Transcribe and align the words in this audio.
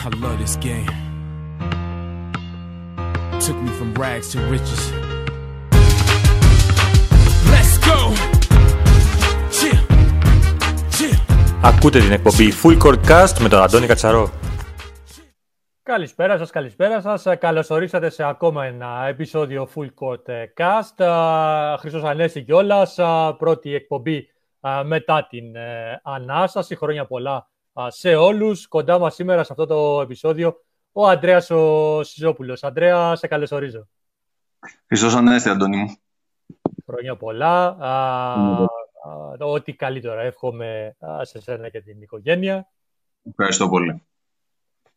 I 0.00 0.08
love 0.10 0.38
this 0.38 0.54
game. 0.68 0.86
Took 3.44 3.56
me 3.64 3.70
from 3.78 3.94
rags 3.94 4.28
to 4.32 4.38
riches. 4.54 4.82
Let's 7.52 7.74
go. 7.88 7.98
Chill. 9.56 9.78
Chill. 10.90 11.18
Ακούτε 11.62 11.98
την 11.98 12.12
εκπομπή 12.12 12.52
Full 12.62 12.78
Court 12.82 12.98
Cast 13.08 13.38
με 13.40 13.48
τον 13.48 13.62
Αντώνη 13.62 13.86
Κατσαρό. 13.86 14.30
Καλησπέρα 15.82 16.38
σας, 16.38 16.50
καλησπέρα 16.50 17.00
σας. 17.00 17.26
Ε, 17.26 17.34
Καλώς 17.34 17.70
ορίσατε 17.70 18.10
σε 18.10 18.24
ακόμα 18.24 18.64
ένα 18.64 19.06
επεισόδιο 19.08 19.68
Full 19.74 19.88
Court 20.00 20.28
ε, 20.28 20.44
Cast. 20.56 21.04
Ε, 21.04 21.76
Χρήστος 21.76 22.02
Ανέστη 22.02 22.42
κιόλας, 22.42 22.98
ε, 22.98 23.04
πρώτη 23.38 23.74
εκπομπή 23.74 24.28
ε, 24.60 24.82
μετά 24.82 25.26
την 25.30 25.56
ε, 25.56 26.00
Ανάσταση. 26.02 26.76
Χρόνια 26.76 27.06
πολλά 27.06 27.36
ε, 27.36 27.57
σε 27.86 28.14
όλους. 28.14 28.68
Κοντά 28.68 28.98
μας 28.98 29.14
σήμερα 29.14 29.44
σε 29.44 29.52
αυτό 29.52 29.66
το 29.66 30.00
επεισόδιο 30.00 30.62
ο 30.92 31.06
Αντρέας 31.06 31.50
ο 31.50 32.02
Σιζόπουλος. 32.02 32.62
Αντρέα, 32.62 33.16
σε 33.16 33.26
καλωσορίζω. 33.26 33.88
Χριστός 34.86 35.14
Ανέστη, 35.14 35.48
Αντώνη 35.48 35.76
μου. 35.76 35.96
Χρόνια 36.86 37.16
πολλά. 37.16 37.66
Α, 37.66 38.22
α, 38.62 38.66
Ό,τι 39.38 39.74
καλύτερο 39.74 40.20
εύχομαι 40.20 40.96
α, 40.98 41.24
σε 41.24 41.40
σένα 41.40 41.68
και 41.68 41.80
την 41.80 42.02
οικογένεια. 42.02 42.68
Ευχαριστώ 43.28 43.68
πολύ. 43.68 44.02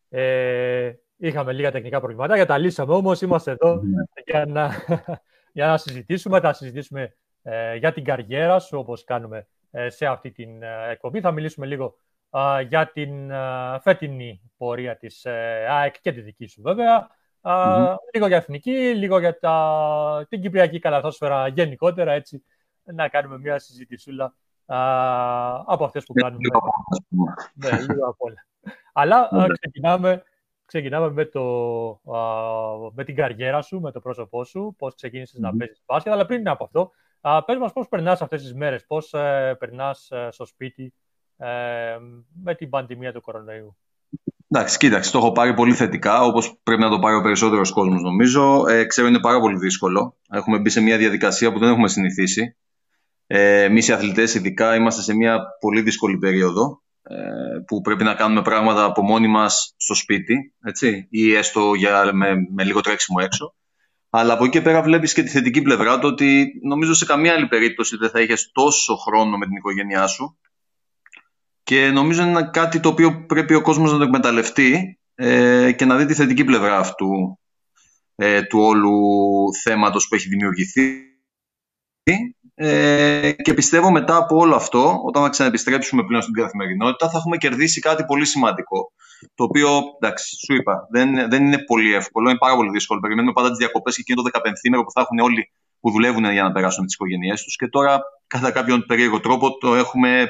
Ε, 0.08 0.92
είχαμε 1.16 1.52
λίγα 1.52 1.70
τεχνικά 1.70 2.00
προβλήματα, 2.00 2.46
τα 2.46 2.58
λύσαμε 2.58 2.94
όμως, 2.94 3.20
είμαστε 3.20 3.50
εδώ 3.50 3.80
για 4.24 4.46
να, 4.46 4.70
για 5.52 5.66
να 5.66 5.76
συζητήσουμε. 5.76 6.40
Θα 6.40 6.52
συζητήσουμε 6.52 7.16
ε, 7.42 7.76
για 7.76 7.92
την 7.92 8.04
καριέρα 8.04 8.58
σου, 8.58 8.78
όπως 8.78 9.04
κάνουμε 9.04 9.46
ε, 9.70 9.90
σε 9.90 10.06
αυτή 10.06 10.30
την 10.30 10.62
ε, 10.62 10.90
εκπομπή. 10.90 11.20
Θα 11.20 11.30
μιλήσουμε 11.30 11.66
λίγο 11.66 11.84
α, 11.84 12.11
για 12.68 12.90
την 12.92 13.32
α, 13.32 13.80
φετινή 13.82 14.40
πορεία 14.56 14.96
της 14.96 15.24
ε, 15.24 15.66
ΑΕΚ 15.68 15.94
και 16.00 16.12
τη 16.12 16.20
δική 16.20 16.46
σου 16.46 16.62
βέβαια. 16.62 17.08
Α, 17.40 17.96
Λίγο 18.12 18.26
για 18.26 18.36
εθνική, 18.36 18.94
λίγο 18.94 19.18
για 19.18 19.38
τα, 19.38 20.26
την 20.28 20.40
κυπριακή 20.40 20.78
καλαθόσφαιρα 20.78 21.46
γενικότερα, 21.48 22.12
έτσι, 22.12 22.44
να 22.82 23.08
κάνουμε 23.08 23.38
μια 23.38 23.58
συζητησούλα 23.58 24.24
α, 24.66 24.76
από 25.66 25.84
αυτές 25.84 26.04
που 26.04 26.12
κάνουμε. 26.12 26.42
Λίγο 26.42 26.58
από 26.58 26.66
όλα, 26.66 26.84
ας 26.90 26.98
πούμε. 27.08 27.34
Ναι, 27.54 27.92
λίγο 27.92 28.08
απ' 28.08 28.22
όλα. 28.22 28.46
Αλλά 28.92 29.16
α, 29.16 29.46
ξεκινάμε, 29.60 30.22
ξεκινάμε 30.64 31.10
με, 31.10 31.24
το, 31.24 31.42
α, 31.90 32.20
με 32.92 33.04
την 33.04 33.14
καριέρα 33.14 33.62
σου, 33.62 33.80
με 33.80 33.92
το 33.92 34.00
πρόσωπό 34.00 34.44
σου, 34.44 34.74
πώς 34.78 34.94
ξεκίνησες 34.94 35.40
να 35.40 35.56
παίζεις 35.56 35.82
μπάσκετ. 35.86 36.12
Αλλά 36.12 36.26
πριν 36.26 36.48
από 36.48 36.64
αυτό, 36.64 36.90
α, 37.20 37.44
πες 37.44 37.56
μας 37.56 37.72
πώς 37.72 37.88
περνάς 37.88 38.22
αυτές 38.22 38.42
τις 38.42 38.54
μέρες, 38.54 38.86
πώς 38.86 39.12
ε, 39.12 39.56
περνάς 39.58 40.10
ε, 40.10 40.28
στο 40.30 40.44
σπίτι 40.44 40.94
ε, 41.42 41.98
με 42.42 42.54
την 42.54 42.68
πανδημία 42.68 43.12
του 43.12 43.20
κορονοϊού. 43.20 43.76
Εντάξει, 44.48 44.78
κοίταξε, 44.78 45.10
το 45.10 45.18
έχω 45.18 45.32
πάρει 45.32 45.54
πολύ 45.54 45.74
θετικά, 45.74 46.22
όπως 46.22 46.60
πρέπει 46.62 46.80
να 46.80 46.90
το 46.90 46.98
πάρει 46.98 47.16
ο 47.16 47.20
περισσότερος 47.20 47.70
κόσμος, 47.70 48.02
νομίζω. 48.02 48.66
Ε, 48.68 48.84
ξέρω 48.84 49.08
είναι 49.08 49.20
πάρα 49.20 49.40
πολύ 49.40 49.58
δύσκολο. 49.58 50.16
Έχουμε 50.30 50.58
μπει 50.58 50.70
σε 50.70 50.80
μια 50.80 50.96
διαδικασία 50.98 51.52
που 51.52 51.58
δεν 51.58 51.68
έχουμε 51.68 51.88
συνηθίσει. 51.88 52.56
Ε, 53.26 53.62
Εμείς 53.62 53.88
οι 53.88 53.92
αθλητές, 53.92 54.34
ειδικά, 54.34 54.74
είμαστε 54.74 55.02
σε 55.02 55.14
μια 55.14 55.40
πολύ 55.60 55.80
δύσκολη 55.80 56.18
περίοδο 56.18 56.82
ε, 57.02 57.14
που 57.66 57.80
πρέπει 57.80 58.04
να 58.04 58.14
κάνουμε 58.14 58.42
πράγματα 58.42 58.84
από 58.84 59.02
μόνοι 59.02 59.28
μας 59.28 59.74
στο 59.76 59.94
σπίτι, 59.94 60.54
έτσι, 60.64 61.06
ή 61.10 61.34
έστω 61.34 61.74
για, 61.74 62.10
με, 62.12 62.34
με 62.54 62.64
λίγο 62.64 62.80
τρέξιμο 62.80 63.18
έξω. 63.22 63.54
Αλλά 64.10 64.32
από 64.32 64.44
εκεί 64.44 64.52
και 64.52 64.62
πέρα 64.62 64.82
βλέπεις 64.82 65.12
και 65.12 65.22
τη 65.22 65.28
θετική 65.28 65.62
πλευρά 65.62 65.98
του 65.98 66.08
ότι 66.08 66.46
νομίζω 66.62 66.94
σε 66.94 67.04
καμία 67.04 67.32
άλλη 67.32 67.46
περίπτωση 67.46 67.96
δεν 67.96 68.10
θα 68.10 68.20
είχες 68.20 68.50
τόσο 68.52 68.96
χρόνο 68.96 69.36
με 69.36 69.46
την 69.46 69.56
οικογένειά 69.56 70.06
σου 70.06 70.36
και 71.62 71.90
νομίζω 71.90 72.22
είναι 72.22 72.48
κάτι 72.52 72.80
το 72.80 72.88
οποίο 72.88 73.24
πρέπει 73.26 73.54
ο 73.54 73.62
κόσμος 73.62 73.92
να 73.92 73.98
το 73.98 74.04
εκμεταλλευτεί 74.04 74.98
ε, 75.14 75.72
και 75.72 75.84
να 75.84 75.96
δει 75.96 76.06
τη 76.06 76.14
θετική 76.14 76.44
πλευρά 76.44 76.78
αυτού 76.78 77.38
ε, 78.14 78.42
του 78.42 78.60
όλου 78.60 78.94
θέματος 79.62 80.08
που 80.08 80.14
έχει 80.14 80.28
δημιουργηθεί. 80.28 81.06
Ε, 82.54 83.32
και 83.32 83.54
πιστεύω 83.54 83.90
μετά 83.90 84.16
από 84.16 84.36
όλο 84.36 84.54
αυτό, 84.54 85.00
όταν 85.04 85.22
θα 85.22 85.28
ξαναεπιστρέψουμε 85.28 86.04
πλέον 86.04 86.22
στην 86.22 86.34
καθημερινότητα, 86.34 87.10
θα 87.10 87.18
έχουμε 87.18 87.36
κερδίσει 87.36 87.80
κάτι 87.80 88.04
πολύ 88.04 88.24
σημαντικό. 88.24 88.92
Το 89.34 89.44
οποίο, 89.44 89.68
εντάξει, 90.00 90.36
σου 90.44 90.54
είπα, 90.54 90.86
δεν, 90.90 91.28
δεν 91.30 91.44
είναι 91.44 91.58
πολύ 91.58 91.94
εύκολο, 91.94 92.28
είναι 92.28 92.38
πάρα 92.38 92.54
πολύ 92.54 92.70
δύσκολο. 92.70 93.00
Περιμένουμε 93.00 93.32
πάντα 93.32 93.48
τις 93.48 93.58
διακοπές 93.58 93.94
και 93.94 94.00
εκείνο 94.00 94.22
το 94.22 94.30
15 94.32 94.40
που 94.84 94.90
θα 94.92 95.00
έχουν 95.00 95.18
όλοι 95.18 95.52
που 95.80 95.90
δουλεύουν 95.90 96.30
για 96.30 96.42
να 96.42 96.52
περάσουν 96.52 96.84
τις 96.84 96.94
οικογένειές 96.94 97.42
τους. 97.42 97.56
Και 97.56 97.66
τώρα, 97.68 98.00
κατά 98.26 98.50
κάποιον 98.50 98.84
περίεργο 98.86 99.20
τρόπο, 99.20 99.58
το 99.58 99.74
έχουμε 99.74 100.26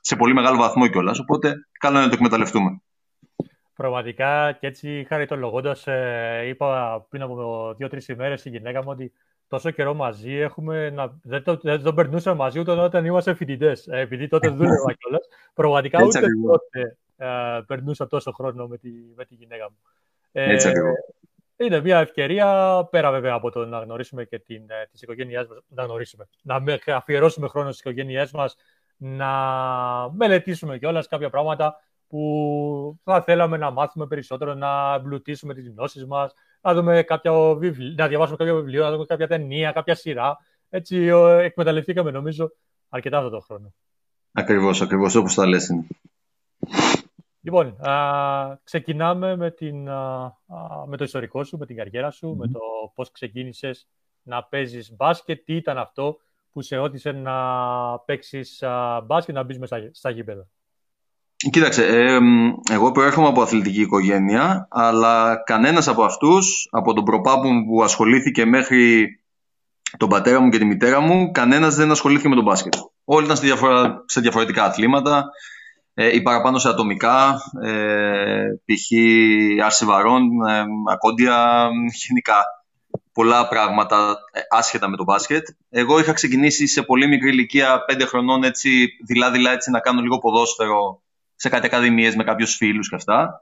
σε 0.00 0.16
πολύ 0.16 0.34
μεγάλο 0.34 0.56
βαθμό 0.58 0.88
κιόλας. 0.88 1.18
Οπότε, 1.18 1.54
καλό 1.78 1.94
είναι 1.96 2.04
να 2.04 2.10
το 2.10 2.16
εκμεταλλευτούμε. 2.18 2.80
Πραγματικά 3.74 4.52
και 4.52 4.66
έτσι 4.66 5.04
χαριτολογώντας, 5.08 5.86
ε, 5.86 6.44
είπα 6.46 7.00
πριν 7.08 7.22
από 7.22 7.74
δύο-τρεις 7.76 8.08
ημέρες 8.08 8.40
στη 8.40 8.48
γυναίκα 8.48 8.82
μου 8.82 8.88
ότι 8.90 9.12
τόσο 9.48 9.70
καιρό 9.70 9.94
μαζί 9.94 10.32
έχουμε 10.34 10.90
να... 10.90 11.18
δεν, 11.22 11.42
το, 11.42 11.58
δεν 11.62 11.82
το 11.82 11.94
περνούσαμε 11.94 12.36
μαζί 12.36 12.58
ούτε 12.58 12.70
όταν 12.70 13.04
είμαστε 13.04 13.34
φοιτητές. 13.34 13.86
Ε, 13.86 13.98
επειδή 13.98 14.28
τότε 14.28 14.48
δούλευα 14.48 14.92
κιόλας. 14.92 15.28
Πραγματικά 15.54 15.98
Έτσι 15.98 16.18
ούτε 16.18 16.26
ακριβώς. 16.26 16.58
τότε 16.60 16.96
ε, 17.16 17.60
περνούσα 17.66 18.06
τόσο 18.06 18.32
χρόνο 18.32 18.66
με 18.66 18.76
τη, 18.78 18.88
με 19.16 19.24
τη 19.24 19.34
γυναίκα 19.34 19.70
μου. 19.70 19.76
Ε, 20.32 20.52
Έτσι 20.52 20.68
ακριβώς. 20.68 20.94
είναι 21.56 21.80
μια 21.80 21.98
ευκαιρία, 21.98 22.46
πέρα 22.90 23.10
βέβαια 23.10 23.34
από 23.34 23.50
το 23.50 23.66
να 23.66 23.78
γνωρίσουμε 23.78 24.24
και 24.24 24.38
την, 24.38 24.62
ε, 24.66 24.88
τις 24.90 25.02
οικογένειές 25.02 25.46
μας, 25.48 25.58
να 25.68 25.82
γνωρίσουμε, 25.84 26.28
να 26.42 26.60
με- 26.60 26.78
αφιερώσουμε 26.86 27.48
χρόνο 27.48 27.68
στις 27.68 27.80
οικογένειές 27.80 28.32
μας, 28.32 28.56
να 29.02 29.32
μελετήσουμε 30.12 30.78
κιόλας 30.78 31.08
κάποια 31.08 31.30
πράγματα 31.30 31.76
που 32.08 32.98
θα 33.04 33.22
θέλαμε 33.22 33.56
να 33.56 33.70
μάθουμε 33.70 34.06
περισσότερο, 34.06 34.54
να 34.54 34.94
εμπλουτίσουμε 34.94 35.54
τις 35.54 35.68
γνώσεις 35.68 36.06
μας, 36.06 36.32
να, 36.60 36.74
δούμε 36.74 37.02
κάποια 37.02 37.32
βιβλία, 37.54 37.94
να 37.96 38.08
διαβάσουμε 38.08 38.36
κάποιο 38.36 38.54
βιβλίο, 38.54 38.84
να 38.84 38.90
δούμε 38.90 39.04
κάποια 39.04 39.26
ταινία, 39.26 39.72
κάποια 39.72 39.94
σειρά. 39.94 40.38
Έτσι 40.68 41.10
ο, 41.10 41.28
εκμεταλλευτήκαμε 41.28 42.10
νομίζω 42.10 42.50
αρκετά 42.88 43.16
αυτό 43.18 43.30
το 43.30 43.40
χρόνο. 43.40 43.74
Ακριβώς, 44.32 44.82
ακριβώς 44.82 45.14
όπως 45.14 45.34
τα 45.34 45.46
λες 45.46 45.68
είναι. 45.68 45.86
Λοιπόν, 47.40 47.86
α, 47.88 48.58
ξεκινάμε 48.64 49.36
με, 49.36 49.50
την, 49.50 49.88
α, 49.88 50.24
α, 50.46 50.86
με 50.86 50.96
το 50.96 51.04
ιστορικό 51.04 51.44
σου, 51.44 51.58
με 51.58 51.66
την 51.66 51.76
καριέρα 51.76 52.10
σου, 52.10 52.36
με 52.36 52.48
το 52.48 52.60
πώς 52.94 53.10
ξεκίνησες 53.10 53.88
να 54.22 54.44
παίζεις 54.44 54.94
μπάσκετ, 54.96 55.44
τι 55.44 55.54
ήταν 55.54 55.78
αυτό 55.78 56.18
που 56.52 56.62
σε 56.62 56.78
ότισε 56.78 57.12
να 57.12 57.32
παίξεις 57.98 58.62
α, 58.62 59.00
μπάσκετ, 59.06 59.34
να 59.34 59.42
μπεις 59.42 59.58
μέσα 59.58 59.76
στα 59.92 60.10
γήπεδα. 60.10 60.46
Κοίταξε, 61.50 61.86
ε, 61.86 62.20
μ, 62.20 62.52
εγώ 62.70 62.92
προέρχομαι 62.92 63.28
από 63.28 63.42
αθλητική 63.42 63.80
οικογένεια, 63.80 64.68
αλλά 64.70 65.42
κανένας 65.44 65.88
από 65.88 66.04
αυτούς, 66.04 66.68
από 66.70 66.92
τον 66.92 67.04
προπάπου 67.04 67.48
μου 67.48 67.64
που 67.64 67.82
ασχολήθηκε 67.82 68.44
μέχρι 68.44 69.08
τον 69.96 70.08
πατέρα 70.08 70.40
μου 70.40 70.48
και 70.48 70.58
τη 70.58 70.64
μητέρα 70.64 71.00
μου, 71.00 71.30
κανένας 71.30 71.74
δεν 71.74 71.90
ασχολήθηκε 71.90 72.28
με 72.28 72.34
τον 72.34 72.44
μπάσκετ. 72.44 72.74
Όλοι 73.04 73.24
ήταν 73.24 73.36
σε, 73.36 73.42
διαφορα- 73.46 74.04
σε 74.06 74.20
διαφορετικά 74.20 74.64
αθλήματα, 74.64 75.24
ε, 75.94 76.14
ή 76.14 76.22
παραπάνω 76.22 76.58
σε 76.58 76.68
ατομικά, 76.68 77.40
ε, 77.62 78.44
π.χ. 78.64 78.90
άρση 79.64 79.84
βαρών, 79.84 80.22
ε, 80.48 80.64
ακόντια, 80.92 81.68
γενικά 82.06 82.44
πολλά 83.20 83.48
πράγματα 83.48 84.16
ε, 84.32 84.40
άσχετα 84.50 84.88
με 84.88 84.96
το 84.96 85.04
μπάσκετ. 85.04 85.48
Εγώ 85.70 85.98
είχα 85.98 86.12
ξεκινήσει 86.12 86.66
σε 86.66 86.82
πολύ 86.82 87.06
μικρή 87.06 87.28
ηλικία, 87.30 87.84
5 87.92 88.02
χρονών, 88.06 88.42
έτσι, 88.44 88.88
δειλά-δειλά 89.06 89.52
έτσι, 89.52 89.70
να 89.70 89.80
κάνω 89.80 90.00
λίγο 90.00 90.18
ποδόσφαιρο 90.18 91.02
σε 91.34 91.48
κάτι 91.48 91.66
ακαδημίες 91.66 92.16
με 92.16 92.24
κάποιους 92.24 92.54
φίλους 92.54 92.88
και 92.88 92.94
αυτά. 92.94 93.40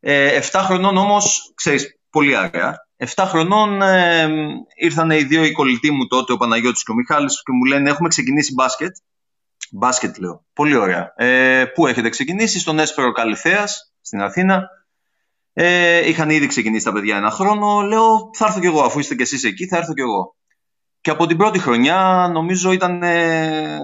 Ε, 0.00 0.40
7 0.52 0.60
χρονών 0.64 0.96
όμως, 0.96 1.52
ξέρεις, 1.54 1.98
πολύ 2.10 2.36
αργά. 2.36 2.86
7 2.96 3.24
χρονών 3.26 3.82
ε, 3.82 4.28
ήρθαν 4.76 5.10
οι 5.10 5.22
δύο 5.22 5.44
οι 5.44 5.52
κολλητοί 5.52 5.90
μου 5.90 6.06
τότε, 6.06 6.32
ο 6.32 6.36
Παναγιώτης 6.36 6.84
και 6.84 6.90
ο 6.90 6.94
Μιχάλης, 6.94 7.42
και 7.42 7.52
μου 7.52 7.64
λένε 7.64 7.90
έχουμε 7.90 8.08
ξεκινήσει 8.08 8.52
μπάσκετ. 8.54 8.96
Μπάσκετ 9.70 10.18
λέω. 10.18 10.44
Πολύ 10.52 10.76
ωραία. 10.76 11.12
Ε, 11.16 11.64
πού 11.64 11.86
έχετε 11.86 12.08
ξεκινήσει, 12.08 12.58
στον 12.58 12.78
Έσπερο 12.78 13.12
Καλυθέας, 13.12 13.92
στην 14.00 14.20
Αθήνα. 14.20 14.68
Ε, 15.52 16.08
είχαν 16.08 16.30
ήδη 16.30 16.46
ξεκινήσει 16.46 16.84
τα 16.84 16.92
παιδιά 16.92 17.16
ένα 17.16 17.30
χρόνο. 17.30 17.80
Λέω, 17.80 18.30
θα 18.32 18.46
έρθω 18.46 18.60
κι 18.60 18.66
εγώ, 18.66 18.82
αφού 18.82 18.98
είστε 18.98 19.14
κι 19.14 19.22
εσείς 19.22 19.44
εκεί, 19.44 19.66
θα 19.66 19.76
έρθω 19.76 19.94
κι 19.94 20.00
εγώ. 20.00 20.36
Και 21.00 21.10
από 21.10 21.26
την 21.26 21.36
πρώτη 21.36 21.58
χρονιά, 21.58 22.28
νομίζω 22.32 22.72
ήταν... 22.72 23.02
ε, 23.02 23.78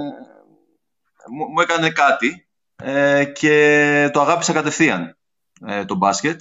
μου, 1.31 1.44
μου 1.53 1.61
έκανε 1.61 1.91
κάτι 1.91 2.49
ε, 2.76 3.25
και 3.25 4.11
το 4.12 4.20
αγάπησα 4.20 4.53
κατευθείαν 4.53 5.19
ε, 5.67 5.85
το 5.85 5.94
μπάσκετ. 5.94 6.41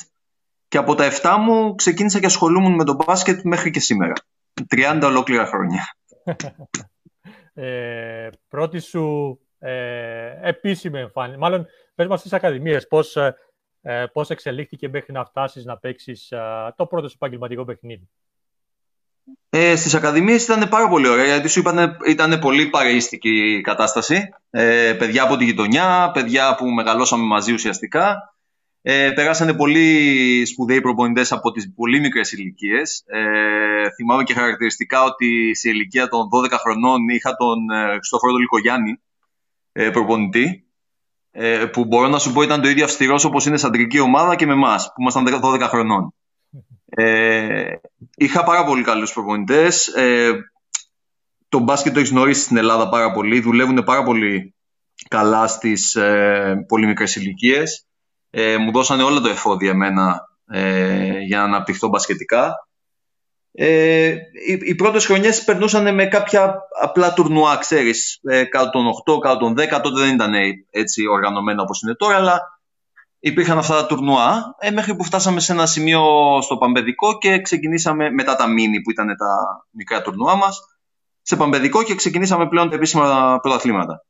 Και 0.68 0.78
από 0.78 0.96
τα 0.96 1.12
7 1.22 1.36
μου 1.40 1.76
ξεκίνησα 1.76 2.20
και 2.20 2.26
ασχολούμουν 2.26 2.74
με 2.76 2.84
το 2.84 2.94
μπάσκετ 2.94 3.40
μέχρι 3.44 3.72
και 3.72 3.80
σήμερα. 3.80 4.14
30 4.76 5.02
ολόκληρα 5.04 5.46
χρόνια. 5.46 5.84
Ε, 7.60 8.30
πρώτη 8.48 8.80
σου 8.80 9.40
ε, 9.60 10.50
επίσημη 10.50 11.00
εμφάνιση, 11.00 11.38
μάλλον 11.38 11.68
πες 11.96 12.08
μας 12.08 12.20
στις 12.20 12.34
ακαδημίες, 12.34 12.88
πώς, 12.88 13.18
ε, 13.88 14.02
ε, 14.02 14.06
πώς 14.06 14.30
εξελίχθηκε 14.30 14.90
μέχρι 14.90 15.14
να 15.14 15.26
φτάσεις 15.26 15.66
να 15.66 15.78
παίξεις 15.78 16.32
ε, 16.32 16.74
το 16.76 16.86
πρώτο 16.86 17.08
σου 17.08 17.16
επαγγελματικό 17.16 17.66
παιχνίδι; 17.66 18.10
Ε, 19.50 19.76
στις 19.76 19.96
ακαδημίες 19.96 20.44
ήταν 20.44 20.70
πάρα 20.70 20.90
πολύ 20.90 21.08
ωραία 21.08 21.26
γιατί 21.26 21.48
σου 21.48 21.60
είπανε 21.60 21.98
ήταν 22.08 22.40
πολύ 22.40 22.70
παρεΐστικη 22.70 23.58
η 23.58 23.62
κατάσταση. 23.62 24.30
Ε, 24.50 24.94
παιδιά 24.94 25.24
από 25.24 25.38
τη 25.38 25.46
γειτονιά, 25.46 26.12
παιδιά 26.14 26.56
που 26.56 26.66
μεγαλώσαμε 26.66 27.24
μαζί 27.24 27.54
ουσιαστικά. 27.54 28.32
Ε, 28.82 29.12
περάσανε 29.12 29.54
πολύ 29.54 30.46
σπουδαίοι 30.46 30.82
προπονητές 30.82 31.32
από 31.32 31.52
τις 31.52 31.74
πολύ 31.76 32.00
μικρές 32.00 32.32
ηλικίες. 32.32 33.04
Ε, 33.06 33.90
θυμάμαι 33.96 34.24
και 34.24 34.34
χαρακτηριστικά 34.34 35.04
ότι 35.04 35.56
σε 35.56 35.70
ηλικία 35.70 36.08
των 36.08 36.28
12 36.30 36.58
χρονών 36.58 37.08
είχα 37.08 37.36
τον 37.36 37.70
ε, 37.70 37.92
Χριστόφορο 37.92 38.36
Λικογιάννη 38.36 39.02
ε, 39.72 39.90
προπονητή. 39.90 40.67
Ε, 41.40 41.66
που 41.66 41.86
μπορώ 41.86 42.08
να 42.08 42.20
σου 42.20 42.34
πω 42.34 42.42
ήταν 42.42 42.62
το 42.62 42.68
ίδιο 42.68 42.84
αυστηρός 42.84 43.24
όπως 43.24 43.46
είναι 43.46 43.58
σαν 43.58 43.70
αντρική 43.70 44.00
ομάδα 44.00 44.36
και 44.36 44.46
με 44.46 44.54
εμάς, 44.54 44.86
που 44.86 45.02
ήμασταν 45.02 45.42
12 45.44 45.60
χρονών. 45.62 46.14
Ε, 46.86 47.74
είχα 48.16 48.44
πάρα 48.44 48.64
πολύ 48.64 48.84
καλούς 48.84 49.14
προπονητές. 49.14 49.88
Ε, 49.88 50.32
το 51.50 51.60
μπάσκετ 51.60 51.94
το 51.94 52.00
έχεις 52.00 52.12
γνωρίσει 52.12 52.42
στην 52.42 52.58
Ελλάδα 52.58 52.90
πάρα 52.90 53.12
πολύ. 53.12 53.40
Δουλεύουν 53.40 53.84
πάρα 53.84 54.04
πολύ 54.04 54.56
καλά 55.08 55.48
στις 55.48 55.96
ε, 55.96 56.66
πολύ 56.68 56.86
μικρές 56.86 57.16
ηλικίες. 57.16 57.86
Ε, 58.30 58.58
μου 58.58 58.72
δώσανε 58.72 59.04
όλα 59.04 59.20
το 59.20 59.30
εφόδια 59.30 59.70
εμένα 59.70 60.22
ε, 60.48 61.20
για 61.20 61.38
να 61.38 61.44
αναπτυχθώ 61.44 61.88
μπασκετικά. 61.88 62.67
Ε, 63.60 64.08
οι, 64.48 64.60
οι 64.62 64.76
πρώτες 64.76 65.06
χρονιές 65.06 65.44
περνούσαν 65.44 65.94
με 65.94 66.06
κάποια 66.06 66.60
απλά 66.82 67.14
τουρνουά, 67.14 67.58
ξέρεις, 67.58 68.20
ε, 68.24 68.44
κάτω 68.44 68.70
των 68.70 68.86
8, 68.88 69.20
κάτω 69.20 69.38
των 69.38 69.54
10, 69.54 69.82
τότε 69.84 70.02
δεν 70.02 70.14
ήταν 70.14 70.34
έτσι 70.70 71.08
οργανωμένο 71.08 71.62
όπως 71.62 71.82
είναι 71.82 71.96
τώρα, 71.96 72.16
αλλά 72.16 72.60
υπήρχαν 73.20 73.58
αυτά 73.58 73.76
τα 73.76 73.86
τουρνουά, 73.86 74.56
ε, 74.60 74.72
μέχρι 74.72 74.96
που 74.96 75.04
φτάσαμε 75.04 75.40
σε 75.40 75.52
ένα 75.52 75.66
σημείο 75.66 76.02
στο 76.42 76.58
Παμπεδικό 76.58 77.18
και 77.18 77.42
ξεκινήσαμε 77.42 78.10
μετά 78.10 78.36
τα 78.36 78.48
μίνι 78.48 78.82
που 78.82 78.92
ήταν 78.92 79.08
τα 79.08 79.66
μικρά 79.72 80.02
τουρνουά 80.02 80.36
μας, 80.36 80.60
σε 81.22 81.36
Παμπεδικό 81.36 81.84
και 81.84 81.96
ξεκινήσαμε 81.96 82.48
πλέον 82.48 82.70
τα 82.70 82.76
επίσημα 82.76 83.40
πρωταθλήματα. 83.42 84.06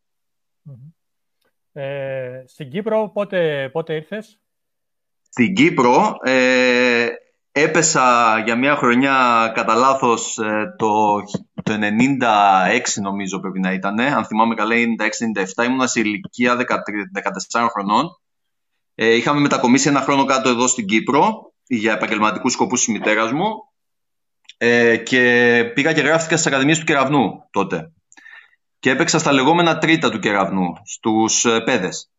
Ε, 1.74 2.44
στην 2.48 2.70
Κύπρο 2.70 3.12
πότε, 3.14 3.70
πότε 3.74 3.94
ήρθες; 3.94 4.40
Στην 5.30 5.54
Κύπρο 5.54 6.18
ε, 6.24 7.08
έπεσα 7.62 8.38
για 8.45 8.56
μια 8.56 8.75
χρονιά 8.75 9.51
κατά 9.56 9.75
λάθος 9.75 10.38
ε, 10.38 10.75
το, 10.77 11.15
το 11.63 11.74
96 11.74 13.01
νομίζω 13.01 13.39
πρέπει 13.39 13.59
να 13.59 13.74
ήταν. 13.74 14.00
Αν 14.00 14.25
θυμάμαι 14.25 14.56
καλά 14.56 14.75
96-97 15.57 15.65
ήμουν 15.65 15.88
σε 15.88 16.00
ηλικία 16.00 16.57
14 17.54 17.68
χρονών. 17.71 18.06
Ε, 18.95 19.15
είχαμε 19.15 19.39
μετακομίσει 19.39 19.89
ένα 19.89 20.01
χρόνο 20.01 20.25
κάτω 20.25 20.50
εδώ 20.50 20.68
στην 20.68 20.86
Κύπρο 20.86 21.54
για 21.68 21.94
επαγγελματικούς 21.94 22.54
σκοπούς 22.54 22.83
της 22.83 22.94
μητέρας 22.94 23.31
μου 23.31 23.48
ε, 24.57 24.98
και 24.98 25.63
πήγα 25.74 25.94
και 25.94 26.01
γράφτηκα 26.01 26.36
στις 26.36 26.48
Ακαδημίες 26.48 26.80
του 26.80 26.86
Κεραυνού 26.86 27.48
τότε 27.51 27.92
και 28.80 28.89
έπαιξα 28.89 29.19
στα 29.19 29.31
λεγόμενα 29.31 29.77
τρίτα 29.77 30.10
του 30.10 30.19
κεραυνού, 30.19 30.74
στους 30.86 31.45
ε, 31.45 31.60
παιδες 31.60 32.12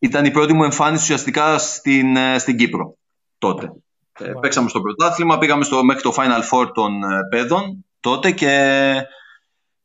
Ήταν 0.00 0.24
η 0.24 0.30
πρώτη 0.30 0.52
μου 0.52 0.64
εμφάνιση 0.64 1.02
ουσιαστικά 1.02 1.58
στην, 1.58 2.16
ε, 2.16 2.38
στην 2.38 2.56
Κύπρο 2.56 2.96
τότε. 3.38 3.72
Ε, 4.18 4.32
παίξαμε 4.40 4.68
στο 4.68 4.80
πρωτάθλημα, 4.80 5.38
πήγαμε 5.38 5.64
στο, 5.64 5.84
μέχρι 5.84 6.02
το 6.02 6.14
Final 6.16 6.42
Four 6.50 6.70
των 6.74 7.00
παιδών 7.30 7.84
τότε 8.00 8.30
και 8.30 8.50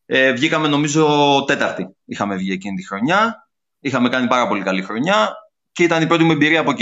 ε, 0.06 0.32
βγήκαμε 0.32 0.68
νομίζω 0.68 1.44
τέταρτη. 1.48 1.96
Είχαμε 2.06 2.36
βγει 2.36 2.52
εκείνη 2.52 2.76
τη 2.76 2.88
χρονιά, 2.88 3.48
είχαμε 3.80 4.10
κάνει 4.10 4.28
πάρα 4.28 4.48
πολύ 4.48 4.64
καλή 4.64 4.82
χρονιά 4.82 5.34
και 5.72 5.84
ήταν 5.84 6.02
η 6.02 6.08
πρώτη 6.08 6.24
μου 6.24 6.32
εμπειρία 6.32 6.60
από 6.60 6.74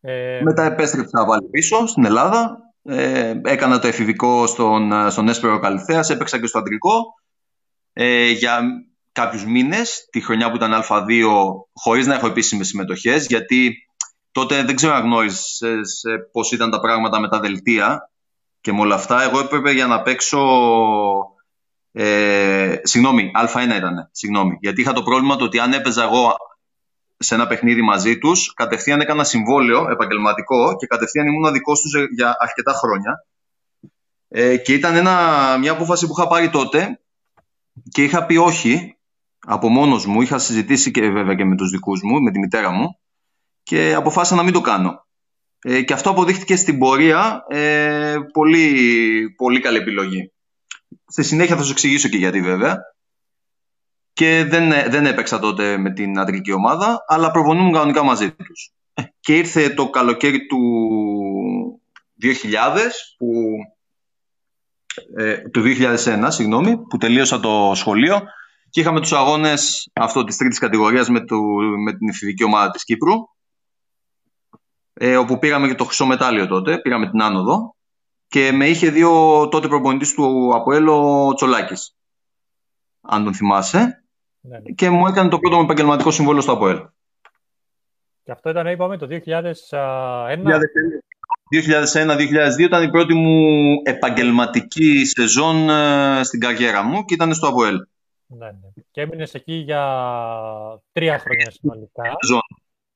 Ε... 0.00 0.40
Μετά 0.42 0.64
επέστρεψα 0.64 1.24
πάλι 1.24 1.48
πίσω 1.50 1.86
στην 1.86 2.04
Ελλάδα. 2.04 2.58
Ε, 2.82 3.40
έκανα 3.44 3.78
το 3.78 3.86
εφηβικό 3.86 4.46
στον, 4.46 5.10
στον 5.10 5.28
Έσπερο 5.28 5.58
Καλυθέας, 5.58 6.10
έπαιξα 6.10 6.40
και 6.40 6.46
στο 6.46 6.58
αντρικό 6.58 7.02
ε, 7.92 8.30
για 8.30 8.60
κάποιους 9.12 9.44
μήνες, 9.44 10.08
τη 10.10 10.20
χρονιά 10.20 10.50
που 10.50 10.56
ήταν 10.56 10.82
Α2, 10.88 11.24
χωρίς 11.72 12.06
να 12.06 12.14
έχω 12.14 12.26
επίσημες 12.26 12.66
συμμετοχές, 12.66 13.26
γιατί 13.26 13.74
τότε 14.32 14.62
δεν 14.62 14.76
ξέρω 14.76 14.94
αν 14.94 15.02
γνώρισες 15.02 16.02
πώς 16.32 16.52
ήταν 16.52 16.70
τα 16.70 16.80
πράγματα 16.80 17.20
με 17.20 17.28
τα 17.28 17.40
δελτία 17.40 18.10
και 18.60 18.72
με 18.72 18.80
όλα 18.80 18.94
αυτά. 18.94 19.22
Εγώ 19.22 19.38
έπρεπε 19.38 19.70
για 19.70 19.86
να 19.86 20.02
παίξω... 20.02 20.40
Ε, 21.92 22.80
συγγνώμη, 22.82 23.30
Α1 23.34 23.76
ήταν. 23.76 24.08
Συγγνώμη, 24.12 24.58
γιατί 24.60 24.80
είχα 24.80 24.92
το 24.92 25.02
πρόβλημα 25.02 25.36
το 25.36 25.44
ότι 25.44 25.58
αν 25.58 25.72
έπαιζα 25.72 26.02
εγώ 26.02 26.36
σε 27.18 27.34
ένα 27.34 27.46
παιχνίδι 27.46 27.82
μαζί 27.82 28.18
τους. 28.18 28.54
Κατευθείαν 28.54 29.00
έκανα 29.00 29.24
συμβόλαιο 29.24 29.90
επαγγελματικό 29.90 30.76
και 30.76 30.86
κατευθείαν 30.86 31.26
ήμουν 31.26 31.52
δικό 31.52 31.72
τους 31.72 31.92
για 32.14 32.36
αρκετά 32.38 32.72
χρόνια. 32.72 33.24
Ε, 34.28 34.56
και 34.56 34.72
ήταν 34.72 34.96
ένα, 34.96 35.56
μια 35.58 35.72
απόφαση 35.72 36.06
που 36.06 36.14
είχα 36.18 36.28
πάρει 36.28 36.50
τότε 36.50 37.00
και 37.90 38.02
είχα 38.02 38.26
πει 38.26 38.36
όχι 38.36 38.96
από 39.46 39.68
μόνος 39.68 40.06
μου. 40.06 40.22
Είχα 40.22 40.38
συζητήσει 40.38 40.90
και 40.90 41.10
βέβαια 41.10 41.34
και 41.34 41.44
με 41.44 41.56
τους 41.56 41.70
δικούς 41.70 42.02
μου, 42.02 42.22
με 42.22 42.30
τη 42.30 42.38
μητέρα 42.38 42.70
μου 42.70 42.99
και 43.70 43.94
αποφάσισα 43.94 44.36
να 44.36 44.42
μην 44.42 44.52
το 44.52 44.60
κάνω. 44.60 45.06
Ε, 45.62 45.82
και 45.82 45.92
αυτό 45.92 46.10
αποδείχτηκε 46.10 46.56
στην 46.56 46.78
πορεία 46.78 47.44
ε, 47.48 48.16
πολύ, 48.32 49.34
πολύ 49.36 49.60
καλή 49.60 49.76
επιλογή. 49.76 50.32
Στη 51.06 51.22
συνέχεια 51.22 51.56
θα 51.56 51.62
σου 51.62 51.70
εξηγήσω 51.70 52.08
και 52.08 52.16
γιατί 52.16 52.40
βέβαια 52.40 52.78
και 54.12 54.44
δεν, 54.48 54.90
δεν 54.90 55.06
έπαιξα 55.06 55.38
τότε 55.38 55.76
με 55.76 55.92
την 55.92 56.18
αντρική 56.18 56.52
ομάδα, 56.52 57.04
αλλά 57.06 57.30
προπονούμουν 57.30 57.72
κανονικά 57.72 58.02
μαζί 58.02 58.32
τους. 58.32 58.72
Ε, 58.94 59.02
και 59.20 59.36
ήρθε 59.36 59.68
το 59.68 59.90
καλοκαίρι 59.90 60.46
του 60.46 60.60
2000, 62.22 62.90
που, 63.18 63.26
ε, 65.16 65.36
του 65.48 65.62
2001, 65.62 66.26
συγγνώμη, 66.30 66.76
που 66.76 66.96
τελείωσα 66.96 67.40
το 67.40 67.72
σχολείο 67.74 68.22
και 68.70 68.80
είχαμε 68.80 69.00
τους 69.00 69.12
αγώνες 69.12 69.90
αυτό 69.92 70.24
της 70.24 70.36
τρίτης 70.36 70.58
κατηγορίας 70.58 71.08
με, 71.08 71.24
το, 71.24 71.36
με 71.84 71.92
την 71.92 72.08
εφηβική 72.08 72.44
ομάδα 72.44 72.70
της 72.70 72.84
Κύπρου, 72.84 73.14
ε, 74.92 75.16
όπου 75.16 75.38
πήγαμε 75.38 75.68
και 75.68 75.74
το 75.74 75.84
χρυσό 75.84 76.06
μετάλλιο 76.06 76.46
τότε, 76.46 76.78
πήγαμε 76.80 77.10
την 77.10 77.22
άνοδο 77.22 77.74
και 78.28 78.52
με 78.52 78.66
είχε 78.66 78.90
δει 78.90 79.02
ο 79.02 79.48
τότε 79.48 79.68
προπονητής 79.68 80.14
του 80.14 80.50
Αποέλο 80.54 81.32
Τσολάκης, 81.34 81.96
αν 83.00 83.24
τον 83.24 83.34
θυμάσαι. 83.34 84.04
Ναι, 84.40 84.58
ναι. 84.58 84.70
Και 84.70 84.90
μου 84.90 85.06
έκανε 85.06 85.28
το 85.28 85.38
πρώτο 85.38 85.56
μου 85.56 85.62
επαγγελματικό 85.62 86.10
συμβόλαιο 86.10 86.42
στο 86.42 86.52
ΑΠΟΕΛ. 86.52 86.80
Και 88.24 88.32
αυτό 88.32 88.50
ήταν, 88.50 88.66
είπαμε, 88.66 88.96
το 88.96 89.06
2001. 89.10 89.20
2001-2002 91.50 92.58
ήταν 92.58 92.82
η 92.82 92.90
πρώτη 92.90 93.14
μου 93.14 93.74
επαγγελματική 93.84 95.04
σεζόν 95.04 95.70
ε, 95.70 96.22
στην 96.22 96.40
καριέρα 96.40 96.82
μου 96.82 97.04
και 97.04 97.14
ήταν 97.14 97.34
στο 97.34 97.48
ΑΠΟΕΛ. 97.48 97.76
Ναι, 98.26 98.46
ναι. 98.46 98.82
Και 98.90 99.00
έμεινες 99.00 99.34
εκεί 99.34 99.52
για 99.52 99.82
τρία 100.92 101.18
χρόνια 101.18 101.50
συνολικά. 101.50 102.02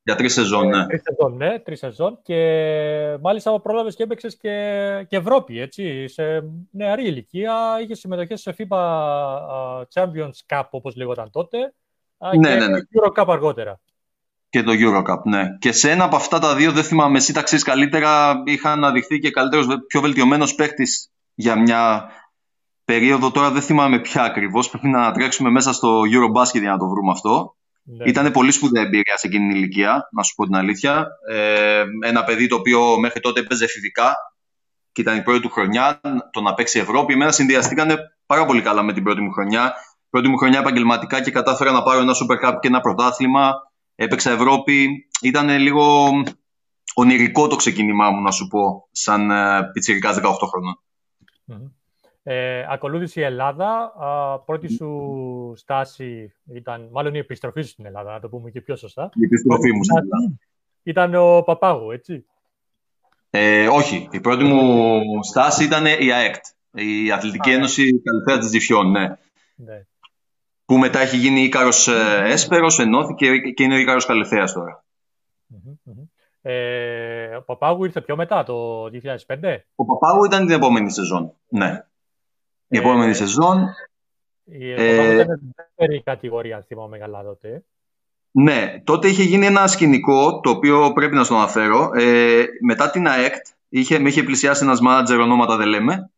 Για 0.06 0.14
τρεις 0.14 0.32
σεζόν, 0.32 0.68
ναι. 0.68 0.86
Τρεις 0.86 1.02
σεζόν, 1.02 1.36
ναι, 1.36 1.58
τρεις 1.58 1.78
σεζόν. 1.78 2.18
Και 2.22 3.18
μάλιστα 3.20 3.60
πρόλαβες 3.60 3.94
και 3.94 4.02
έπαιξες 4.02 4.36
και, 4.36 5.06
και 5.08 5.16
Ευρώπη, 5.16 5.60
έτσι. 5.60 6.08
Σε 6.08 6.44
νεαρή 6.70 7.06
ηλικία 7.06 7.54
είχες 7.82 7.98
συμμετοχές 7.98 8.40
σε 8.40 8.54
FIBA 8.58 8.78
Champions 9.94 10.56
Cup, 10.56 10.62
όπως 10.70 10.96
λέγονταν 10.96 11.30
τότε. 11.30 11.58
Ναι, 12.38 12.48
και 12.48 12.54
ναι, 12.54 12.66
ναι. 12.66 12.78
Euro 13.00 13.22
Cup 13.22 13.26
αργότερα. 13.28 13.80
Και 14.48 14.62
το 14.62 14.72
Eurocup, 14.72 15.22
ναι. 15.24 15.56
Και 15.58 15.72
σε 15.72 15.90
ένα 15.90 16.04
από 16.04 16.16
αυτά 16.16 16.38
τα 16.38 16.54
δύο, 16.54 16.72
δεν 16.72 16.84
θυμάμαι, 16.84 17.16
εσύ 17.16 17.32
τα 17.32 17.42
καλύτερα, 17.64 18.42
είχα 18.44 18.72
αναδειχθεί 18.72 19.18
και 19.18 19.30
καλύτερος, 19.30 19.66
πιο 19.86 20.00
βελτιωμένος 20.00 20.54
παίχτη 20.54 20.84
για 21.34 21.60
μια 21.60 22.10
περίοδο. 22.84 23.30
Τώρα 23.30 23.50
δεν 23.50 23.62
θυμάμαι 23.62 24.00
ποια 24.00 24.22
ακριβώς. 24.22 24.70
Πρέπει 24.70 24.88
να 24.88 25.12
τρέξουμε 25.12 25.50
μέσα 25.50 25.72
στο 25.72 26.00
Eurobasket 26.00 26.60
για 26.60 26.70
να 26.70 26.78
το 26.78 26.88
βρούμε 26.88 27.10
αυτό. 27.10 27.56
Ναι. 27.86 28.04
Ήταν 28.04 28.32
πολύ 28.32 28.52
σπουδαία 28.52 28.82
εμπειρία 28.82 29.16
σε 29.16 29.26
εκείνη 29.26 29.48
την 29.48 29.56
ηλικία, 29.56 30.08
να 30.12 30.22
σου 30.22 30.34
πω 30.34 30.44
την 30.44 30.54
αλήθεια. 30.54 31.06
Ε, 31.28 31.84
ένα 32.00 32.24
παιδί 32.24 32.46
το 32.46 32.56
οποίο 32.56 32.98
μέχρι 32.98 33.20
τότε 33.20 33.40
έπαιζε 33.40 33.66
φυσικά 33.66 34.16
και 34.92 35.00
ήταν 35.00 35.16
η 35.16 35.22
πρώτη 35.22 35.40
του 35.40 35.50
χρονιά, 35.50 36.00
το 36.30 36.40
να 36.40 36.54
παίξει 36.54 36.78
Ευρώπη. 36.78 37.12
Εμένα 37.12 37.32
συνδυαστήκαν 37.32 37.98
πάρα 38.26 38.44
πολύ 38.46 38.62
καλά 38.62 38.82
με 38.82 38.92
την 38.92 39.02
πρώτη 39.02 39.20
μου 39.20 39.32
χρονιά. 39.32 39.74
Πρώτη 40.10 40.28
μου 40.28 40.36
χρονιά 40.36 40.58
επαγγελματικά 40.58 41.22
και 41.22 41.30
κατάφερα 41.30 41.72
να 41.72 41.82
πάρω 41.82 42.00
ένα 42.00 42.12
Super 42.12 42.48
Cup 42.48 42.58
και 42.60 42.68
ένα 42.68 42.80
πρωτάθλημα. 42.80 43.52
Έπαιξα 43.94 44.30
Ευρώπη. 44.30 45.08
Ήταν 45.20 45.48
λίγο 45.48 46.10
ονειρικό 46.94 47.46
το 47.46 47.56
ξεκίνημά 47.56 48.10
μου, 48.10 48.22
να 48.22 48.30
σου 48.30 48.46
πω, 48.46 48.88
σαν 48.90 49.30
ε, 49.30 49.70
πιτσιρικάς 49.72 50.16
18 50.16 50.20
χρονων 50.22 50.78
ε, 52.26 52.64
ακολούθησε 52.68 53.20
η 53.20 53.22
Ελλάδα. 53.22 53.92
πρώτη 54.46 54.68
σου 54.68 55.52
στάση 55.56 56.32
ήταν, 56.54 56.88
μάλλον 56.92 57.14
η 57.14 57.18
επιστροφή 57.18 57.62
σου 57.62 57.68
στην 57.68 57.86
Ελλάδα, 57.86 58.12
να 58.12 58.20
το 58.20 58.28
πούμε 58.28 58.50
και 58.50 58.60
πιο 58.60 58.76
σωστά. 58.76 59.10
Η 59.14 59.24
επιστροφή 59.24 59.72
μου 59.72 59.84
στην 59.84 59.96
Ελλάδα. 59.96 60.38
Ήταν 60.82 61.14
ο 61.14 61.42
Παπάγου, 61.42 61.90
έτσι. 61.90 62.24
Ε, 63.30 63.68
όχι. 63.68 64.08
Η 64.10 64.20
πρώτη 64.20 64.44
μου 64.44 65.00
στάση 65.22 65.64
ήταν 65.64 65.86
η 65.86 66.12
ΑΕΚΤ. 66.12 66.44
Η 66.70 67.10
Αθλητική 67.12 67.50
Ένωση 67.50 68.02
Καλυθέα 68.02 68.38
της 68.38 68.50
Διφιών, 68.50 68.90
ναι. 68.90 69.08
ναι. 69.54 69.86
Που 70.64 70.78
μετά 70.78 70.98
έχει 71.00 71.16
γίνει 71.16 71.40
Ίκαρος 71.40 71.88
ε, 71.88 72.22
Έσπερος, 72.24 72.78
ενώθηκε 72.78 73.36
και 73.38 73.62
είναι 73.62 73.74
ο 73.74 73.78
Ίκαρος 73.78 74.06
Καλυθέας 74.06 74.52
τώρα. 74.52 74.84
Ε, 76.42 77.36
ο 77.36 77.42
Παπάγου 77.42 77.84
ήρθε 77.84 78.00
πιο 78.00 78.16
μετά, 78.16 78.42
το 78.42 78.84
2005. 78.84 79.56
Ο 79.74 79.84
Παπάγου 79.84 80.24
ήταν 80.24 80.46
την 80.46 80.54
επόμενη 80.54 80.90
σεζόν, 80.90 81.32
ναι 81.48 81.84
η 82.74 82.78
επόμενη 82.78 83.10
ε, 83.10 83.14
σεζόν. 83.14 83.68
Η 84.44 84.70
ε, 84.70 85.14
ήταν 85.14 85.54
δεύτερη 85.56 86.02
κατηγορία, 86.02 86.56
αν 86.56 86.64
θυμάμαι 86.66 86.98
καλά 86.98 87.22
τότε. 87.22 87.64
Ναι, 88.30 88.82
τότε 88.84 89.08
είχε 89.08 89.22
γίνει 89.22 89.46
ένα 89.46 89.66
σκηνικό 89.66 90.40
το 90.40 90.50
οποίο 90.50 90.92
πρέπει 90.92 91.14
να 91.14 91.24
στο 91.24 91.34
αναφέρω. 91.34 91.90
Ε, 91.94 92.44
μετά 92.66 92.90
την 92.90 93.08
ΑΕΚΤ 93.08 93.46
είχε, 93.68 93.98
με 93.98 94.08
είχε 94.08 94.22
πλησιάσει 94.22 94.64
ένας 94.64 94.80
μάνατζερ, 94.80 95.20
ονόματα 95.20 95.56
δεν 95.56 95.66
λέμε. 95.66 96.10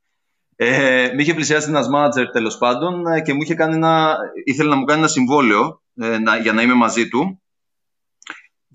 Ε, 0.57 1.11
με 1.15 1.23
είχε 1.23 1.35
πλησιάσει 1.35 1.69
ένας 1.69 1.89
μάνατζερ 1.89 2.31
τέλος 2.31 2.59
πάντων 2.59 3.07
ε, 3.07 3.21
και 3.21 3.33
μου 3.33 3.43
είχε 3.43 3.55
κάνει 3.55 3.75
ένα, 3.75 4.17
ήθελε 4.45 4.69
να 4.69 4.77
μου 4.77 4.85
κάνει 4.85 4.99
ένα 4.99 5.09
συμβόλαιο 5.09 5.83
ε, 5.97 6.19
να, 6.19 6.37
για 6.37 6.53
να 6.53 6.63
είμαι 6.63 6.75
μαζί 6.75 7.09
του. 7.09 7.43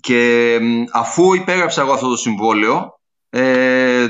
Και 0.00 0.58
αφού 0.92 1.34
υπέγραψα 1.34 1.82
εγώ 1.82 1.92
αυτό 1.92 2.08
το 2.08 2.16
συμβόλαιο, 2.16 3.00
ε, 3.30 4.08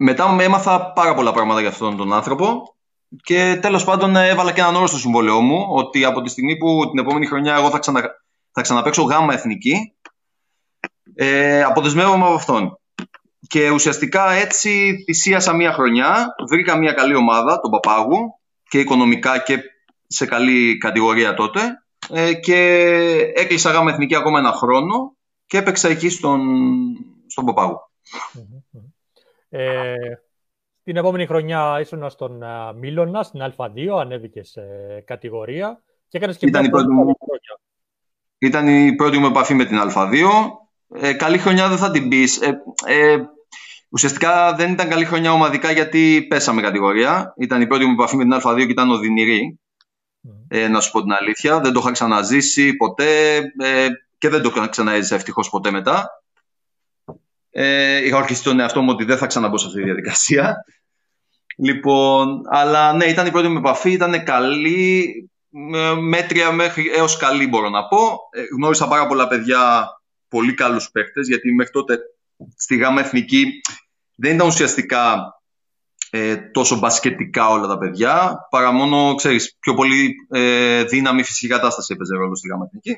μετά 0.00 0.36
έμαθα 0.40 0.92
πάρα 0.92 1.14
πολλά 1.14 1.32
πράγματα 1.32 1.60
για 1.60 1.68
αυτόν 1.68 1.96
τον 1.96 2.12
άνθρωπο 2.12 2.74
και 3.22 3.58
τέλος 3.62 3.84
πάντων 3.84 4.16
έβαλα 4.16 4.52
και 4.52 4.60
έναν 4.60 4.76
όρο 4.76 4.86
στο 4.86 4.98
συμβόλαιό 4.98 5.40
μου 5.40 5.66
ότι 5.68 6.04
από 6.04 6.20
τη 6.20 6.28
στιγμή 6.30 6.56
που 6.56 6.90
την 6.90 6.98
επόμενη 6.98 7.26
χρονιά 7.26 7.54
εγώ 7.54 7.70
θα, 7.70 7.78
ξανα, 7.78 8.02
θα 8.52 8.60
ξαναπαίξω 8.60 9.02
γάμα 9.02 9.34
εθνική 9.34 9.92
ε, 11.14 11.62
αποδεσμεύομαι 11.62 12.24
από 12.24 12.34
αυτόν. 12.34 12.78
Και 13.48 13.70
ουσιαστικά 13.70 14.30
έτσι 14.30 15.02
θυσίασα 15.04 15.52
μία 15.52 15.72
χρονιά, 15.72 16.26
βρήκα 16.48 16.76
μία 16.76 16.92
καλή 16.92 17.14
ομάδα, 17.14 17.60
τον 17.60 17.70
Παπάγου, 17.70 18.38
και 18.68 18.78
οικονομικά 18.78 19.38
και 19.38 19.58
σε 20.06 20.26
καλή 20.26 20.78
κατηγορία 20.78 21.34
τότε 21.34 21.60
ε, 22.08 22.34
και 22.34 22.56
έκλεισα 23.34 23.70
γάμα 23.70 23.90
εθνική 23.90 24.14
ακόμα 24.14 24.38
ένα 24.38 24.52
χρόνο 24.52 25.16
και 25.46 25.58
έπαιξα 25.58 25.88
εκεί 25.88 26.08
στον, 26.08 26.40
στον 27.26 27.44
Παπάγου. 27.44 27.78
Ε, 29.48 29.94
την 30.84 30.96
επόμενη 30.96 31.26
χρονιά 31.26 31.80
ήσουν 31.80 32.10
στον 32.10 32.42
Μίλωνα, 32.76 33.22
στην 33.22 33.40
Α2, 33.56 33.86
ανέβηκε 34.00 34.44
σε 34.44 34.60
κατηγορία 35.04 35.82
και 36.08 36.16
έκανες 36.16 36.36
και 36.36 36.46
Ήταν 36.46 36.64
η 36.64 36.68
πρώτη 36.68 36.88
μου... 36.88 37.16
Ήταν 38.38 38.86
η 38.86 38.94
πρώτη 38.94 39.18
μου 39.18 39.26
επαφή 39.26 39.54
με 39.54 39.64
την 39.64 39.78
Α2. 39.80 40.12
Ε, 40.94 41.12
καλή 41.12 41.38
χρονιά 41.38 41.68
δεν 41.68 41.78
θα 41.78 41.90
την 41.90 42.08
πεις. 42.08 42.40
Ε, 42.40 42.62
ε, 42.86 43.18
ουσιαστικά 43.88 44.54
δεν 44.54 44.72
ήταν 44.72 44.88
καλή 44.88 45.04
χρονιά 45.04 45.32
ομαδικά 45.32 45.70
γιατί 45.70 46.26
πέσαμε 46.28 46.62
κατηγορία. 46.62 47.34
Ήταν 47.36 47.60
η 47.60 47.66
πρώτη 47.66 47.84
μου 47.84 47.92
επαφή 47.92 48.16
με 48.16 48.22
την 48.22 48.34
Α2 48.34 48.56
και 48.56 48.72
ήταν 48.72 48.90
οδυνηρή. 48.90 49.58
Ε, 50.48 50.68
να 50.68 50.80
σου 50.80 50.90
πω 50.90 51.02
την 51.02 51.12
αλήθεια. 51.12 51.60
Δεν 51.60 51.72
το 51.72 51.80
είχα 51.82 51.90
ξαναζήσει 51.90 52.76
ποτέ 52.76 53.36
ε, 53.58 53.86
και 54.18 54.28
δεν 54.28 54.42
το 54.42 54.68
ξαναέζησα 54.70 55.14
ευτυχώς 55.14 55.50
ποτέ 55.50 55.70
μετά. 55.70 56.22
Ε, 57.50 58.04
είχα 58.06 58.16
ορκιστεί 58.16 58.44
τον 58.44 58.60
εαυτό 58.60 58.80
μου 58.82 58.90
ότι 58.90 59.04
δεν 59.04 59.16
θα 59.16 59.26
ξαναμπω 59.26 59.58
σε 59.58 59.66
αυτή 59.66 59.78
τη 59.78 59.84
διαδικασία. 59.84 60.64
Λοιπόν, 61.56 62.40
αλλά 62.50 62.92
ναι, 62.92 63.04
ήταν 63.04 63.26
η 63.26 63.30
πρώτη 63.30 63.48
μου 63.48 63.58
επαφή, 63.58 63.90
ήταν 63.90 64.24
καλή, 64.24 65.30
μέτρια 66.00 66.52
μέχρι 66.52 66.90
έως 66.94 67.16
καλή 67.16 67.46
μπορώ 67.46 67.68
να 67.68 67.88
πω. 67.88 68.18
Ε, 68.30 68.42
γνώρισα 68.56 68.88
πάρα 68.88 69.06
πολλά 69.06 69.28
παιδιά, 69.28 69.88
πολύ 70.28 70.54
καλούς 70.54 70.90
παίχτες, 70.90 71.28
γιατί 71.28 71.52
μέχρι 71.52 71.72
τότε 71.72 71.98
στη 72.56 72.76
ΓΑΜΑ 72.76 73.00
Εθνική 73.00 73.60
δεν 74.14 74.34
ήταν 74.34 74.46
ουσιαστικά 74.46 75.32
ε, 76.10 76.36
τόσο 76.36 76.78
μπασκετικά 76.78 77.48
όλα 77.48 77.66
τα 77.66 77.78
παιδιά, 77.78 78.46
παρά 78.50 78.72
μόνο, 78.72 79.14
ξέρεις, 79.14 79.56
πιο 79.60 79.74
πολύ 79.74 80.14
ε, 80.30 80.84
δύναμη 80.84 81.22
φυσική 81.22 81.46
κατάσταση 81.46 81.92
έπαιζε 81.92 82.14
ρόλο 82.14 82.36
στη 82.36 82.48
ΓΑΜΑ 82.48 82.64
Εθνική. 82.64 82.90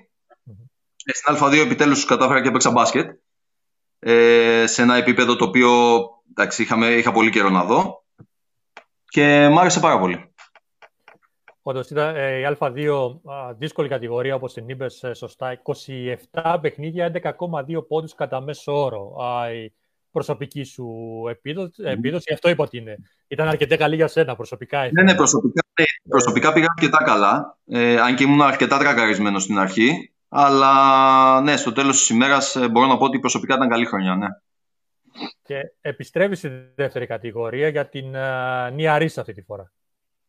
Ε, 1.04 1.12
στην 1.12 1.36
Α2 1.36 1.52
επιτέλους 1.52 2.04
κατάφερα 2.04 2.42
και 2.42 2.48
έπαιξα 2.48 2.70
μπάσκετ 2.70 3.10
ε, 4.02 4.64
σε 4.66 4.82
ένα 4.82 4.96
επίπεδο 4.96 5.36
το 5.36 5.44
οποίο 5.44 5.70
εντάξει, 6.30 6.62
είχαμε, 6.62 6.86
είχα 6.86 7.12
πολύ 7.12 7.30
καιρό 7.30 7.50
να 7.50 7.64
δω 7.64 8.04
και 9.04 9.48
μ' 9.48 9.58
άρεσε 9.58 9.80
πάρα 9.80 9.98
πολύ. 9.98 10.32
Όντως 11.62 11.90
ήταν 11.90 12.16
ε, 12.16 12.38
η 12.38 12.56
Α2 12.58 13.14
δύσκολη 13.58 13.88
κατηγορία, 13.88 14.34
όπως 14.34 14.52
την 14.52 14.68
είπες 14.68 15.02
ε, 15.02 15.14
σωστά. 15.14 15.62
27 16.32 16.56
παιχνίδια, 16.60 17.12
11,2 17.14 17.86
πόντους 17.88 18.14
κατά 18.14 18.40
μέσο 18.40 18.84
όρο. 18.84 19.14
η 19.64 19.72
προσωπική 20.10 20.62
σου 20.62 20.86
επίδοση, 21.30 21.72
επίδοση. 21.76 22.32
αυτό 22.32 22.48
είπα 22.48 22.64
ότι 22.64 22.76
είναι. 22.78 22.96
Ήταν 23.28 23.48
αρκετά 23.48 23.76
καλή 23.76 23.94
για 23.94 24.08
σένα 24.08 24.36
προσωπικά. 24.36 24.88
Ναι, 24.92 25.02
ναι, 25.02 25.14
προσωπικά, 25.14 25.62
ναι, 25.80 25.84
προσωπικά 26.08 26.52
πήγα 26.52 26.66
αρκετά 26.76 27.04
καλά. 27.04 27.58
Ε, 27.66 28.00
αν 28.00 28.14
και 28.14 28.24
ήμουν 28.24 28.42
αρκετά 28.42 28.78
τρακαρισμένος 28.78 29.42
στην 29.42 29.58
αρχή. 29.58 30.09
Αλλά 30.32 31.40
ναι, 31.40 31.56
στο 31.56 31.72
τέλος 31.72 31.98
της 31.98 32.08
ημέρας 32.08 32.56
ε, 32.56 32.68
μπορώ 32.68 32.86
να 32.86 32.96
πω 32.96 33.04
ότι 33.04 33.18
προσωπικά 33.18 33.54
ήταν 33.54 33.68
καλή 33.68 33.86
χρονιά. 33.86 34.14
Ναι. 34.14 34.26
Και 35.42 35.72
επιστρέφεις 35.80 36.38
στη 36.38 36.48
δεύτερη 36.74 37.06
κατηγορία 37.06 37.68
για 37.68 37.88
την 37.88 38.12
uh, 38.14 38.72
Νιαρή 38.72 39.10
αυτή 39.16 39.32
τη 39.32 39.42
φορά. 39.42 39.72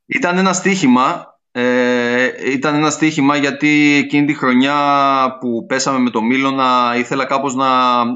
Ήταν 0.06 0.38
ένα 0.38 0.54
στοίχημα. 0.54 1.40
Ε, 1.52 2.52
ήταν 2.52 2.76
ένα 2.76 2.90
στοίχημα 2.90 3.36
γιατί 3.36 3.96
εκείνη 4.04 4.26
τη 4.26 4.34
χρονιά 4.34 5.38
που 5.40 5.66
πέσαμε 5.66 6.00
με 6.00 6.10
το 6.10 6.22
Μίλωνα 6.22 6.94
ήθελα 6.98 7.26
κάπως 7.26 7.56
να 7.56 7.68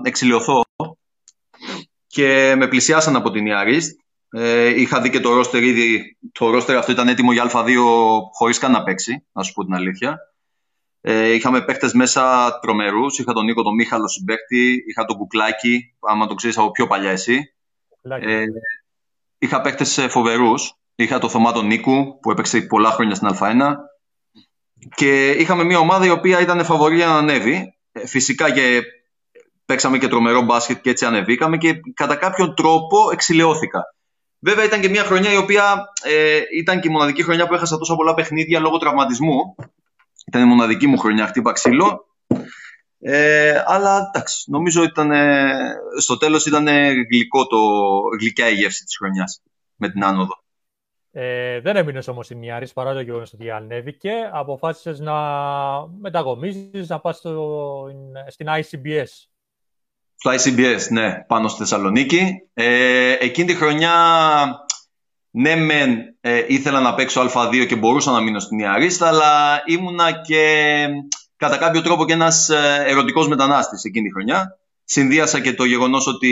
εξηλιωθώ 0.03 0.63
και 2.07 2.53
με 2.57 2.67
πλησιάσαν 2.67 3.15
από 3.15 3.31
την 3.31 3.45
Ιαρίστ. 3.45 3.99
Ε, 4.29 4.79
είχα 4.79 5.01
δει 5.01 5.09
και 5.09 5.19
το 5.19 5.33
ρόστερ 5.33 5.63
ήδη. 5.63 6.17
Το 6.31 6.49
ρόστερ 6.49 6.77
αυτό 6.77 6.91
ήταν 6.91 7.07
έτοιμο 7.07 7.31
για 7.31 7.51
Α2 7.53 7.75
χωρίς 8.31 8.57
καν 8.57 8.71
να 8.71 8.83
παίξει, 8.83 9.25
να 9.31 9.43
σου 9.43 9.53
πω 9.53 9.63
την 9.63 9.73
αλήθεια. 9.73 10.17
Ε, 11.07 11.33
είχαμε 11.33 11.61
παίχτε 11.61 11.89
μέσα 11.93 12.51
τρομερούς. 12.61 13.19
Είχα 13.19 13.33
τον 13.33 13.45
Νίκο, 13.45 13.63
τον 13.63 13.73
Μίχαλο 13.73 14.07
συμπαίχτη. 14.07 14.83
Είχα 14.87 15.05
τον 15.05 15.17
Κουκλάκη, 15.17 15.95
άμα 15.99 16.27
το 16.27 16.33
ξέρεις 16.33 16.57
από 16.57 16.71
πιο 16.71 16.87
παλιά 16.87 17.11
εσύ. 17.11 17.53
Ε, 18.19 18.43
είχα 19.37 19.61
παίχτε 19.61 20.07
φοβερούς. 20.07 20.73
Είχα 20.95 21.19
το 21.19 21.29
Θωμά 21.29 21.51
τον 21.51 21.65
Νίκου 21.65 22.19
που 22.19 22.31
έπαιξε 22.31 22.61
πολλά 22.61 22.89
χρόνια 22.89 23.15
στην 23.15 23.27
Α1. 23.39 23.75
Και 24.95 25.29
είχαμε 25.29 25.63
μια 25.63 25.79
ομάδα 25.79 26.05
η 26.05 26.09
οποία 26.09 26.39
ήταν 26.39 26.65
φαβορή 26.65 26.97
να 26.97 27.17
ανέβει. 27.17 27.77
Ε, 27.91 28.07
φυσικά 28.07 28.51
και 28.51 28.81
παίξαμε 29.65 29.97
και 29.97 30.07
τρομερό 30.07 30.41
μπάσκετ 30.41 30.81
και 30.81 30.89
έτσι 30.89 31.05
ανεβήκαμε 31.05 31.57
και 31.57 31.73
κατά 31.93 32.15
κάποιον 32.15 32.55
τρόπο 32.55 33.09
εξηλαιώθηκα. 33.11 33.81
Βέβαια 34.39 34.65
ήταν 34.65 34.81
και 34.81 34.89
μια 34.89 35.03
χρονιά 35.03 35.33
η 35.33 35.37
οποία 35.37 35.85
ε, 36.03 36.39
ήταν 36.57 36.79
και 36.79 36.87
η 36.87 36.91
μοναδική 36.91 37.23
χρονιά 37.23 37.47
που 37.47 37.53
έχασα 37.53 37.77
τόσα 37.77 37.95
πολλά 37.95 38.13
παιχνίδια 38.13 38.59
λόγω 38.59 38.77
τραυματισμού. 38.77 39.55
Ήταν 40.25 40.41
η 40.41 40.45
μοναδική 40.45 40.87
μου 40.87 40.97
χρονιά, 40.97 41.27
χτύπα 41.27 41.51
ξύλο. 41.51 42.05
Ε, 42.99 43.63
αλλά 43.65 43.97
εντάξει, 43.97 44.51
νομίζω 44.51 44.83
ήταν, 44.83 45.11
στο 45.99 46.17
τέλος 46.17 46.45
ήταν 46.45 46.67
γλυκό 47.11 47.47
το, 47.47 47.57
γλυκιά 48.19 48.49
η 48.49 48.53
γεύση 48.53 48.83
της 48.83 48.97
χρονιάς 48.97 49.41
με 49.75 49.89
την 49.89 50.03
άνοδο. 50.03 50.43
Ε, 51.17 51.59
δεν 51.59 51.75
έμεινες 51.75 52.07
όμως 52.07 52.29
η 52.29 52.35
Μιάρης 52.35 52.73
παρά 52.73 52.93
το 52.93 53.01
γεγονός 53.01 53.33
ότι 53.33 53.51
ανέβηκε. 53.51 54.11
Αποφάσισες 54.31 54.99
να 54.99 55.13
μεταγωμίσει, 55.99 56.69
να 56.87 56.99
πας 56.99 57.21
στην 58.27 58.47
ICBS. 58.49 59.27
Στο 60.15 60.31
ICBS, 60.31 60.87
ναι, 60.89 61.23
πάνω 61.27 61.47
στη 61.47 61.59
Θεσσαλονίκη. 61.59 62.49
Ε, 62.53 63.15
εκείνη 63.19 63.47
τη 63.47 63.55
χρονιά, 63.55 63.93
ναι, 65.37 65.55
μεν 65.55 66.17
ε, 66.21 66.43
ήθελα 66.47 66.79
να 66.79 66.93
παίξω 66.93 67.29
Α2 67.33 67.65
και 67.67 67.75
μπορούσα 67.75 68.11
να 68.11 68.21
μείνω 68.21 68.39
στην 68.39 68.59
Ιαρίστα, 68.59 69.07
αλλά 69.07 69.61
ήμουνα 69.65 70.11
και 70.11 70.87
κατά 71.35 71.57
κάποιο 71.57 71.81
τρόπο 71.81 72.05
και 72.05 72.13
ένας 72.13 72.49
ε, 72.49 72.83
ερωτικός 72.87 73.27
μετανάστης 73.27 73.83
εκείνη 73.83 74.07
τη 74.07 74.13
χρονιά. 74.13 74.59
Συνδύασα 74.83 75.41
και 75.41 75.53
το 75.53 75.63
γεγονός 75.65 76.07
ότι 76.07 76.29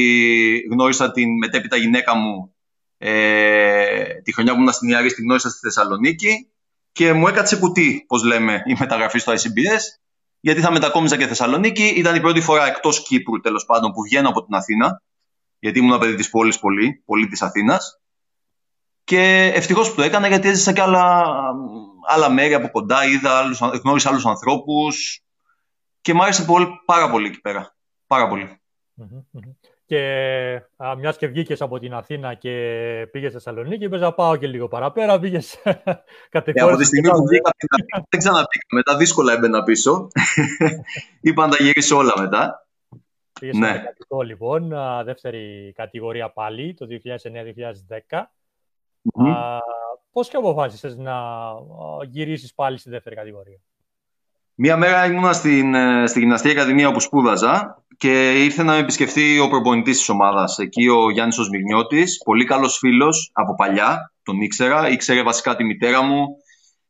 γνώρισα 0.72 1.12
την 1.12 1.38
μετέπειτα 1.38 1.76
γυναίκα 1.76 2.16
μου 2.16 2.54
ε, 2.98 4.04
τη 4.24 4.34
χρονιά 4.34 4.54
που 4.54 4.60
ήμουν 4.60 4.74
στην 4.74 4.90
Ιαρή, 4.90 5.14
την 5.14 5.24
γνώρισα 5.24 5.50
στη 5.50 5.60
Θεσσαλονίκη 5.60 6.48
και 6.92 7.14
μου 7.14 7.28
έκατσε 7.28 7.56
κουτί, 7.56 8.06
πώς 8.08 8.24
λέμε, 8.24 8.64
η 8.66 8.76
μεταγραφή 8.80 9.20
στο 9.20 9.34
ICBS, 9.34 9.82
γιατί 10.40 10.62
θα 10.62 10.72
μετακόμιζα 10.72 11.18
και 11.18 11.28
Θεσσαλονίκη. 11.28 11.84
Ήταν 11.84 12.16
η 12.16 12.20
πρώτη 12.20 12.42
φορά 12.42 12.68
εκτός 12.68 13.04
Κύπρου, 13.04 13.40
τέλος 13.40 13.66
πάντων, 13.66 13.92
που 13.92 14.02
βγαίνω 14.02 14.30
από 14.30 14.46
την 14.46 14.56
Αθήνα, 14.56 15.02
γιατί 15.60 15.80
ήμουν 15.80 16.00
παιδί 16.00 16.16
της 16.16 16.30
πόλης 16.30 16.60
πολύ, 16.60 17.04
πολύ 17.06 17.28
της 17.28 17.42
Αθήνας. 17.42 18.03
Και 19.04 19.52
ευτυχώς 19.56 19.90
που 19.90 19.96
το 19.96 20.02
έκανα, 20.02 20.28
γιατί 20.28 20.48
έζησα 20.48 20.74
και 20.74 20.82
άλλα, 20.82 21.24
άλλα 22.08 22.30
μέρη 22.30 22.54
από 22.54 22.70
κοντά, 22.70 23.06
είδα 23.06 23.38
άλλους, 23.38 23.60
γνώρισα 23.60 24.10
άλλους 24.10 24.26
ανθρώπους 24.26 25.24
και 26.02 26.14
μου 26.14 26.24
άρεσε 26.24 26.44
πολύ, 26.44 26.68
πάρα 26.86 27.10
πολύ 27.10 27.28
εκεί 27.28 27.42
πέρα. 27.42 27.76
Πάρα 28.08 28.28
και 29.86 30.62
μιας 30.98 31.18
και 31.18 31.28
βγήκες 31.28 31.62
από 31.62 31.80
την 31.80 31.94
Αθήνα 31.94 32.34
και 32.34 32.50
πήγες 33.12 33.32
στη 33.32 33.42
Θεσσαλονίκη, 33.42 33.84
είπες 33.84 34.02
να 34.02 34.14
πάω 34.14 34.36
και 34.36 34.48
λίγο 34.48 34.68
παραπέρα. 34.68 35.20
Πήγες 35.20 35.62
κατευθείαν. 36.30 36.68
από 36.70 36.78
τη 36.78 36.84
στιγμή 36.84 37.10
που 37.10 37.26
βγήκα 37.28 37.50
από 37.50 37.58
την 37.58 37.68
Αθήνα, 37.72 38.06
δεν 38.10 38.20
ξαναπήγα. 38.20 38.64
Μετά 38.72 38.98
δύσκολα 38.98 39.34
έμπαινα 39.34 39.64
πίσω. 39.64 40.08
Είπα 41.22 41.46
να 41.46 41.56
τα 41.56 41.64
γυρίσω 41.64 41.98
όλα 41.98 42.14
μετά. 42.20 42.68
Πήγες 43.40 43.58
ναι. 43.58 43.84
στο 44.00 44.22
λοιπόν, 44.22 44.74
δεύτερη 45.04 45.74
κατηγορία 45.76 46.30
πάλι, 46.30 46.74
το 46.74 46.88
2009-2010. 48.10 48.22
Mm-hmm. 49.04 49.58
Πώς 50.12 50.30
και 50.30 50.38
αποφάσισες 50.38 50.98
να 50.98 51.14
γυρίσεις 52.10 52.54
πάλι 52.54 52.78
στη 52.78 52.90
δεύτερη 52.90 53.16
κατηγορία; 53.16 53.62
Μία 54.56 54.78
μέρα 54.78 55.06
ήμουνα 55.06 55.34
στην, 55.34 55.76
ε, 55.76 56.08
στη 56.08 56.20
Γυμναστική 56.20 56.54
Ακαδημία 56.54 56.88
όπου 56.88 57.00
σπούδαζα 57.00 57.84
και 57.98 58.44
ήρθε 58.44 58.64
να 58.64 58.74
με 58.74 58.80
επισκεφθεί 58.80 59.40
ο 59.40 59.50
προπονητής 59.50 59.98
της 59.98 60.10
ομάδας. 60.10 60.58
Εκεί 60.58 60.88
ο 60.88 61.10
Γιάννης 61.10 61.38
Οσμυρνιώτης, 61.38 62.18
πολύ 62.26 62.46
καλός 62.46 62.78
φίλος 62.78 63.30
από 63.34 63.56
παλιά, 63.56 64.14
τον 64.24 64.42
ήξερα. 64.42 64.90
Ήξερε 64.90 65.24
βασικά 65.24 65.56
τη 65.56 65.64
μητέρα 65.64 66.02
μου, 66.02 66.26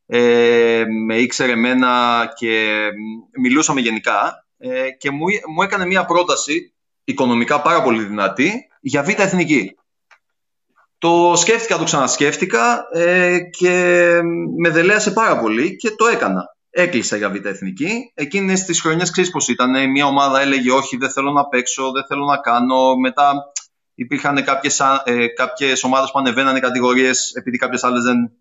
ε, 0.05 0.83
με 1.05 1.15
ήξερε 1.15 1.51
εμένα 1.51 2.25
και 2.35 2.77
μιλούσαμε 3.41 3.81
γενικά 3.81 4.45
ε, 4.57 4.91
και 4.91 5.11
μου, 5.11 5.25
μου 5.55 5.61
έκανε 5.61 5.85
μια 5.85 6.05
πρόταση 6.05 6.73
οικονομικά 7.03 7.61
πάρα 7.61 7.81
πολύ 7.83 8.03
δυνατή 8.03 8.67
για 8.81 9.03
β' 9.03 9.19
εθνική. 9.19 9.75
Το 11.03 11.33
σκέφτηκα, 11.35 11.77
το 11.77 11.83
ξανασκέφτηκα 11.83 12.87
ε, 12.91 13.39
και 13.39 14.19
με 14.57 14.69
δελέασε 14.69 15.11
πάρα 15.11 15.39
πολύ 15.39 15.75
και 15.75 15.91
το 15.91 16.05
έκανα. 16.05 16.55
Έκλεισα 16.69 17.17
για 17.17 17.29
β' 17.29 17.45
εθνική. 17.45 18.11
Εκείνες 18.13 18.63
τις 18.63 18.81
χρονιές 18.81 19.11
ξέρεις 19.11 19.29
πώς 19.29 19.47
ήταν. 19.47 19.91
Μια 19.91 20.05
ομάδα 20.05 20.41
έλεγε 20.41 20.71
όχι 20.71 20.97
δεν 20.97 21.11
θέλω 21.11 21.31
να 21.31 21.47
παίξω, 21.47 21.91
δεν 21.91 22.05
θέλω 22.07 22.25
να 22.25 22.37
κάνω. 22.37 22.95
Μετά 22.95 23.33
υπήρχαν 23.93 24.43
κάποιες, 24.43 24.79
ε, 25.03 25.27
κάποιες 25.27 25.83
ομάδες 25.83 26.11
που 26.11 26.19
ανεβαίνανε 26.19 26.59
κατηγορίες 26.59 27.33
επειδή 27.33 27.57
κάποιες 27.57 27.83
άλλες 27.83 28.03
δεν 28.03 28.31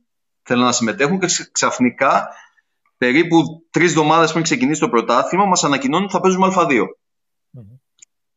θέλουν 0.42 0.64
να 0.64 0.72
συμμετέχουν 0.72 1.18
και 1.18 1.26
ξαφνικά 1.52 2.28
περίπου 2.96 3.66
τρεις 3.70 3.90
εβδομάδες 3.90 4.30
πριν 4.32 4.42
ξεκινήσει 4.42 4.80
το 4.80 4.88
πρωτάθλημα 4.88 5.44
μας 5.44 5.64
ανακοινώνουν 5.64 6.04
ότι 6.04 6.12
θα 6.12 6.20
παίζουμε 6.20 6.52
Α2. 6.56 6.80
Mm-hmm. 6.80 7.78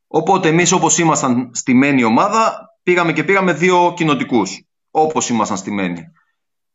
Οπότε 0.08 0.48
εμείς 0.48 0.72
όπως 0.72 0.98
ήμασταν 0.98 1.52
στημένη 1.54 2.04
ομάδα 2.04 2.65
πήγαμε 2.86 3.14
και 3.14 3.24
πήγαμε 3.24 3.54
δύο 3.54 3.94
κοινοτικούς. 3.96 4.62
Όπως 4.92 5.30
ήμασταν 5.30 5.58
στημένοι. 5.58 6.04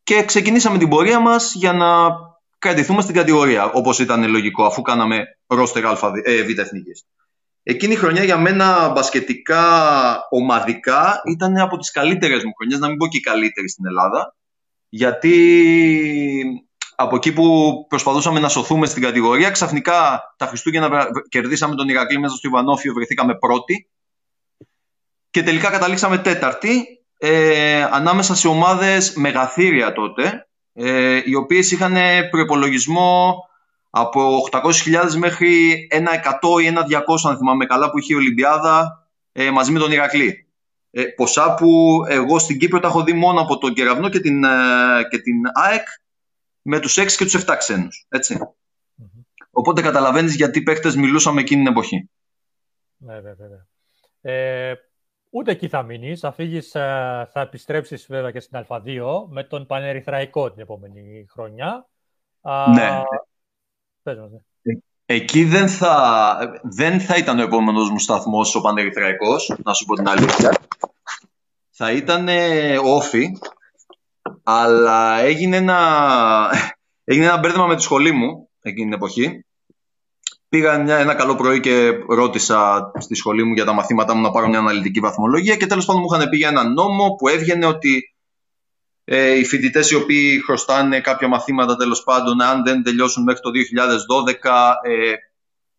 Και 0.02 0.24
ξεκινήσαμε 0.24 0.78
την 0.78 0.88
πορεία 0.88 1.20
μας 1.20 1.54
για 1.54 1.72
να 1.72 1.86
κρατηθούμε 2.58 3.02
στην 3.02 3.14
κατηγορία, 3.14 3.70
όπως 3.70 3.98
ήταν 3.98 4.30
λογικό, 4.30 4.64
αφού 4.64 4.82
κάναμε 4.82 5.24
ρόστερ 5.46 5.84
ε, 5.84 6.42
Β' 6.42 6.58
Εθνικής. 6.58 7.04
Εκείνη 7.62 7.92
η 7.92 7.96
χρονιά 7.96 8.24
για 8.24 8.38
μένα 8.38 8.88
μπασκετικά, 8.88 9.64
ομαδικά, 10.30 11.20
ήταν 11.26 11.58
από 11.58 11.76
τις 11.76 11.90
καλύτερες 11.90 12.44
μου 12.44 12.52
χρονιές, 12.56 12.78
να 12.78 12.88
μην 12.88 12.96
πω 12.96 13.06
και 13.06 13.16
η 13.16 13.20
καλύτερη 13.20 13.68
στην 13.68 13.86
Ελλάδα. 13.86 14.36
Γιατί 14.88 15.34
από 16.96 17.16
εκεί 17.16 17.32
που 17.32 17.74
προσπαθούσαμε 17.88 18.40
να 18.40 18.48
σωθούμε 18.48 18.86
στην 18.86 19.02
κατηγορία, 19.02 19.50
ξαφνικά 19.50 20.20
τα 20.36 20.46
Χριστούγεννα 20.46 21.06
κερδίσαμε 21.28 21.74
τον 21.74 21.88
Ηρακλή 21.88 22.18
μέσα 22.18 22.36
στο 22.36 22.48
Ιβανόφιο, 22.48 22.92
βρεθήκαμε 22.92 23.34
πρώτοι 23.34 23.90
και 25.30 25.42
τελικά 25.42 25.70
καταλήξαμε 25.70 26.18
τέταρτη 26.18 27.00
ε, 27.18 27.82
ανάμεσα 27.82 28.34
σε 28.34 28.48
ομάδες 28.48 29.14
μεγαθύρια 29.14 29.92
τότε, 29.92 30.48
ε, 30.72 31.20
οι 31.24 31.34
οποίες 31.34 31.70
είχαν 31.70 31.96
προπολογισμό 32.30 33.44
από 33.90 34.48
800.000 34.50 35.14
μέχρι 35.16 35.86
ένα 35.90 36.10
100 36.40 36.62
ή 36.62 36.66
ένα 36.66 36.86
200, 36.88 37.00
αν 37.28 37.36
θυμάμαι 37.36 37.66
καλά, 37.66 37.90
που 37.90 37.98
είχε 37.98 38.12
η 38.12 38.16
Ολυμπιάδα 38.16 39.08
ε, 39.32 39.50
μαζί 39.50 39.72
με 39.72 39.78
τον 39.78 39.92
Ηρακλή. 39.92 40.46
Ε, 40.90 41.04
ποσά 41.04 41.54
που 41.54 42.00
εγώ 42.08 42.38
στην 42.38 42.58
Κύπρο 42.58 42.80
τα 42.80 42.88
έχω 42.88 43.02
δει 43.02 43.12
μόνο 43.12 43.40
από 43.40 43.58
τον 43.58 43.74
Κεραυνό 43.74 44.08
και 44.08 44.20
την, 44.20 44.44
ε, 44.44 44.48
και 45.10 45.18
την 45.18 45.36
ΑΕΚ 45.52 45.86
με 46.62 46.80
τους 46.80 46.98
6 46.98 47.16
και 47.16 47.24
τους 47.24 47.34
7 47.34 47.56
ξένους. 47.58 48.06
Οπότε 49.50 49.82
καταλαβαίνεις 49.82 50.34
γιατί 50.34 50.62
παίχτες 50.62 50.96
μιλούσαμε 50.96 51.40
εκείνη 51.40 51.62
την 51.62 51.72
εποχή. 51.72 52.10
Ναι, 52.96 53.20
βέβαια. 53.20 53.66
Ε, 54.20 54.74
ούτε 55.30 55.50
εκεί 55.50 55.68
θα 55.68 55.82
μείνεις. 55.82 56.20
Θα 56.20 56.32
φύγεις, 56.32 56.74
ε, 56.74 57.28
θα 57.32 57.40
επιστρέψεις 57.40 58.06
βέβαια 58.08 58.30
και 58.30 58.40
στην 58.40 58.66
Α2 58.68 59.26
με 59.28 59.44
τον 59.44 59.66
Πανερυθραϊκό 59.66 60.50
την 60.50 60.62
επόμενη 60.62 61.26
χρονιά. 61.30 61.88
Ναι. 62.74 63.02
Πες 64.02 64.18
μας, 64.18 64.30
ναι. 64.30 64.38
Ε, 64.62 65.14
εκεί 65.14 65.44
δεν 65.44 65.68
θα, 65.68 66.60
δεν 66.62 67.00
θα 67.00 67.16
ήταν 67.16 67.38
ο 67.38 67.42
επόμενος 67.42 67.90
μου 67.90 67.98
σταθμός 67.98 68.54
ο 68.54 68.60
Πανερυθραϊκός, 68.60 69.54
να 69.64 69.72
σου 69.72 69.84
πω 69.84 69.94
την 69.94 70.08
αλήθεια. 70.08 70.50
Θα 71.70 71.92
ήταν 71.92 72.28
όφι, 72.84 73.30
αλλά 74.42 75.20
έγινε 75.20 75.56
ένα, 75.56 76.50
έγινε 77.04 77.26
ένα 77.26 77.38
μπέρδεμα 77.38 77.66
με 77.66 77.76
τη 77.76 77.82
σχολή 77.82 78.12
μου 78.12 78.48
εκείνη 78.60 78.84
την 78.84 78.92
εποχή. 78.92 79.44
Πήγα 80.50 80.78
μια, 80.78 80.98
ένα 80.98 81.14
καλό 81.14 81.34
πρωί 81.34 81.60
και 81.60 81.90
ρώτησα 82.08 82.90
στη 82.98 83.14
σχολή 83.14 83.44
μου 83.44 83.52
για 83.52 83.64
τα 83.64 83.72
μαθήματά 83.72 84.14
μου 84.14 84.22
να 84.22 84.30
πάρω 84.30 84.48
μια 84.48 84.58
αναλυτική 84.58 85.00
βαθμολογία 85.00 85.56
και 85.56 85.66
τέλος 85.66 85.84
πάντων 85.84 86.02
μου 86.02 86.14
είχαν 86.14 86.28
πει 86.28 86.36
για 86.36 86.48
ένα 86.48 86.64
νόμο 86.64 87.14
που 87.18 87.28
έβγαινε 87.28 87.66
ότι 87.66 88.14
ε, 89.04 89.38
οι 89.38 89.44
φοιτητές 89.44 89.90
οι 89.90 89.94
οποίοι 89.94 90.40
χρωστάνε 90.44 91.00
κάποια 91.00 91.28
μαθήματα 91.28 91.76
τέλος 91.76 92.02
πάντων 92.02 92.40
αν 92.40 92.62
δεν 92.62 92.82
τελειώσουν 92.82 93.22
μέχρι 93.22 93.40
το 93.40 93.50
2012 94.42 94.72
ε, 94.82 95.12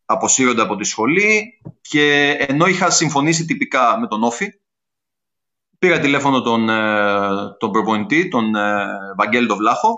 αποσύρονται 0.06 0.62
από 0.62 0.76
τη 0.76 0.84
σχολή 0.84 1.62
και 1.82 2.36
ενώ 2.48 2.65
είχα 2.65 2.89
συμφωνήσει 2.89 3.45
τυπικά 3.45 4.00
με 4.00 4.08
τον 4.08 4.24
Όφη 4.24 4.54
Πήρα 5.82 6.00
τηλέφωνο 6.00 6.41
τον, 6.41 6.69
ε, 6.69 7.56
τον 7.60 7.72
προπονητή, 7.72 8.28
τον 8.28 8.56
ε, 8.56 8.86
Βαγγέλη 9.17 9.48
τον 9.48 9.58
Βλάχο. 9.58 9.98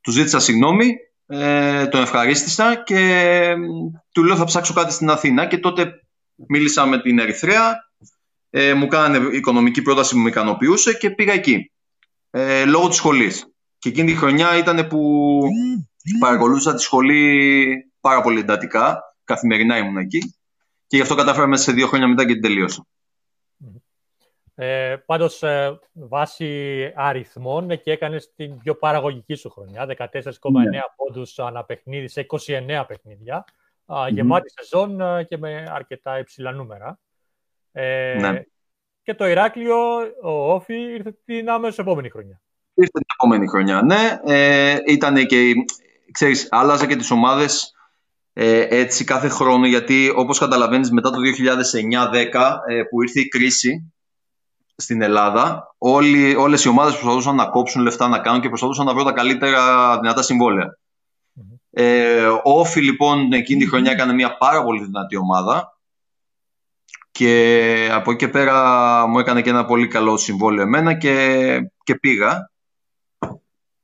Του 0.00 0.10
ζήτησα 0.10 0.38
συγγνώμη, 0.40 0.96
ε, 1.32 1.86
τον 1.86 2.02
ευχαρίστησα 2.02 2.82
και 2.82 3.54
του 4.12 4.24
λέω 4.24 4.36
θα 4.36 4.44
ψάξω 4.44 4.72
κάτι 4.72 4.92
στην 4.92 5.10
Αθήνα 5.10 5.46
και 5.46 5.58
τότε 5.58 5.92
μίλησα 6.34 6.86
με 6.86 7.00
την 7.00 7.18
Ερυθρέα, 7.18 7.90
ε, 8.50 8.74
μου 8.74 8.86
κάνανε 8.86 9.36
οικονομική 9.36 9.82
πρόταση 9.82 10.14
που 10.14 10.20
με 10.20 10.28
ικανοποιούσε 10.28 10.94
και 10.94 11.10
πήγα 11.10 11.32
εκεί, 11.32 11.72
ε, 12.30 12.64
λόγω 12.64 12.88
της 12.88 12.96
σχολής. 12.96 13.46
Και 13.78 13.88
εκείνη 13.88 14.12
τη 14.12 14.18
χρονιά 14.18 14.56
ήταν 14.56 14.86
που 14.88 15.40
παρακολούθησα 16.18 16.74
τη 16.74 16.82
σχολή 16.82 17.92
πάρα 18.00 18.20
πολύ 18.20 18.38
εντατικά, 18.40 19.00
καθημερινά 19.24 19.76
ήμουν 19.76 19.96
εκεί 19.96 20.34
και 20.86 20.96
γι' 20.96 21.02
αυτό 21.02 21.14
κατάφερα 21.14 21.46
μέσα 21.46 21.62
σε 21.62 21.72
δύο 21.72 21.86
χρόνια 21.86 22.08
μετά 22.08 22.26
και 22.26 22.32
την 22.32 22.42
τελείωσα. 22.42 22.86
Ε, 24.62 24.96
πάντως, 25.06 25.42
ε, 25.42 25.78
βάσει 25.92 26.92
αριθμών 26.96 27.80
και 27.80 27.90
έκανες 27.90 28.32
την 28.36 28.58
πιο 28.58 28.74
παραγωγική 28.74 29.34
σου 29.34 29.50
χρονιά, 29.50 29.86
14,9 29.86 30.68
ναι. 30.70 30.80
πόντους 30.96 31.38
ανά 31.38 31.64
παιχνίδι 31.64 32.08
σε 32.08 32.26
29 32.46 32.84
παιχνίδια, 32.86 33.44
mm-hmm. 33.86 34.08
γεμάτη 34.10 34.50
σεζόν 34.50 35.00
ε, 35.00 35.24
και 35.24 35.38
με 35.38 35.70
αρκετά 35.74 36.18
υψηλά 36.18 36.52
νούμερα. 36.52 36.98
Ε, 37.72 38.16
ναι. 38.20 38.42
Και 39.02 39.14
το 39.14 39.26
Ηράκλειο, 39.26 39.76
ο 40.22 40.52
Όφη, 40.52 40.74
ήρθε 40.74 41.18
την 41.24 41.50
άμεσο 41.50 41.82
επόμενη 41.82 42.08
χρονιά. 42.08 42.40
Ήρθε 42.74 42.98
την 42.98 43.08
επόμενη 43.14 43.48
χρονιά, 43.48 43.82
ναι. 43.82 44.20
Ε, 44.24 44.76
ήταν 44.86 45.26
και, 45.26 45.52
ξέρεις, 46.12 46.48
άλλαζε 46.50 46.86
και 46.86 46.96
τις 46.96 47.10
ομάδες 47.10 47.74
ε, 48.32 48.66
έτσι 48.68 49.04
κάθε 49.04 49.28
χρόνο, 49.28 49.66
γιατί 49.66 50.12
όπως 50.16 50.38
καταλαβαίνεις 50.38 50.90
μετά 50.90 51.10
το 51.10 51.18
2009-10 52.32 52.56
ε, 52.68 52.82
που 52.82 53.02
ήρθε 53.02 53.20
η 53.20 53.28
κρίση, 53.28 53.92
στην 54.80 55.02
Ελλάδα, 55.02 55.74
όλοι, 55.78 56.36
όλες 56.36 56.64
οι 56.64 56.68
ομάδες 56.68 56.92
προσπαθούσαν 56.92 57.34
να 57.34 57.46
κόψουν 57.46 57.82
λεφτά 57.82 58.08
να 58.08 58.18
κάνουν 58.18 58.40
και 58.40 58.48
προσπαθούσαν 58.48 58.86
να 58.86 58.92
βρουν 58.92 59.04
τα 59.04 59.12
καλύτερα 59.12 59.98
δυνατά 60.00 60.22
συμβόλαια. 60.22 60.78
Mm-hmm. 61.36 61.58
Ε, 61.70 62.26
ο 62.26 62.40
Όφη 62.42 62.82
λοιπόν 62.82 63.32
εκείνη 63.32 63.64
τη 63.64 63.68
χρονιά 63.68 63.90
έκανε 63.90 64.12
μια 64.12 64.36
πάρα 64.36 64.64
πολύ 64.64 64.84
δυνατή 64.84 65.16
ομάδα 65.16 65.78
και 67.10 67.88
από 67.92 68.10
εκεί 68.10 68.24
και 68.24 68.30
πέρα 68.30 69.06
μου 69.06 69.18
έκανε 69.18 69.42
και 69.42 69.50
ένα 69.50 69.64
πολύ 69.64 69.88
καλό 69.88 70.16
συμβόλαιο 70.16 70.62
εμένα 70.62 70.94
και, 70.94 71.70
και 71.82 71.94
πήγα. 71.94 72.50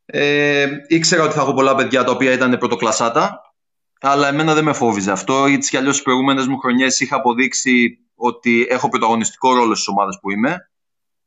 Ε, 0.06 0.66
ήξερα 0.88 1.22
ότι 1.22 1.34
θα 1.34 1.40
έχω 1.40 1.54
πολλά 1.54 1.74
παιδιά 1.74 2.04
τα 2.04 2.12
οποία 2.12 2.32
ήταν 2.32 2.58
πρωτοκλασάτα 2.58 3.40
αλλά 4.00 4.28
εμένα 4.28 4.54
δεν 4.54 4.64
με 4.64 4.72
φόβιζε 4.72 5.10
αυτό 5.10 5.46
γιατί 5.46 5.68
κι 5.68 5.76
αλλιώς 5.76 5.92
στις 5.92 6.04
προηγούμενες 6.04 6.46
μου 6.46 6.58
χρονιές 6.58 7.00
είχα 7.00 7.16
αποδείξει 7.16 7.98
ότι 8.14 8.66
έχω 8.70 8.88
πρωταγωνιστικό 8.88 9.54
ρόλο 9.54 9.74
στις 9.74 9.88
ομάδες 9.88 10.18
που 10.20 10.30
είμαι 10.30 10.70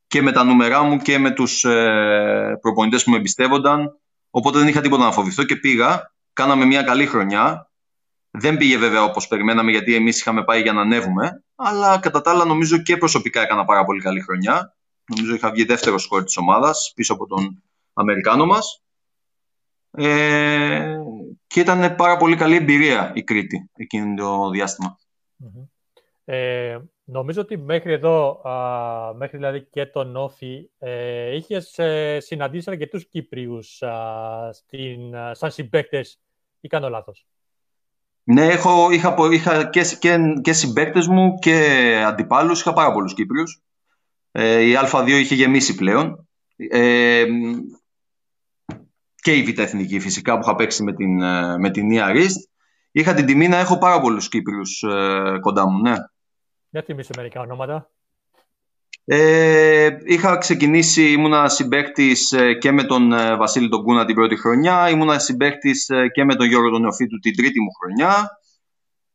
και 0.10 0.22
με 0.22 0.32
τα 0.32 0.44
νούμερά 0.44 0.84
μου 0.84 0.98
και 0.98 1.18
με 1.18 1.32
τους 1.32 1.64
ε, 1.64 2.58
προπονητές 2.62 3.04
που 3.04 3.12
με 3.12 3.18
εμπιστεύονταν. 3.18 4.00
Οπότε 4.30 4.58
δεν 4.58 4.68
είχα 4.68 4.82
τίποτα 4.82 5.04
να 5.04 5.12
φοβηθώ 5.12 5.44
και 5.44 5.56
πήγα. 5.56 6.14
Κάναμε 6.34 6.66
μια 6.66 6.84
καλή 6.84 7.06
χρονιά. 7.06 7.72
Δεν 8.32 8.58
πήγε 8.58 8.78
βέβαια 8.78 9.04
όπως 9.04 9.28
περιμέναμε 9.28 9.72
γιατί 9.72 9.96
εμείς 9.96 10.20
είχαμε 10.20 10.44
πάει 10.44 10.62
για 10.62 10.74
να 10.74 10.82
ανέβουμε. 10.82 11.44
Αλλά 11.56 12.00
κατά 12.00 12.22
τα 12.22 12.32
άλλα 12.32 12.46
νομίζω 12.46 12.78
και 12.78 12.98
προσωπικά 12.98 13.42
έκανα 13.42 13.66
πάρα 13.66 13.86
πολύ 13.86 14.02
καλή 14.02 14.22
χρονιά. 14.22 14.76
Νομίζω 15.06 15.34
είχα 15.34 15.52
βγει 15.52 15.64
δεύτερο 15.64 15.98
σκόρ 15.98 16.24
της 16.24 16.38
ομάδας 16.38 16.92
πίσω 16.96 17.14
από 17.14 17.28
τον 17.28 17.64
Αμερικάνο 17.94 18.46
μας. 18.46 18.84
Ε, 19.92 20.96
και 21.48 21.60
ήταν 21.60 21.96
πάρα 21.96 22.18
πολύ 22.18 22.36
καλή 22.36 22.56
εμπειρία 22.56 23.12
η 23.16 23.24
Κρήτη 23.24 23.70
εκείνο 23.76 24.16
το 24.16 24.50
διαστημα 24.50 24.98
Ε, 26.26 26.78
Νομίζω 27.12 27.42
ότι 27.42 27.58
μέχρι 27.58 27.94
εδώ, 27.94 28.42
α, 28.48 29.14
μέχρι 29.14 29.38
δηλαδή 29.38 29.68
και 29.72 29.86
τον 29.86 30.16
Όφη, 30.16 30.70
ε, 30.80 31.36
είχες 31.36 31.78
ε, 31.78 32.18
συναντήσει 32.20 32.70
αρκετούς 32.70 33.08
Κύπριους 33.08 33.82
α, 33.82 34.50
στην, 34.54 35.00
σαν 35.32 35.52
συμπαίκτες 35.52 36.20
ή 36.60 36.68
κάνω 36.68 36.90
λάθος; 36.90 37.26
Ναι, 38.24 38.46
έχω, 38.46 38.92
είχα, 38.92 39.16
είχα 39.32 39.70
και, 39.70 39.82
και, 40.00 40.18
και 40.42 40.54
συμπαίκτες 40.54 41.08
μου 41.08 41.34
και 41.40 42.04
αντιπάλους, 42.06 42.60
είχα 42.60 42.74
πάρα 42.74 42.94
πολλούς 42.94 43.14
Κύπριους. 43.14 43.62
Ε, 44.32 44.62
η 44.62 44.74
Α2 44.92 45.08
είχε 45.08 45.36
γεμίσει 45.36 45.76
πλέον. 45.76 46.28
Ε, 46.56 47.26
και 49.16 49.36
η 49.36 49.44
Β' 49.44 49.60
Εθνική 49.60 50.00
φυσικά 50.00 50.34
που 50.34 50.42
είχα 50.44 50.56
παίξει 50.56 50.84
με 50.84 50.94
την, 50.94 51.22
ε, 51.22 51.58
με 51.58 51.70
την 51.70 51.90
Είχα 52.92 53.14
την 53.14 53.26
τιμή 53.26 53.48
να 53.48 53.58
έχω 53.58 53.78
πάρα 53.78 54.02
πολλούς 54.02 54.30
Κύπριους 54.30 54.84
ε, 54.84 55.38
κοντά 55.40 55.70
μου, 55.70 55.82
ναι. 55.82 55.96
Για 56.70 56.82
θυμίσου 56.82 57.14
μερικά 57.16 57.42
ονόματα. 57.42 57.90
Ε, 59.06 59.90
είχα 60.06 60.38
ξεκινήσει, 60.38 61.12
ήμουνα 61.12 61.50
συμπαίκτης 61.50 62.32
ε, 62.32 62.54
και 62.54 62.72
με 62.72 62.84
τον 62.84 63.14
ε, 63.14 63.36
Βασίλη 63.36 63.70
τον 63.70 63.84
Κούνα 63.84 64.06
την 64.06 64.16
πρώτη 64.16 64.36
χρονιά, 64.36 64.90
ήμουνα 64.90 65.20
συμπαίκτης 65.20 65.90
ε, 65.90 66.08
και 66.08 66.24
με 66.24 66.36
τον 66.36 66.48
Γιώργο 66.48 66.70
τον 66.70 66.82
Νεοφίτου 66.82 67.20
την 67.20 67.36
τρίτη 67.36 67.62
μου 67.62 67.70
χρονιά. 67.82 68.40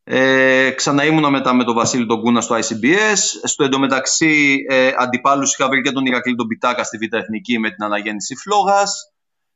Ε, 0.05 0.71
ξανά 0.71 1.05
ήμουνα 1.05 1.31
μετά 1.31 1.55
με 1.55 1.64
τον 1.64 1.75
Βασίλη 1.75 2.07
τον 2.07 2.21
Κούνα 2.21 2.40
στο 2.40 2.57
ICBS. 2.57 3.19
Στο 3.43 3.64
εντωμεταξύ 3.64 4.64
ε, 4.69 4.90
αντιπάλους 4.99 5.55
είχα 5.55 5.69
βρει 5.69 5.81
και 5.81 5.90
τον 5.90 6.07
Ηρακλή 6.07 6.35
τον 6.35 6.47
Πιτάκα 6.47 6.85
στη 6.85 6.99
Β' 6.99 7.14
Εθνική 7.14 7.59
με 7.59 7.71
την 7.71 7.85
αναγέννηση 7.85 8.35
Φλόγας. 8.35 9.12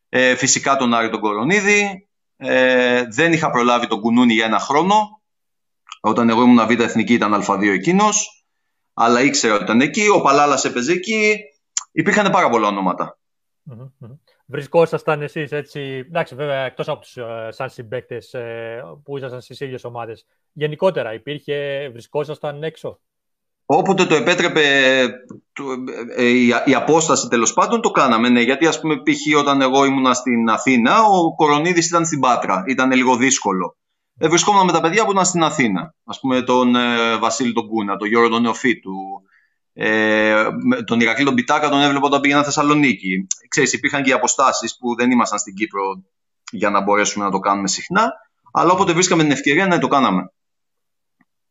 Ε, 0.09 0.35
φυσικά 0.35 0.77
τον 0.77 0.95
Άρη 0.95 1.11
τον 1.11 1.21
Κορονίδη. 1.21 2.09
Ε, 2.37 3.05
δεν 3.11 3.33
είχα 3.33 3.51
προλάβει 3.51 3.87
τον 3.87 4.01
Κουνούνι 4.01 4.33
για 4.33 4.45
ένα 4.45 4.59
χρόνο. 4.59 5.18
Όταν 6.01 6.29
εγώ 6.29 6.43
ήμουν 6.43 6.67
Β' 6.67 6.81
Εθνική 6.81 7.13
ήταν 7.15 7.45
Α2 7.45 7.63
εκείνος 7.63 8.39
αλλά 9.01 9.23
ήξερα 9.23 9.55
ότι 9.55 9.63
ήταν 9.63 9.81
εκεί. 9.81 10.09
Ο 10.09 10.21
Παλάλας 10.21 10.65
έπαιζε 10.65 10.93
εκεί. 10.93 11.37
Υπήρχαν 11.93 12.31
πάρα 12.31 12.49
πολλά 12.49 12.69
ονόματα. 12.69 13.19
Βρισκόσασταν 14.47 15.23
εσείς 15.23 15.53
έτσι. 15.53 15.81
Εντάξει, 15.81 16.35
βέβαια, 16.35 16.65
εκτός 16.65 16.89
από 16.89 17.01
τους 17.01 17.17
ε, 17.17 17.49
σαν 17.51 17.71
συμπαίκτες 17.71 18.35
ε, 18.35 18.83
που 19.05 19.17
ήσασταν 19.17 19.41
στις 19.41 19.61
ίδιες 19.61 19.85
ομάδες. 19.85 20.27
Γενικότερα, 20.53 21.15
υπήρχε, 21.15 21.89
βρισκόσασταν 21.93 22.63
έξω; 22.63 23.01
Όποτε 23.67 24.05
το 24.05 24.15
επέτρεπε 24.15 24.63
ε, 26.17 26.25
η, 26.65 26.75
απόσταση 26.75 27.29
τέλος 27.29 27.53
πάντων 27.53 27.81
το 27.81 27.91
κάναμε. 27.91 28.29
Ναι, 28.29 28.41
γιατί 28.41 28.67
ας 28.67 28.81
πούμε 28.81 28.97
π.χ. 28.97 29.39
όταν 29.39 29.61
εγώ 29.61 29.85
ήμουνα 29.85 30.15
στην 30.15 30.49
Αθήνα 30.49 31.03
ο 31.03 31.35
Κορονίδης 31.35 31.89
ήταν 31.89 32.07
στην 32.07 32.21
Πάτρα. 32.21 32.63
Ήταν 32.67 32.93
λίγο 32.93 33.17
δύσκολο 33.17 33.77
ε, 33.77 33.88
βρισκόμουν 34.19 34.65
με 34.65 34.73
τα 34.73 34.81
παιδιά 34.81 35.05
που 35.05 35.11
ήταν 35.11 35.25
στην 35.25 35.43
Αθήνα. 35.43 35.95
Α 36.05 36.19
πούμε 36.21 36.43
τον 36.43 36.75
ε, 36.75 37.17
Βασίλη 37.17 37.53
τον 37.53 37.69
Κούνα, 37.69 37.97
τον 37.97 38.09
Γιώργο 38.09 38.29
τον 38.29 38.43
Νεοφίτου, 38.43 38.93
ε, 39.73 40.45
τον 40.85 41.01
Ηρακλή 41.01 41.25
τον 41.25 41.35
Πιτάκα 41.35 41.69
τον 41.69 41.81
έβλεπα 41.81 42.07
όταν 42.07 42.21
πήγαινα 42.21 42.45
Θεσσαλονίκη. 42.45 43.27
Ξέρεις, 43.49 43.73
υπήρχαν 43.73 44.03
και 44.03 44.11
οι 44.11 44.13
αποστάσεις 44.13 44.79
που 44.79 44.97
δεν 44.97 45.11
ήμασταν 45.11 45.39
στην 45.39 45.55
Κύπρο 45.55 45.83
για 46.51 46.71
να 46.71 46.83
μπορέσουμε 46.83 47.25
να 47.25 47.31
το 47.31 47.39
κάνουμε 47.39 47.69
συχνά. 47.69 48.13
Αλλά 48.53 48.73
όποτε 48.73 48.93
βρίσκαμε 48.93 49.23
την 49.23 49.33
ευκαιρία, 49.33 49.67
να 49.67 49.79
το 49.79 49.87
κάναμε. 49.87 50.33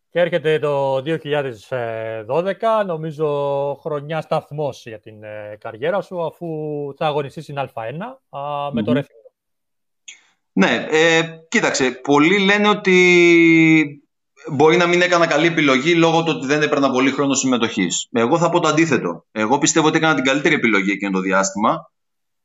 Και 0.10 0.20
έρχεται 0.20 0.60
το 0.60 0.98
2012, 0.98 2.86
νομίζω 2.86 3.28
χρονιά 3.82 4.22
σταθμός 4.22 4.86
για 4.86 5.00
την 5.00 5.24
ε, 5.24 5.58
καριέρα 5.60 6.02
σου, 6.02 6.26
αφού 6.26 6.48
θα 6.98 7.06
αγωνιστείς 7.06 7.44
στην 7.44 7.56
Α1 7.58 7.94
με 8.72 8.84
το 8.84 8.94
Ρέθινγκ. 8.94 9.17
Ναι, 10.58 10.88
ε, 10.90 11.22
κοίταξε, 11.50 11.92
πολλοί 11.92 12.40
λένε 12.40 12.70
ότι 12.70 14.02
μπορεί 14.52 14.78
να 14.78 14.88
μην 14.88 15.02
έκανα 15.02 15.28
καλή 15.28 15.48
επιλογή 15.48 15.96
λόγω 15.96 16.24
του 16.24 16.34
ότι 16.36 16.46
δεν 16.46 16.62
έπαιρνα 16.62 16.92
πολύ 16.92 17.12
χρόνο 17.12 17.34
συμμετοχής. 17.34 18.08
Εγώ 18.12 18.38
θα 18.38 18.50
πω 18.50 18.60
το 18.60 18.68
αντίθετο. 18.68 19.26
Εγώ 19.32 19.58
πιστεύω 19.58 19.88
ότι 19.88 19.98
έκανα 19.98 20.16
την 20.16 20.24
καλύτερη 20.24 20.56
επιλογή 20.56 20.92
εκείνο 20.92 21.12
το 21.12 21.20
διάστημα. 21.20 21.92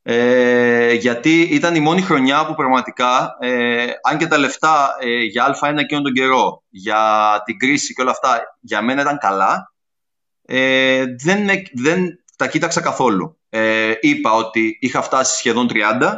Ε, 0.01 0.93
γιατί 0.93 1.41
ήταν 1.41 1.75
η 1.75 1.79
μόνη 1.79 2.01
χρονιά 2.01 2.45
που 2.45 2.55
πραγματικά, 2.55 3.37
ε, 3.39 3.85
αν 4.09 4.17
και 4.17 4.27
τα 4.27 4.37
λεφτά 4.37 4.95
ε, 4.99 5.23
για 5.23 5.57
Α1 5.61 5.77
εκείνον 5.77 6.03
τον 6.03 6.13
καιρό, 6.13 6.63
για 6.69 7.41
την 7.45 7.57
κρίση 7.57 7.93
και 7.93 8.01
όλα 8.01 8.11
αυτά, 8.11 8.41
για 8.59 8.81
μένα 8.81 9.01
ήταν 9.01 9.17
καλά, 9.17 9.73
ε, 10.45 11.03
δεν, 11.23 11.47
δεν 11.73 12.23
τα 12.37 12.47
κοίταξα 12.47 12.81
καθόλου. 12.81 13.37
Ε, 13.49 13.93
είπα 13.99 14.33
ότι 14.33 14.77
είχα 14.79 15.01
φτάσει 15.01 15.37
σχεδόν 15.37 15.67
30 15.73 16.13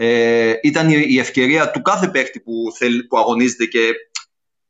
ε, 0.00 0.54
ήταν 0.62 0.88
η 0.90 1.18
ευκαιρία 1.18 1.70
του 1.70 1.82
κάθε 1.82 2.08
παίχτη 2.08 2.40
που, 2.40 2.52
θέλει, 2.76 3.04
που 3.04 3.18
αγωνίζεται 3.18 3.64
και 3.64 3.90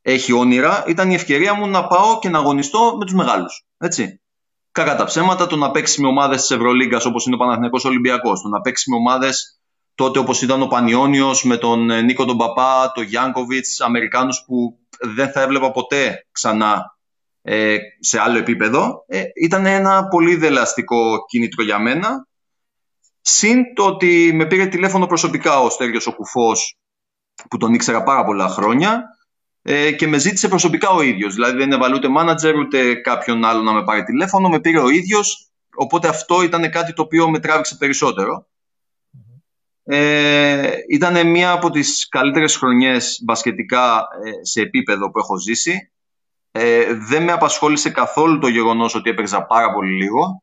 έχει 0.02 0.32
όνειρα, 0.32 0.84
ήταν 0.86 1.10
η 1.10 1.14
ευκαιρία 1.14 1.54
μου 1.54 1.66
να 1.66 1.86
πάω 1.86 2.18
και 2.18 2.28
να 2.28 2.38
αγωνιστώ 2.38 2.96
με 2.98 3.04
τους 3.04 3.14
μεγάλους. 3.14 3.66
Έτσι. 3.78 4.20
Κακά 4.72 4.96
τα 4.96 5.04
ψέματα, 5.04 5.46
το 5.46 5.56
να 5.56 5.70
παίξει 5.70 6.00
με 6.00 6.08
ομάδες 6.08 6.40
της 6.40 6.50
Ευρωλίγκας 6.50 7.04
όπως 7.04 7.26
είναι 7.26 7.34
ο 7.34 7.38
Παναθηναϊκός 7.38 7.84
Ολυμπιακός, 7.84 8.40
το 8.40 8.48
να 8.48 8.60
παίξει 8.60 8.90
με 8.90 8.96
ομάδες 8.96 9.60
τότε 9.94 10.18
όπως 10.18 10.42
ήταν 10.42 10.62
ο 10.62 10.66
Πανιόνιος 10.66 11.44
με 11.44 11.56
τον 11.56 11.90
ε, 11.90 12.00
Νίκο 12.00 12.24
τον 12.24 12.36
Παπά, 12.36 12.92
τον 12.94 13.04
Γιάνκοβιτς, 13.04 13.80
Αμερικάνους 13.80 14.44
που 14.46 14.78
δεν 15.00 15.30
θα 15.30 15.40
έβλεπα 15.40 15.70
ποτέ 15.70 16.26
ξανά 16.32 16.98
ε, 17.42 17.76
σε 18.00 18.20
άλλο 18.20 18.38
επίπεδο. 18.38 19.04
Ε, 19.06 19.22
ήταν 19.42 19.66
ένα 19.66 20.08
πολύ 20.08 20.36
δελαστικό 20.36 21.24
κίνητρο 21.28 21.64
για 21.64 21.78
μένα 21.78 22.27
Συν 23.30 23.74
το 23.74 23.86
ότι 23.86 24.30
με 24.34 24.46
πήρε 24.46 24.66
τηλέφωνο 24.66 25.06
προσωπικά 25.06 25.60
ο 25.60 25.70
Στέργιος 25.70 26.06
ο 26.06 26.14
Κουφός, 26.14 26.78
που 27.50 27.56
τον 27.56 27.74
ήξερα 27.74 28.02
πάρα 28.02 28.24
πολλά 28.24 28.48
χρόνια, 28.48 29.04
ε, 29.62 29.92
και 29.92 30.06
με 30.06 30.18
ζήτησε 30.18 30.48
προσωπικά 30.48 30.90
ο 30.90 31.02
ίδιος. 31.02 31.34
Δηλαδή 31.34 31.56
δεν 31.56 31.72
έβαλε 31.72 31.94
ούτε 31.94 32.08
manager 32.18 32.54
ούτε 32.58 32.94
κάποιον 32.94 33.44
άλλο 33.44 33.62
να 33.62 33.72
με 33.72 33.84
πάρει 33.84 34.04
τηλέφωνο, 34.04 34.48
με 34.48 34.60
πήρε 34.60 34.80
ο 34.80 34.88
ίδιος, 34.88 35.50
οπότε 35.74 36.08
αυτό 36.08 36.42
ήταν 36.42 36.70
κάτι 36.70 36.92
το 36.92 37.02
οποίο 37.02 37.30
με 37.30 37.38
τράβηξε 37.40 37.76
περισσότερο. 37.76 38.46
Ε, 39.84 40.70
ήταν 40.90 41.30
μία 41.30 41.50
από 41.50 41.70
τις 41.70 42.08
καλύτερες 42.08 42.56
χρονιές 42.56 43.20
μπασκετικά 43.24 43.98
ε, 44.24 44.44
σε 44.44 44.60
επίπεδο 44.60 45.10
που 45.10 45.18
έχω 45.18 45.38
ζήσει. 45.38 45.92
Ε, 46.50 46.94
δεν 46.94 47.22
με 47.22 47.32
απασχόλησε 47.32 47.90
καθόλου 47.90 48.38
το 48.38 48.48
γεγονός 48.48 48.94
ότι 48.94 49.10
έπαιζα 49.10 49.42
πάρα 49.42 49.72
πολύ 49.72 49.92
λίγο 49.92 50.42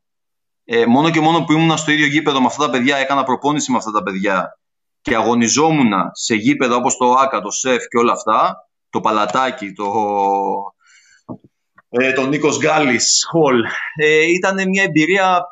ε, 0.68 0.86
μόνο 0.86 1.10
και 1.10 1.20
μόνο 1.20 1.44
που 1.44 1.52
ήμουν 1.52 1.76
στο 1.76 1.90
ίδιο 1.90 2.06
γήπεδο 2.06 2.40
με 2.40 2.46
αυτά 2.46 2.64
τα 2.64 2.70
παιδιά, 2.70 2.96
έκανα 2.96 3.24
προπόνηση 3.24 3.70
με 3.70 3.76
αυτά 3.76 3.90
τα 3.90 4.02
παιδιά 4.02 4.58
και 5.00 5.14
αγωνιζόμουν 5.14 5.92
σε 6.12 6.34
γήπεδα 6.34 6.76
όπως 6.76 6.96
το 6.96 7.12
ΆΚΑ, 7.12 7.40
το 7.40 7.50
ΣΕΦ 7.50 7.86
και 7.86 7.98
όλα 7.98 8.12
αυτά, 8.12 8.68
το 8.90 9.00
Παλατάκι, 9.00 9.72
το, 9.72 9.92
ε, 11.88 12.12
το 12.12 12.26
Νίκος 12.26 12.58
Γκάλης, 12.58 13.26
Χολ, 13.30 13.64
ε, 13.94 14.24
ήταν 14.26 14.68
μια 14.68 14.82
εμπειρία 14.82 15.44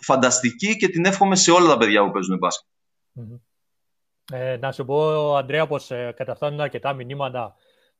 φανταστική 0.00 0.76
και 0.76 0.88
την 0.88 1.04
εύχομαι 1.04 1.36
σε 1.36 1.50
όλα 1.50 1.68
τα 1.68 1.76
παιδιά 1.76 2.04
που 2.04 2.10
παίζουν 2.10 2.38
μπάσκετ. 2.38 2.66
Ε, 4.32 4.56
να 4.56 4.72
σου 4.72 4.84
πω, 4.84 5.34
Αντρέα, 5.36 5.66
πως 5.66 5.90
ε, 5.90 6.14
καταφτάνουν 6.16 6.60
αρκετά 6.60 6.92
μηνύματα 6.92 7.54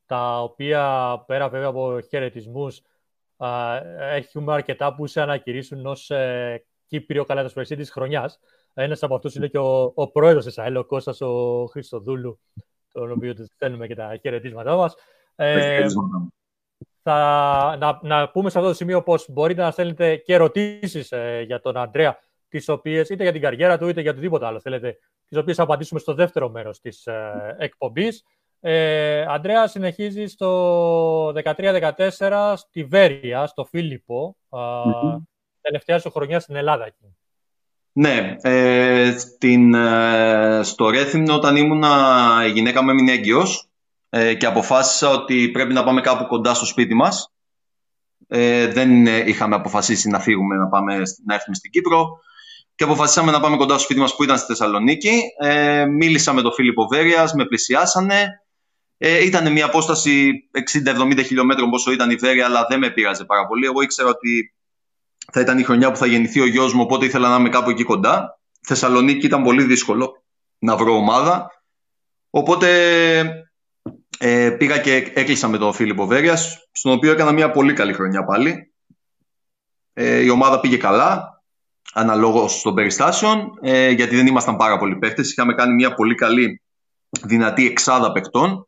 τα 0.05 0.41
οποία 0.41 1.13
πέρα 1.27 1.49
βέβαια 1.49 1.67
από 1.67 1.99
χαιρετισμούς 2.09 2.81
έχουμε 3.99 4.53
αρκετά 4.53 4.95
που 4.95 5.07
σε 5.07 5.21
ανακηρύσουν 5.21 5.85
ως 5.85 6.09
ε, 6.09 6.63
Κύπριο 6.87 7.25
καλαθοσφαιριστή 7.25 7.75
της 7.75 7.91
χρονιάς. 7.91 8.39
Ένας 8.73 9.03
από 9.03 9.15
αυτούς 9.15 9.35
είναι 9.35 9.47
και 9.47 9.57
ο, 9.57 9.91
ο 9.95 10.11
πρόεδρος 10.11 10.45
της 10.45 10.57
ΑΕΛ, 10.57 10.75
ο 10.75 10.85
Κώστας 10.85 11.21
ο 11.21 11.65
Χριστοδούλου, 11.71 12.39
τον 12.91 13.11
οποίο 13.11 13.35
τους 13.35 13.47
στέλνουμε 13.55 13.87
και 13.87 13.95
τα 13.95 14.17
χαιρετίσματά 14.21 14.75
μας. 14.75 14.95
Ε, 15.35 15.85
θα, 17.03 17.77
να, 17.79 17.99
να 18.01 18.29
πούμε 18.29 18.49
σε 18.49 18.57
αυτό 18.57 18.69
το 18.69 18.75
σημείο 18.75 19.03
πως 19.03 19.25
μπορείτε 19.29 19.61
να 19.61 19.71
στέλνετε 19.71 20.15
και 20.15 20.33
ερωτήσεις 20.33 21.11
ε, 21.11 21.41
για 21.45 21.59
τον 21.59 21.77
Αντρέα, 21.77 22.19
τις 22.49 22.69
οποίες, 22.69 23.09
είτε 23.09 23.23
για 23.23 23.31
την 23.31 23.41
καριέρα 23.41 23.77
του 23.77 23.87
είτε 23.87 24.01
για 24.01 24.11
οτιδήποτε 24.11 24.45
άλλο 24.45 24.59
θέλετε, 24.59 24.97
τις 25.27 25.37
οποίες 25.37 25.55
θα 25.55 25.63
απαντήσουμε 25.63 25.99
στο 25.99 26.13
δεύτερο 26.13 26.49
μέρος 26.49 26.79
της 26.79 27.05
ε, 27.05 27.55
εκπομπής. 27.57 28.23
Ε, 28.63 29.21
Αντρέα, 29.21 29.67
συνεχίζεις 29.67 30.31
στο 30.31 31.27
13-14 31.27 32.53
στη 32.55 32.83
Βέρεια, 32.83 33.47
στο 33.47 33.65
Φίλιππο, 33.65 34.35
τελευταία 35.61 35.99
σου 35.99 36.11
χρονιά 36.11 36.39
στην 36.39 36.55
Ελλάδα. 36.55 36.93
Ναι, 37.93 38.35
ε, 38.41 39.17
στην, 39.17 39.73
ε, 39.73 40.59
στο 40.63 40.89
Ρέθυμνο 40.89 41.33
όταν 41.33 41.55
ήμουνα 41.55 42.43
η 42.47 42.51
γυναίκα 42.51 42.83
μου 42.83 42.89
έμεινε 42.89 43.11
έγκυος 43.11 43.69
ε, 44.09 44.33
και 44.33 44.45
αποφάσισα 44.45 45.09
ότι 45.09 45.49
πρέπει 45.49 45.73
να 45.73 45.83
πάμε 45.83 46.01
κάπου 46.01 46.27
κοντά 46.27 46.53
στο 46.53 46.65
σπίτι 46.65 46.93
μας. 46.93 47.33
Ε, 48.27 48.67
δεν 48.67 49.05
είχαμε 49.05 49.55
αποφασίσει 49.55 50.09
να 50.09 50.19
φύγουμε, 50.19 50.55
να, 50.55 50.67
πάμε, 50.67 51.01
να 51.25 51.33
έρθουμε 51.33 51.55
στην 51.55 51.71
Κύπρο 51.71 52.19
και 52.75 52.83
αποφασίσαμε 52.83 53.31
να 53.31 53.39
πάμε 53.39 53.57
κοντά 53.57 53.73
στο 53.73 53.83
σπίτι 53.83 53.99
μας 53.99 54.15
που 54.15 54.23
ήταν 54.23 54.37
στη 54.37 54.45
Θεσσαλονίκη. 54.45 55.21
Ε, 55.39 55.85
μίλησα 55.85 56.33
με 56.33 56.41
τον 56.41 56.53
Φίλιππο 56.53 56.87
Βέρειας, 56.87 57.33
με 57.33 57.45
πλησιάσανε. 57.45 58.40
Ε, 59.03 59.25
ήταν 59.25 59.51
μια 59.51 59.65
απόσταση 59.65 60.31
60-70 61.11 61.23
χιλιόμετρων 61.25 61.69
πόσο 61.69 61.91
ήταν 61.91 62.09
η 62.09 62.15
Βέρεια, 62.15 62.45
αλλά 62.45 62.65
δεν 62.69 62.79
με 62.79 62.89
πείραζε 62.89 63.25
πάρα 63.25 63.47
πολύ. 63.47 63.65
Εγώ 63.65 63.81
ήξερα 63.81 64.09
ότι 64.09 64.53
θα 65.31 65.39
ήταν 65.39 65.59
η 65.59 65.63
χρονιά 65.63 65.91
που 65.91 65.97
θα 65.97 66.05
γεννηθεί 66.05 66.39
ο 66.39 66.45
γιος 66.45 66.73
μου, 66.73 66.81
οπότε 66.81 67.05
ήθελα 67.05 67.29
να 67.29 67.35
είμαι 67.35 67.49
κάπου 67.49 67.69
εκεί 67.69 67.83
κοντά. 67.83 68.39
Θεσσαλονίκη 68.61 69.25
ήταν 69.25 69.43
πολύ 69.43 69.63
δύσκολο 69.63 70.23
να 70.59 70.75
βρω 70.75 70.95
ομάδα. 70.95 71.51
Οπότε 72.29 72.69
ε, 74.19 74.49
πήγα 74.49 74.77
και 74.77 75.11
έκλεισα 75.13 75.47
με 75.47 75.57
τον 75.57 75.73
Φίλιππο 75.73 76.05
Βέρειας, 76.05 76.67
στον 76.71 76.91
οποίο 76.91 77.11
έκανα 77.11 77.31
μια 77.31 77.51
πολύ 77.51 77.73
καλή 77.73 77.93
χρονιά 77.93 78.23
πάλι. 78.23 78.73
Ε, 79.93 80.19
η 80.19 80.29
ομάδα 80.29 80.59
πήγε 80.59 80.77
καλά, 80.77 81.41
αναλόγως 81.93 82.61
των 82.61 82.73
περιστάσεων, 82.73 83.51
ε, 83.61 83.89
γιατί 83.89 84.15
δεν 84.15 84.27
ήμασταν 84.27 84.55
πάρα 84.55 84.77
πολλοί 84.77 84.95
παίχτες. 84.95 85.31
Είχαμε 85.31 85.53
κάνει 85.53 85.73
μια 85.73 85.93
πολύ 85.93 86.15
καλή, 86.15 86.61
δυνατή 87.21 87.65
εξάδα 87.65 88.11
παιχτών 88.11 88.65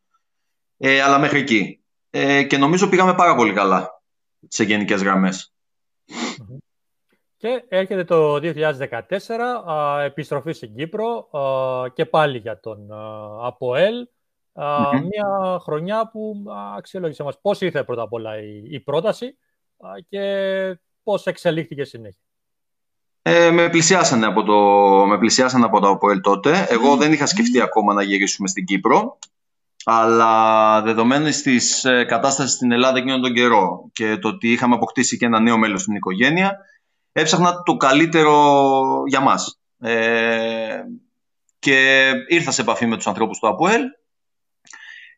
ε, 0.78 1.02
αλλά 1.02 1.20
μέχρι 1.20 1.40
εκεί. 1.40 1.84
Ε, 2.10 2.44
και 2.44 2.58
νομίζω 2.58 2.90
πήγαμε 2.90 3.16
πάρα 3.16 3.36
πολύ 3.36 3.54
καλά 3.54 4.02
σε 4.48 4.64
γενικές 4.64 5.02
γραμμές. 5.02 5.54
Και 7.38 7.64
έρχεται 7.68 8.04
το 8.04 8.36
2014, 8.36 10.04
επιστροφή 10.04 10.52
στην 10.52 10.76
Κύπρο 10.76 11.30
και 11.94 12.06
πάλι 12.06 12.38
για 12.38 12.60
τον 12.60 12.90
ΑΠΟΕΛ. 13.42 14.08
Μια 15.10 15.60
χρονιά 15.62 16.10
που 16.10 16.44
αξιολόγησε 16.78 17.24
μας 17.24 17.42
πώς 17.42 17.62
ήρθε 17.62 17.84
πρώτα 17.84 18.02
απ' 18.02 18.14
όλα 18.14 18.32
η, 18.70 18.80
πρόταση 18.80 19.38
και 20.10 20.80
πώς 21.04 21.26
εξελίχθηκε 21.26 21.84
συνέχεια. 21.84 22.22
Ε, 23.22 23.52
με, 23.52 23.70
πλησιάσανε 23.70 24.26
από 24.26 24.44
το, 24.44 24.56
με 25.06 25.18
πλησιάσανε 25.18 25.66
από 25.66 25.80
το 25.80 25.88
ΑΠΟΕΛ 25.88 26.22
τότε. 26.22 26.68
Εγώ 26.70 26.96
δεν 26.96 27.12
είχα 27.12 27.26
σκεφτεί 27.26 27.62
ακόμα 27.62 27.94
να 27.94 28.04
γυρίσουμε 28.04 28.48
στην 28.48 28.66
Κύπρο. 28.66 29.18
Αλλά 29.86 30.82
δεδομένης 30.82 31.42
της 31.42 31.86
ε, 31.86 32.04
κατάστασης 32.04 32.54
στην 32.54 32.72
Ελλάδα 32.72 32.98
εκείνον 32.98 33.22
τον 33.22 33.34
καιρό 33.34 33.90
και 33.94 34.18
το 34.18 34.28
ότι 34.28 34.52
είχαμε 34.52 34.76
αποκτήσει 34.76 35.18
και 35.18 35.26
ένα 35.26 35.40
νέο 35.40 35.58
μέλος 35.58 35.82
στην 35.82 35.96
οικογένεια, 35.96 36.58
έψαχνα 37.12 37.64
το 37.64 37.78
καλύτερο 37.78 38.64
για 39.08 39.20
μας. 39.20 39.60
Ε, 39.80 40.80
και 41.60 42.12
ήρθα 42.28 42.52
σε 42.52 42.62
επαφή 42.62 42.86
με 42.86 42.96
τους 42.96 43.08
ανθρώπους 43.08 43.40
του 43.40 43.48
ΑΠΟΕΛ 43.48 43.82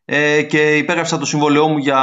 ε, 0.05 0.43
και 0.43 0.77
υπέγραψα 0.77 1.17
το 1.17 1.25
συμβόλαιό 1.25 1.67
μου 1.67 1.77
για, 1.77 1.99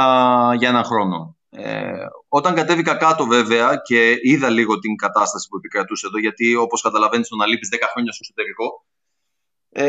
για 0.57 0.69
έναν 0.69 0.83
χρόνο. 0.83 1.37
Ε, 1.49 1.91
όταν 2.27 2.55
κατέβηκα 2.55 2.95
κάτω 2.95 3.25
βέβαια 3.25 3.75
και 3.75 4.15
είδα 4.21 4.49
λίγο 4.49 4.79
την 4.79 4.95
κατάσταση 4.95 5.47
που 5.47 5.57
επικρατούσε 5.57 6.07
εδώ, 6.07 6.19
γιατί 6.19 6.55
όπως 6.55 6.81
καταλαβαίνεις 6.81 7.27
το 7.27 7.35
να 7.35 7.45
λείπεις 7.45 7.69
10 7.71 7.77
χρόνια 7.91 8.11
στο 8.11 8.21
εσωτερικό, 8.23 8.85
ε, 8.85 8.92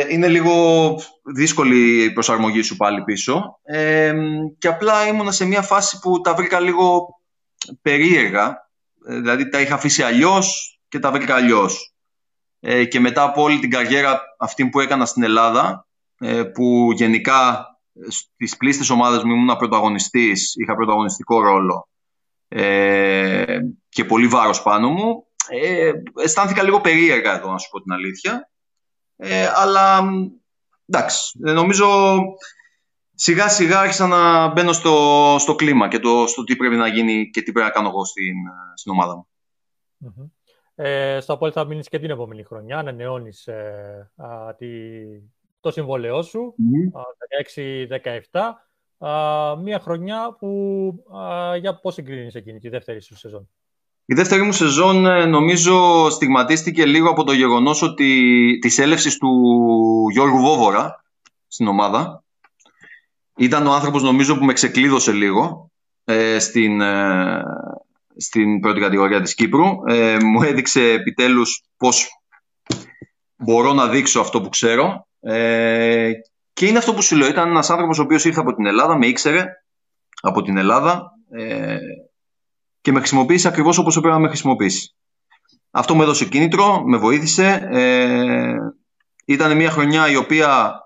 είναι 0.08 0.28
λίγο 0.28 0.54
δύσκολη 1.34 2.02
η 2.02 2.12
προσαρμογή 2.12 2.62
σου 2.62 2.76
πάλι 2.76 3.02
πίσω. 3.02 3.58
Ε, 3.62 4.14
και 4.58 4.68
απλά 4.68 5.06
ήμουνα 5.06 5.32
σε 5.32 5.44
μια 5.44 5.62
φάση 5.62 5.98
που 5.98 6.20
τα 6.20 6.34
βρήκα 6.34 6.60
λίγο 6.60 7.06
περίεργα. 7.82 8.68
Ε, 9.08 9.18
δηλαδή 9.20 9.48
τα 9.48 9.60
είχα 9.60 9.74
αφήσει 9.74 10.02
αλλιώς 10.02 10.78
και 10.88 10.98
τα 10.98 11.10
βρήκα 11.10 11.34
αλλιώς. 11.34 11.94
Ε, 12.60 12.84
και 12.84 13.00
μετά 13.00 13.22
από 13.22 13.42
όλη 13.42 13.58
την 13.58 13.70
καριέρα 13.70 14.20
αυτή 14.38 14.68
που 14.68 14.80
έκανα 14.80 15.06
στην 15.06 15.22
Ελλάδα, 15.22 15.86
ε, 16.18 16.42
που 16.42 16.90
γενικά 16.94 17.68
στις 18.08 18.56
πλήστες 18.56 18.90
ομάδες 18.90 19.22
μου 19.22 19.32
ήμουν 19.32 19.56
πρωταγωνιστής, 19.56 20.54
είχα 20.56 20.74
πρωταγωνιστικό 20.74 21.40
ρόλο 21.40 21.88
ε, 22.48 23.58
και 23.88 24.04
πολύ 24.04 24.26
βάρος 24.26 24.62
πάνω 24.62 24.90
μου, 24.90 25.26
ε, 25.48 25.92
αισθάνθηκα 26.22 26.62
λίγο 26.62 26.80
περίεργα 26.80 27.36
εδώ, 27.36 27.50
να 27.50 27.58
σου 27.58 27.70
πω 27.70 27.80
την 27.80 27.92
αλήθεια. 27.92 28.48
Ε, 29.24 29.50
αλλά 29.54 30.02
εντάξει, 30.86 31.38
νομίζω 31.38 31.86
σιγά 33.14 33.48
σιγά 33.48 33.80
άρχισα 33.80 34.06
να 34.06 34.48
μπαίνω 34.48 34.72
στο, 34.72 35.36
στο 35.38 35.54
κλίμα 35.54 35.88
και 35.88 35.98
το, 35.98 36.26
στο 36.26 36.44
τι 36.44 36.56
πρέπει 36.56 36.76
να 36.76 36.88
γίνει 36.88 37.30
και 37.30 37.42
τι 37.42 37.52
πρέπει 37.52 37.66
να 37.68 37.74
κάνω 37.74 37.88
εγώ 37.88 38.04
στην, 38.04 38.34
στην 38.74 38.92
ομάδα 38.92 39.16
μου. 39.16 39.26
Ε, 40.74 41.20
στο 41.20 41.32
Απόλυτα 41.32 41.62
θα 41.62 41.66
μείνεις 41.66 41.88
και 41.88 41.98
την 41.98 42.10
επόμενη 42.10 42.42
χρονιά, 42.42 42.78
ανανεώνεις 42.78 43.46
ε, 43.46 44.10
το 45.60 45.70
συμβολαιό 45.70 46.22
σου, 46.22 46.54
mm-hmm. 46.58 47.98
16-17. 48.30 49.62
Μία 49.62 49.78
χρονιά 49.78 50.36
που 50.38 51.04
για 51.58 51.78
πώς 51.80 51.94
συγκρίνεις 51.94 52.34
εκείνη 52.34 52.58
τη 52.58 52.68
δεύτερη 52.68 53.00
σου 53.00 53.16
σεζόν; 53.16 53.48
Η 54.06 54.14
δεύτερη 54.14 54.42
μου 54.42 54.52
σεζόν 54.52 55.06
ε, 55.06 55.24
νομίζω 55.24 56.06
στιγματίστηκε 56.10 56.86
λίγο 56.86 57.10
από 57.10 57.24
το 57.24 57.32
γεγονός 57.32 57.82
ότι 57.82 58.58
της 58.60 58.78
έλευσης 58.78 59.18
του 59.18 59.30
Γιώργου 60.12 60.40
Βόβορα 60.40 61.04
στην 61.46 61.66
ομάδα. 61.66 62.24
Ήταν 63.36 63.66
ο 63.66 63.72
άνθρωπος 63.72 64.02
νομίζω 64.02 64.38
που 64.38 64.44
με 64.44 64.52
ξεκλείδωσε 64.52 65.12
λίγο 65.12 65.70
ε, 66.04 66.38
στην, 66.38 66.80
ε, 66.80 67.42
στην 68.16 68.60
πρώτη 68.60 68.80
κατηγορία 68.80 69.20
της 69.20 69.34
Κύπρου. 69.34 69.64
Ε, 69.86 70.16
μου 70.22 70.42
έδειξε 70.42 70.82
επιτέλους 70.82 71.62
πώς 71.76 72.08
μπορώ 73.36 73.72
να 73.72 73.88
δείξω 73.88 74.20
αυτό 74.20 74.40
που 74.40 74.48
ξέρω. 74.48 75.06
Ε, 75.20 76.10
και 76.52 76.66
είναι 76.66 76.78
αυτό 76.78 76.94
που 76.94 77.02
σου 77.02 77.16
λέω. 77.16 77.28
Ήταν 77.28 77.48
ένας 77.48 77.70
άνθρωπος 77.70 77.98
ο 77.98 78.02
οποίος 78.02 78.24
ήρθε 78.24 78.40
από 78.40 78.54
την 78.54 78.66
Ελλάδα, 78.66 78.96
με 78.96 79.06
ήξερε 79.06 79.46
από 80.20 80.42
την 80.42 80.56
Ελλάδα 80.56 81.10
ε, 81.30 81.76
και 82.84 82.92
με 82.92 82.98
χρησιμοποίησε 82.98 83.48
ακριβώς 83.48 83.78
όπως 83.78 83.96
έπρεπε 83.96 84.14
να 84.14 84.20
με 84.20 84.28
χρησιμοποιήσει. 84.28 84.94
Αυτό 85.70 85.94
μου 85.94 86.02
έδωσε 86.02 86.24
κίνητρο, 86.24 86.82
με 86.84 86.96
βοήθησε. 86.96 87.68
Ε, 87.70 88.56
ήταν 89.24 89.56
μια 89.56 89.70
χρονιά 89.70 90.10
η 90.10 90.16
οποία 90.16 90.80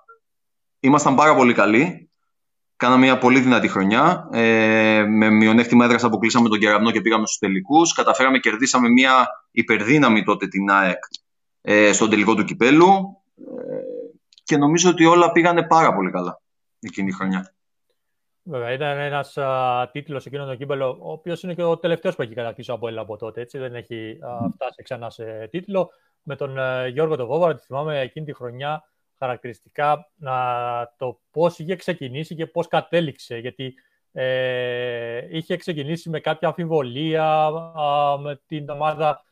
ήμασταν 0.80 1.14
πάρα 1.14 1.34
πολύ 1.34 1.54
καλοί. 1.54 2.11
Κάναμε 2.76 3.04
μια 3.04 3.18
πολύ 3.18 3.40
δυνατή 3.40 3.68
χρονιά. 3.68 4.28
Ε, 4.32 5.04
με 5.08 5.30
μειονέκτημα 5.30 5.84
έδρας 5.84 6.04
αποκλείσαμε 6.04 6.48
τον 6.48 6.58
κεραμνό 6.58 6.90
και 6.90 7.00
πήγαμε 7.00 7.26
στους 7.26 7.38
τελικούς. 7.38 7.92
Καταφέραμε, 7.92 8.38
κερδίσαμε 8.38 8.88
μια 8.88 9.26
υπερδύναμη 9.50 10.22
τότε 10.22 10.46
την 10.46 10.70
ΑΕΚ 10.70 10.98
ε, 11.61 11.92
στον 11.92 12.11
τελικό 12.11 12.34
του 12.34 12.44
κυπέλου. 12.44 12.88
Ε, 13.37 13.42
και 14.42 14.56
νομίζω 14.56 14.90
ότι 14.90 15.04
όλα 15.04 15.32
πήγανε 15.32 15.62
πάρα 15.62 15.94
πολύ 15.94 16.11
καλά 16.11 16.40
εκείνη 16.80 17.08
η 17.08 17.12
χρονιά. 17.12 17.52
Βέβαια, 18.50 18.72
ήταν 18.72 18.98
ένας 18.98 19.38
τίτλος 19.92 20.26
εκείνο 20.26 20.46
το 20.46 20.54
κύπελο, 20.54 20.98
ο 21.00 21.12
οποίος 21.12 21.42
είναι 21.42 21.54
και 21.54 21.62
ο 21.62 21.78
τελευταίος 21.78 22.14
που 22.14 22.22
έχει 22.22 22.34
κατακτήσει 22.34 22.70
από 22.70 22.88
από 22.96 23.16
τότε. 23.16 23.40
Έτσι. 23.40 23.58
Δεν 23.58 23.74
έχει 23.74 24.18
α, 24.20 24.50
φτάσει 24.54 24.82
ξανά 24.82 25.11
σε 25.11 25.48
τίτλο. 25.50 25.90
Με 26.22 26.37
τον 26.37 26.58
α, 26.58 26.82
ε, 26.82 26.88
Γιώργο 26.88 27.16
Τοβόβαρα, 27.16 27.54
τη 27.54 27.62
θυμάμαι 27.62 28.00
εκείνη 28.00 28.26
τη 28.26 28.34
χρονιά 28.34 28.84
χαρακτηριστικά 29.18 30.11
το 30.96 31.20
πώς 31.30 31.58
είχε 31.58 31.76
ξεκινήσει 31.76 32.34
και 32.34 32.46
πώς 32.46 32.68
κατέληξε. 32.68 33.38
Γιατί 33.38 33.74
ε, 34.12 35.37
είχε 35.37 35.56
ξεκινήσει 35.56 36.11
με 36.11 36.20
κάποια 36.20 36.48
αμφιβολία, 36.48 37.50
με 38.20 38.40
την 38.46 38.68
ομάδα 38.68 39.22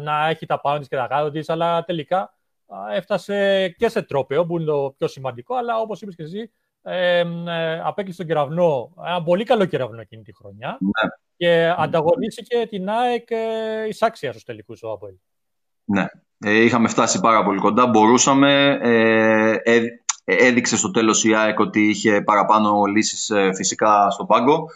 να 0.00 0.28
έχει 0.28 0.46
τα 0.46 0.60
πάνω 0.60 0.78
της 0.78 0.88
και 0.88 0.96
τα 0.96 1.06
κάτω 1.06 1.30
της, 1.30 1.48
αλλά 1.48 1.84
τελικά 1.84 2.34
έφτασε 2.92 3.68
και 3.68 3.88
σε 3.88 4.02
τρόπαιο, 4.02 4.46
που 4.46 4.56
είναι 4.56 4.66
το 4.66 4.94
πιο 4.98 5.08
σημαντικό, 5.08 5.54
αλλά 5.54 5.78
όπως 5.78 6.02
είπες 6.02 6.14
και 6.14 6.22
εσύ, 6.22 6.52
ε, 6.88 7.18
ε, 7.46 7.80
απέκλεισε 7.84 8.16
τον 8.18 8.26
κεραυνό, 8.26 8.92
ένα 9.06 9.22
πολύ 9.22 9.44
καλό 9.44 9.64
κεραυνό 9.64 10.00
εκείνη 10.00 10.22
τη 10.22 10.34
χρονιά 10.34 10.78
ναι. 10.80 11.10
και 11.36 11.74
ανταγωνίστηκε 11.76 12.66
την 12.66 12.90
ΑΕΚ 12.90 13.30
ε, 13.30 13.88
εισάξια 13.88 14.30
στους 14.30 14.44
τελικούς 14.44 14.82
ο 14.82 14.90
Αποέλ. 14.90 15.14
Ναι, 15.84 16.06
ε, 16.38 16.62
είχαμε 16.62 16.88
φτάσει 16.88 17.20
πάρα 17.20 17.44
πολύ 17.44 17.60
κοντά, 17.60 17.86
μπορούσαμε. 17.86 18.78
Ε, 18.82 19.54
ε, 19.62 19.80
έδειξε 20.24 20.76
στο 20.76 20.90
τέλος 20.90 21.24
η 21.24 21.34
ΑΕΚ 21.34 21.58
ότι 21.58 21.88
είχε 21.88 22.22
παραπάνω 22.22 22.84
λύσεις 22.84 23.30
ε, 23.30 23.50
φυσικά 23.54 24.10
στο 24.10 24.24
πάγκο. 24.24 24.66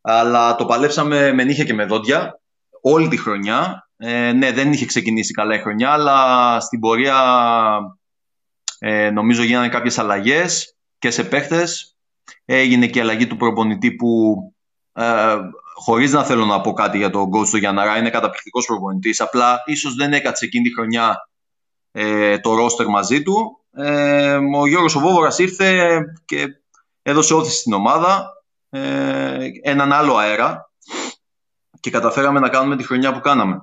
Αλλά 0.00 0.54
το 0.54 0.66
παλέψαμε 0.66 1.32
με 1.32 1.44
νύχια 1.44 1.64
και 1.64 1.74
με 1.74 1.84
δόντια 1.84 2.40
όλη 2.80 3.08
τη 3.08 3.16
χρονιά. 3.16 3.88
Ε, 3.96 4.32
ναι, 4.32 4.52
δεν 4.52 4.72
είχε 4.72 4.86
ξεκινήσει 4.86 5.32
καλά 5.32 5.54
η 5.54 5.60
χρονιά, 5.60 5.90
αλλά 5.90 6.60
στην 6.60 6.80
πορεία 6.80 7.16
ε, 8.78 9.10
νομίζω 9.10 9.42
γίνανε 9.42 9.68
κάποιες 9.68 9.98
αλλαγές 9.98 10.74
και 11.00 11.10
σε 11.10 11.24
παίχτες. 11.24 11.96
Έγινε 12.44 12.86
και 12.86 12.98
η 12.98 13.02
αλλαγή 13.02 13.26
του 13.26 13.36
προπονητή 13.36 13.92
που 13.92 14.36
ε, 14.92 15.36
χωρίς 15.74 16.12
να 16.12 16.24
θέλω 16.24 16.44
να 16.44 16.60
πω 16.60 16.72
κάτι 16.72 16.98
για 16.98 17.10
τον 17.10 17.30
coach 17.32 17.48
του 17.50 17.56
Γιανναρά, 17.56 17.96
είναι 17.96 18.10
καταπληκτικός 18.10 18.66
προπονητής. 18.66 19.20
Απλά 19.20 19.62
ίσως 19.66 19.94
δεν 19.94 20.12
έκατσε 20.12 20.44
εκείνη 20.44 20.68
τη 20.68 20.74
χρονιά 20.74 21.28
ε, 21.92 22.38
το 22.38 22.54
ρόστερ 22.54 22.86
μαζί 22.86 23.22
του. 23.22 23.60
Ε, 23.72 24.38
ο 24.56 24.66
Γιώργος 24.66 24.94
Οβόβορας 24.94 25.38
ήρθε 25.38 26.00
και 26.24 26.46
έδωσε 27.02 27.34
όθηση 27.34 27.58
στην 27.58 27.72
ομάδα, 27.72 28.32
ε, 28.70 29.48
έναν 29.62 29.92
άλλο 29.92 30.16
αέρα 30.16 30.70
και 31.80 31.90
καταφέραμε 31.90 32.40
να 32.40 32.48
κάνουμε 32.48 32.76
τη 32.76 32.82
χρονιά 32.82 33.12
που 33.12 33.20
κάναμε. 33.20 33.60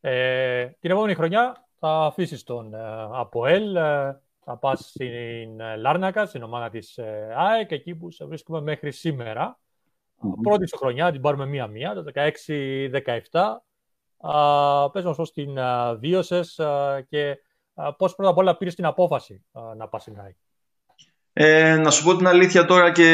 Ε, 0.00 0.66
την 0.80 0.90
επόμενη 0.90 1.14
χρονιά 1.14 1.68
θα 1.78 1.88
αφήσεις 1.88 2.42
τον 2.42 2.74
ε, 2.74 3.08
ΑΠΟΕΛ, 3.12 3.76
ε, 3.76 4.20
θα 4.50 4.58
πας 4.58 4.80
στην 4.80 5.60
ε, 5.60 5.76
Λάρνακα, 5.76 6.26
στην 6.26 6.42
ομάδα 6.42 6.70
της 6.70 6.98
ΑΕΚ, 7.36 7.70
εκεί 7.70 7.94
που 7.94 8.10
σε 8.10 8.24
βρίσκουμε 8.24 8.60
μέχρι 8.60 8.92
σήμερα. 8.92 9.58
Mm-hmm. 10.22 10.42
Πρώτη 10.42 10.68
σου 10.68 10.76
χρονιά, 10.76 11.12
την 11.12 11.20
πάρουμε 11.20 11.46
μία-μία, 11.46 11.94
το 11.94 12.04
16-17. 12.14 12.20
Πες 14.92 15.04
μας 15.04 15.16
πώς 15.16 15.32
την 15.32 15.58
βίωσες 15.98 16.60
και 17.08 17.38
πώς 17.96 18.14
πρώτα 18.14 18.30
απ' 18.30 18.36
όλα 18.36 18.56
πήρες 18.56 18.74
την 18.74 18.84
απόφαση 18.84 19.44
να 19.76 19.88
πας 19.88 20.02
στην 20.02 20.20
ΑΕΚ; 20.20 20.36
Ε, 21.32 21.76
να 21.76 21.90
σου 21.90 22.04
πω 22.04 22.16
την 22.16 22.26
αλήθεια 22.26 22.64
τώρα 22.64 22.92
και 22.92 23.08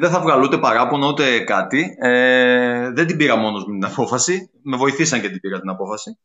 δεν 0.00 0.10
θα 0.10 0.20
βγάλω 0.20 0.44
ούτε 0.44 0.58
παράπονο 0.58 1.06
ούτε 1.06 1.40
κάτι. 1.40 1.96
Ε, 2.00 2.90
δεν 2.90 3.06
την 3.06 3.16
πήρα 3.16 3.36
μόνος 3.36 3.64
μου 3.64 3.72
την 3.72 3.84
απόφαση. 3.84 4.50
Με 4.62 4.76
βοηθήσαν 4.76 5.20
και 5.20 5.28
την 5.28 5.40
πήρα 5.40 5.60
την 5.60 5.70
απόφαση 5.70 6.18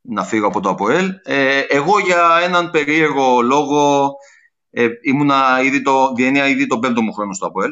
να 0.00 0.24
φύγω 0.24 0.46
από 0.46 0.60
το 0.60 0.68
ΑΠΟΕΛ. 0.68 1.10
Ε, 1.24 1.60
εγώ 1.60 1.98
για 1.98 2.38
έναν 2.42 2.70
περίεργο 2.70 3.40
λόγο 3.40 4.10
ε, 4.70 4.88
ήμουνα 5.02 5.60
ήδη 5.62 5.82
το, 5.82 6.12
διένυα 6.12 6.48
ήδη 6.48 6.66
τον 6.66 6.80
πέμπτο 6.80 7.02
μου 7.02 7.12
χρόνο 7.12 7.32
στο 7.32 7.46
ΑΠΟΕΛ. 7.46 7.70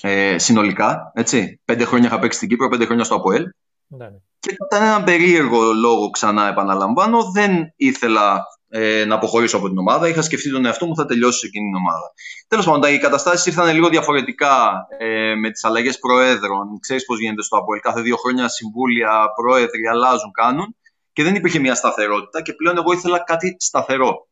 Ε, 0.00 0.38
συνολικά, 0.38 1.12
έτσι. 1.14 1.60
Πέντε 1.64 1.84
χρόνια 1.84 2.08
είχα 2.08 2.18
παίξει 2.18 2.36
στην 2.36 2.48
Κύπρο, 2.48 2.68
πέντε 2.68 2.84
χρόνια 2.84 3.04
στο 3.04 3.14
ΑΠΟΕΛ. 3.14 3.44
Ναι. 3.86 4.04
ναι. 4.04 4.16
Και 4.38 4.54
κατά 4.56 4.84
έναν 4.84 5.04
περίεργο 5.04 5.72
λόγο, 5.72 6.10
ξανά 6.10 6.48
επαναλαμβάνω, 6.48 7.30
δεν 7.30 7.72
ήθελα 7.76 8.42
ε, 8.68 9.04
να 9.04 9.14
αποχωρήσω 9.14 9.56
από 9.56 9.68
την 9.68 9.78
ομάδα. 9.78 10.08
Είχα 10.08 10.22
σκεφτεί 10.22 10.50
τον 10.50 10.64
εαυτό 10.64 10.86
μου, 10.86 10.96
θα 10.96 11.06
τελειώσει 11.06 11.38
σε 11.38 11.46
εκείνη 11.46 11.64
την 11.64 11.74
ομάδα. 11.74 12.12
Τέλος 12.48 12.64
πάντων, 12.64 12.92
οι 12.92 12.98
καταστάσεις 12.98 13.46
ήρθαν 13.46 13.74
λίγο 13.74 13.88
διαφορετικά 13.88 14.86
ε, 14.98 15.34
με 15.34 15.50
τις 15.50 15.64
αλλαγές 15.64 15.98
προέδρων. 15.98 16.78
Ξέρεις 16.80 17.04
πώς 17.04 17.18
γίνεται 17.18 17.42
στο 17.42 17.56
ΑΠΟΕΛ. 17.56 17.80
Κάθε 17.80 18.00
δύο 18.00 18.16
χρόνια 18.16 18.48
συμβούλια, 18.48 19.26
πρόεδροι 19.36 19.86
αλλάζουν, 19.90 20.30
κάνουν 20.32 20.76
και 21.12 21.22
δεν 21.22 21.34
υπήρχε 21.34 21.58
μια 21.58 21.74
σταθερότητα 21.74 22.42
και 22.42 22.52
πλέον 22.52 22.76
εγώ 22.76 22.92
ήθελα 22.92 23.18
κάτι 23.24 23.56
σταθερό. 23.58 24.28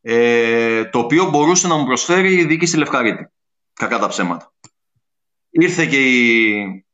Ε, 0.00 0.84
το 0.84 0.98
οποίο 0.98 1.30
μπορούσε 1.30 1.66
να 1.66 1.76
μου 1.76 1.84
προσφέρει 1.84 2.34
η 2.34 2.44
διοίκηση 2.44 2.76
Λευκαρίτη. 2.76 3.30
Κακά 3.72 3.98
τα 3.98 4.08
ψέματα. 4.08 4.52
Ήρθε 5.50 5.86
και 5.86 5.98
η, 5.98 6.86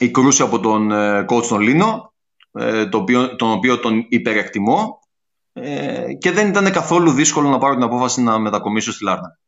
η 0.00 0.10
κρούση 0.10 0.42
από 0.42 0.60
τον 0.60 0.90
ε, 0.90 1.24
coach 1.28 1.46
τον 1.48 1.60
Λίνο, 1.60 2.14
ε, 2.52 2.88
το 2.88 2.98
οποίο, 2.98 3.36
τον 3.36 3.50
οποίο 3.50 3.78
τον 3.78 4.06
υπερεκτιμώ 4.08 4.98
ε, 5.52 6.14
και 6.14 6.30
δεν 6.30 6.48
ήταν 6.48 6.72
καθόλου 6.72 7.10
δύσκολο 7.10 7.48
να 7.48 7.58
πάρω 7.58 7.74
την 7.74 7.82
απόφαση 7.82 8.22
να 8.22 8.38
μετακομίσω 8.38 8.92
στη 8.92 9.04
Λάρνα. 9.04 9.38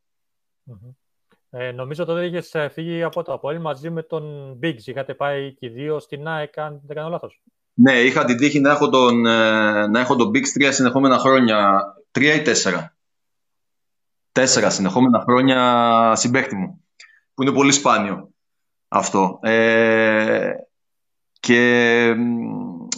Ε, 1.50 1.72
νομίζω 1.72 2.04
τότε 2.04 2.26
είχες 2.26 2.54
φύγει 2.72 3.02
από 3.02 3.22
το 3.22 3.32
Απόελ 3.32 3.60
μαζί 3.60 3.90
με 3.90 4.02
τον 4.02 4.52
Biggs. 4.62 4.84
Είχατε 4.84 5.14
πάει 5.14 5.54
και 5.54 5.66
οι 5.66 5.68
δύο 5.68 5.98
στην 5.98 6.28
ΑΕΚ, 6.28 6.58
αν 6.58 6.80
δεν 6.86 6.96
κάνω 6.96 7.08
λάθος. 7.08 7.42
Ναι, 7.78 7.92
είχα 7.92 8.24
την 8.24 8.36
τύχη 8.36 8.60
να 8.60 8.70
έχω 8.70 8.88
τον, 8.88 9.20
να 9.90 10.00
έχω 10.00 10.16
τον 10.16 10.28
Biggs 10.28 10.48
τρία 10.52 10.72
συνεχόμενα 10.72 11.18
χρόνια, 11.18 11.82
τρία 12.10 12.34
ή 12.34 12.42
τέσσερα. 12.42 12.96
Τέσσερα 14.32 14.70
συνεχόμενα 14.70 15.20
χρόνια 15.20 16.12
συμπέχτη 16.16 16.56
μου, 16.56 16.84
που 17.34 17.42
είναι 17.42 17.52
πολύ 17.52 17.72
σπάνιο 17.72 18.30
αυτό. 18.88 19.38
Ε, 19.42 20.52
και 21.40 22.14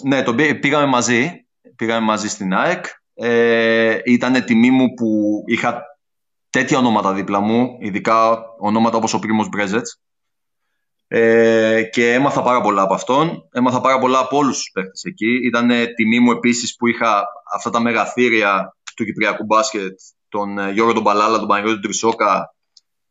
ναι, 0.02 0.22
το 0.22 0.34
πήγαμε 0.34 0.86
μαζί, 0.86 1.46
πήγαμε 1.76 2.06
μαζί 2.06 2.28
στην 2.28 2.54
ΑΕΚ. 2.54 2.84
Ε, 3.14 3.98
ήταν 4.04 4.44
τιμή 4.44 4.70
μου 4.70 4.94
που 4.94 5.42
είχα 5.46 5.82
τέτοια 6.50 6.78
ονόματα 6.78 7.12
δίπλα 7.12 7.40
μου, 7.40 7.76
ειδικά 7.80 8.44
ονόματα 8.58 8.96
όπως 8.96 9.14
ο 9.14 9.18
Πρίμος 9.18 9.48
Μπρέζετς. 9.48 10.00
Ε, 11.10 11.82
και 11.82 12.12
έμαθα 12.12 12.42
πάρα 12.42 12.60
πολλά 12.60 12.82
από 12.82 12.94
αυτόν. 12.94 13.48
Έμαθα 13.52 13.80
πάρα 13.80 13.98
πολλά 13.98 14.18
από 14.18 14.36
όλους 14.36 14.56
τους 14.56 14.70
παίχτες 14.72 15.02
εκεί. 15.04 15.46
Ήταν 15.46 15.70
τιμή 15.96 16.20
μου 16.20 16.30
επίσης 16.30 16.76
που 16.76 16.86
είχα 16.86 17.24
αυτά 17.54 17.70
τα 17.70 17.80
μεγαθύρια 17.80 18.76
του 18.96 19.04
Κυπριακού 19.04 19.44
μπάσκετ, 19.44 19.98
τον 20.28 20.58
ε, 20.58 20.70
Γιώργο 20.70 20.92
τον 20.92 21.02
Παλάλα, 21.02 21.38
τον 21.38 21.48
Παναγιώτη 21.48 21.80
Τρισόκα, 21.80 22.54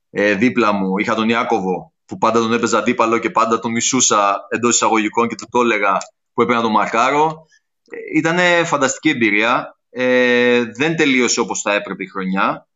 ε, 0.09 0.33
δίπλα 0.33 0.71
μου. 0.71 0.97
Είχα 0.97 1.15
τον 1.15 1.29
Ιάκωβο, 1.29 1.93
που 2.05 2.17
πάντα 2.17 2.39
τον 2.39 2.53
έπαιζα 2.53 2.77
αντίπαλο 2.77 3.17
και 3.17 3.29
πάντα 3.29 3.59
τον 3.59 3.71
μισούσα 3.71 4.45
εντός 4.49 4.75
εισαγωγικών 4.75 5.27
και 5.27 5.35
του 5.35 5.47
το 5.51 5.61
έλεγα 5.61 5.97
που 6.33 6.41
έπαιρνα 6.41 6.61
τον 6.61 6.71
μαρκάρω. 6.71 7.45
Ε, 7.89 8.17
ήταν 8.17 8.65
φανταστική 8.65 9.09
εμπειρία. 9.09 9.77
Ε, 9.89 10.63
δεν 10.63 10.95
τελείωσε 10.95 11.39
όπως 11.39 11.61
θα 11.61 11.73
έπρεπε 11.73 12.03
η 12.03 12.07
χρονιά 12.07 12.67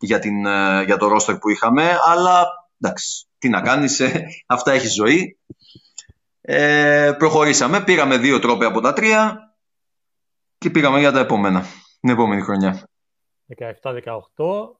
για, 0.00 0.18
την, 0.18 0.46
ε, 0.46 0.82
για 0.84 0.96
το 0.96 1.08
ρόστερ 1.08 1.36
που 1.38 1.50
είχαμε, 1.50 1.98
αλλά 2.04 2.46
εντάξει, 2.80 3.25
τι 3.38 3.48
να 3.48 3.60
κάνεις, 3.60 4.00
αυτά 4.46 4.72
έχει 4.72 4.88
ζωή. 4.88 5.38
Ε, 6.40 7.12
προχωρήσαμε, 7.18 7.84
πήραμε 7.84 8.18
δύο 8.18 8.38
τρόπια 8.38 8.66
από 8.66 8.80
τα 8.80 8.92
τρία 8.92 9.54
και 10.58 10.70
πήγαμε 10.70 10.98
για 10.98 11.12
τα 11.12 11.20
επόμενα, 11.20 11.64
την 12.00 12.10
επόμενη 12.10 12.42
χρονιά. 12.42 12.88
17-18, 13.82 14.76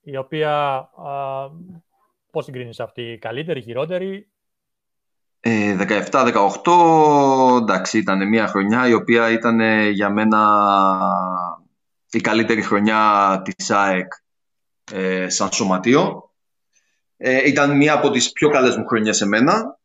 η 0.00 0.16
οποία 0.16 0.74
α, 0.76 1.48
πώς 2.30 2.44
συγκρίνεις 2.44 2.80
αυτή, 2.80 3.18
καλύτερη, 3.20 3.62
χειρότερη; 3.62 4.26
Ε, 5.40 5.76
17-18, 6.10 7.58
εντάξει, 7.60 7.98
ήταν 7.98 8.28
μια 8.28 8.46
χρονιά 8.46 8.88
η 8.88 8.92
οποία 8.92 9.30
ήταν 9.30 9.60
για 9.90 10.10
μένα 10.10 10.38
η 12.10 12.20
καλύτερη 12.20 12.62
χρονιά 12.62 13.42
της 13.44 13.70
ΑΕΚ 13.70 14.12
ε, 14.92 15.28
σαν 15.28 15.52
σωματείο. 15.52 16.31
Ε, 17.24 17.48
ήταν 17.48 17.76
μία 17.76 17.92
από 17.92 18.10
τις 18.10 18.32
πιο 18.32 18.48
καλές 18.48 18.76
μου 18.76 18.86
χρονιές 18.86 19.16
σε 19.16 19.26
μένα, 19.26 19.78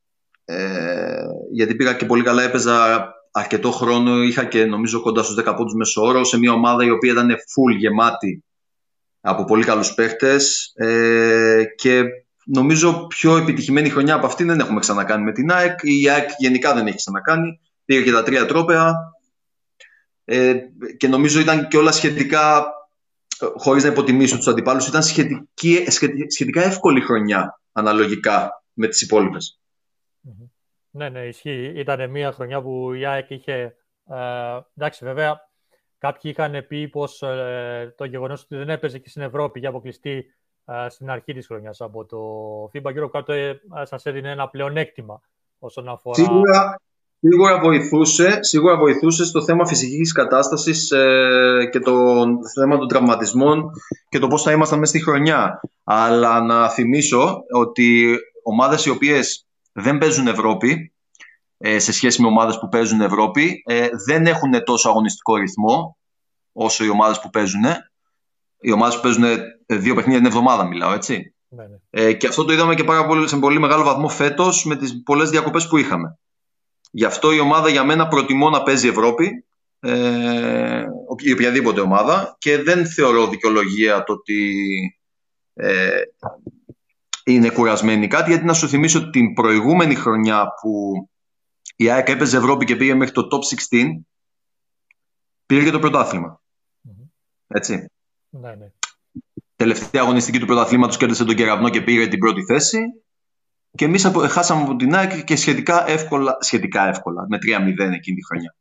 ε, 0.45 1.25
γιατί 1.51 1.75
πήγα 1.75 1.93
και 1.93 2.05
πολύ 2.05 2.23
καλά, 2.23 2.43
έπαιζα 2.43 3.07
αρκετό 3.31 3.71
χρόνο, 3.71 4.23
είχα 4.23 4.45
και 4.45 4.65
νομίζω 4.65 5.01
κοντά 5.01 5.23
στους 5.23 5.35
10 5.35 5.53
πόντους 5.55 5.73
μεσόωρο, 5.73 6.23
σε 6.23 6.37
μια 6.37 6.51
ομάδα 6.51 6.83
η 6.83 6.89
οποία 6.89 7.11
ήταν 7.11 7.29
full 7.29 7.77
γεμάτη 7.77 8.43
από 9.21 9.43
πολύ 9.43 9.63
καλούς 9.63 9.93
παίχτες 9.93 10.71
ε, 10.75 11.63
και 11.75 12.03
νομίζω 12.45 13.07
πιο 13.07 13.37
επιτυχημένη 13.37 13.89
χρονιά 13.89 14.15
από 14.15 14.25
αυτή 14.25 14.43
δεν 14.43 14.59
έχουμε 14.59 14.79
ξανακάνει 14.79 15.23
με 15.23 15.31
την 15.31 15.51
ΑΕΚ. 15.51 15.79
Η 15.81 16.09
ΑΕΚ 16.09 16.29
γενικά 16.37 16.73
δεν 16.73 16.87
έχει 16.87 16.95
ξανακάνει. 16.95 17.59
Πήγε 17.85 18.03
και 18.03 18.11
τα 18.11 18.23
τρία 18.23 18.45
τρόπαια 18.45 18.93
ε, 20.25 20.53
και 20.97 21.07
νομίζω 21.07 21.39
ήταν 21.39 21.67
και 21.67 21.77
όλα 21.77 21.91
σχετικά, 21.91 22.65
χωρίς 23.57 23.83
να 23.83 23.89
υποτιμήσω 23.89 24.37
τους 24.37 24.47
αντιπάλους, 24.47 24.87
ήταν 24.87 25.03
σχετική, 25.03 25.85
σχετικά 26.27 26.61
εύκολη 26.61 27.01
χρονιά 27.01 27.59
αναλογικά 27.71 28.63
με 28.73 28.87
τις 28.87 29.01
υπόλοιπες. 29.01 29.59
Ναι, 30.89 31.09
ναι, 31.09 31.19
ισχύει. 31.19 31.73
Ήταν 31.75 32.09
μια 32.09 32.31
χρονιά 32.31 32.61
που 32.61 32.93
η 32.93 33.05
ΑΕΚ 33.05 33.29
είχε... 33.29 33.75
Ε, 34.09 34.59
εντάξει, 34.77 35.05
βέβαια, 35.05 35.39
κάποιοι 35.97 36.31
είχαν 36.35 36.67
πει 36.67 36.87
πως 36.87 37.21
ε, 37.21 37.93
το 37.97 38.05
γεγονός 38.05 38.43
ότι 38.43 38.55
δεν 38.55 38.69
έπαιζε 38.69 38.99
και 38.99 39.09
στην 39.09 39.21
Ευρώπη 39.21 39.59
για 39.59 39.69
αποκλειστή 39.69 40.25
ε, 40.65 40.89
στην 40.89 41.09
αρχή 41.09 41.33
της 41.33 41.47
χρονιάς 41.47 41.81
από 41.81 42.05
το 42.05 42.19
FIBA 42.73 42.93
Europe 42.95 43.11
Cup 43.11 43.29
ε, 43.29 43.53
σας 43.83 44.05
έδινε 44.05 44.31
ένα 44.31 44.49
πλεονέκτημα 44.49 45.21
όσον 45.59 45.89
αφορά... 45.89 46.15
Σίγουρα, 46.15 46.81
σίγουρα, 47.19 47.59
βοηθούσε, 47.59 48.37
σίγουρα 48.41 48.77
βοηθούσε 48.77 49.25
στο 49.25 49.43
θέμα 49.43 49.65
φυσικής 49.65 50.11
κατάστασης 50.11 50.91
ε, 50.91 51.69
και 51.71 51.79
το 51.79 52.25
θέμα 52.59 52.77
των 52.77 52.87
τραυματισμών 52.87 53.71
και 54.09 54.19
το 54.19 54.27
πώς 54.27 54.43
θα 54.43 54.51
ήμασταν 54.51 54.79
μέσα 54.79 54.91
στη 54.91 55.03
χρονιά. 55.03 55.59
Αλλά 55.83 56.41
να 56.41 56.69
θυμίσω 56.69 57.43
ότι 57.51 58.15
ομάδες 58.43 58.85
οι 58.85 58.89
οποίες 58.89 59.45
δεν 59.71 59.97
παίζουν 59.97 60.27
Ευρώπη 60.27 60.91
ε, 61.57 61.79
σε 61.79 61.91
σχέση 61.91 62.21
με 62.21 62.27
ομάδες 62.27 62.59
που 62.59 62.69
παίζουν 62.69 63.01
Ευρώπη 63.01 63.63
ε, 63.65 63.87
δεν 64.07 64.25
έχουν 64.25 64.63
τόσο 64.63 64.89
αγωνιστικό 64.89 65.35
ρυθμό 65.35 65.97
όσο 66.51 66.85
οι 66.85 66.89
ομάδες 66.89 67.19
που 67.19 67.29
παίζουν. 67.29 67.63
Οι 68.59 68.71
ομάδες 68.71 68.95
που 68.95 69.01
παίζουν 69.01 69.23
δύο 69.65 69.95
παιχνίδια 69.95 70.19
την 70.19 70.27
εβδομάδα 70.27 70.65
μιλάω, 70.65 70.93
έτσι. 70.93 71.33
Ναι, 71.47 71.63
ναι. 71.63 71.77
Ε, 71.89 72.13
και 72.13 72.27
αυτό 72.27 72.45
το 72.45 72.53
είδαμε 72.53 72.75
και 72.75 72.83
πάρα 72.83 73.05
πολύ, 73.05 73.27
σε 73.27 73.37
πολύ 73.37 73.59
μεγάλο 73.59 73.83
βαθμό 73.83 74.07
φέτος 74.07 74.65
με 74.65 74.75
τις 74.75 75.03
πολλές 75.03 75.29
διακοπές 75.29 75.67
που 75.67 75.77
είχαμε. 75.77 76.17
Γι' 76.97 77.05
αυτό 77.05 77.31
η 77.31 77.39
ομάδα 77.39 77.69
για 77.69 77.83
μένα 77.83 78.07
προτιμώ 78.07 78.49
να 78.49 78.63
παίζει 78.63 78.87
Ευρώπη 78.87 79.45
ε, 79.79 80.85
η 81.17 81.31
οποιαδήποτε 81.31 81.81
ομάδα 81.81 82.35
και 82.39 82.61
δεν 82.61 82.87
θεωρώ 82.87 83.27
δικαιολογία 83.27 84.03
το 84.03 84.13
ότι 84.13 84.53
ε, 85.53 86.01
είναι 87.23 87.49
κουρασμένη 87.49 88.07
κάτι 88.07 88.29
γιατί 88.29 88.45
να 88.45 88.53
σου 88.53 88.67
θυμίσω 88.67 89.09
την 89.09 89.33
προηγούμενη 89.33 89.95
χρονιά 89.95 90.47
που 90.61 90.93
η 91.75 91.89
ΑΕΚ 91.89 92.09
έπαιζε 92.09 92.37
Ευρώπη 92.37 92.65
και 92.65 92.75
πήγε 92.75 92.93
μέχρι 92.93 93.13
το 93.13 93.27
top 93.31 93.57
16 93.71 93.83
πήρε 95.45 95.63
και 95.63 95.71
το 95.71 95.79
πρωταθλημα 95.79 96.41
Έτσι. 97.47 97.85
Ναι, 98.29 98.55
ναι. 98.55 98.71
Τελευταία 99.55 100.01
αγωνιστική 100.01 100.39
του 100.39 100.45
πρωταθλήματος 100.45 100.97
κέρδισε 100.97 101.25
τον 101.25 101.35
Κεραυνό 101.35 101.69
και 101.69 101.81
πήρε 101.81 102.07
την 102.07 102.19
πρώτη 102.19 102.43
θέση. 102.43 102.79
Και 103.77 103.85
εμείς 103.85 104.11
χάσαμε 104.29 104.61
από 104.61 104.75
την 104.75 104.95
ΑΕΚ 104.95 105.23
και 105.23 105.35
σχετικά 105.35 105.89
εύκολα, 105.89 106.37
σχετικά 106.39 106.87
εύκολα 106.87 107.25
με 107.29 107.37
3-0 107.37 107.93
εκείνη 107.93 108.17
τη 108.17 108.25
χρονιά. 108.25 108.55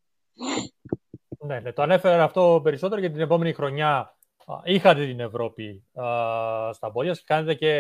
Ναι, 1.46 1.60
ναι, 1.60 1.72
το 1.72 1.82
ανέφερα 1.82 2.24
αυτό 2.24 2.60
περισσότερο 2.62 3.00
γιατί 3.00 3.14
την 3.14 3.24
επόμενη 3.24 3.52
χρονιά 3.52 4.16
είχατε 4.64 5.06
την 5.06 5.20
Ευρώπη 5.20 5.84
στα 6.72 6.90
πόδια 6.92 7.12
και 7.12 7.22
κάνετε 7.24 7.54
και 7.54 7.72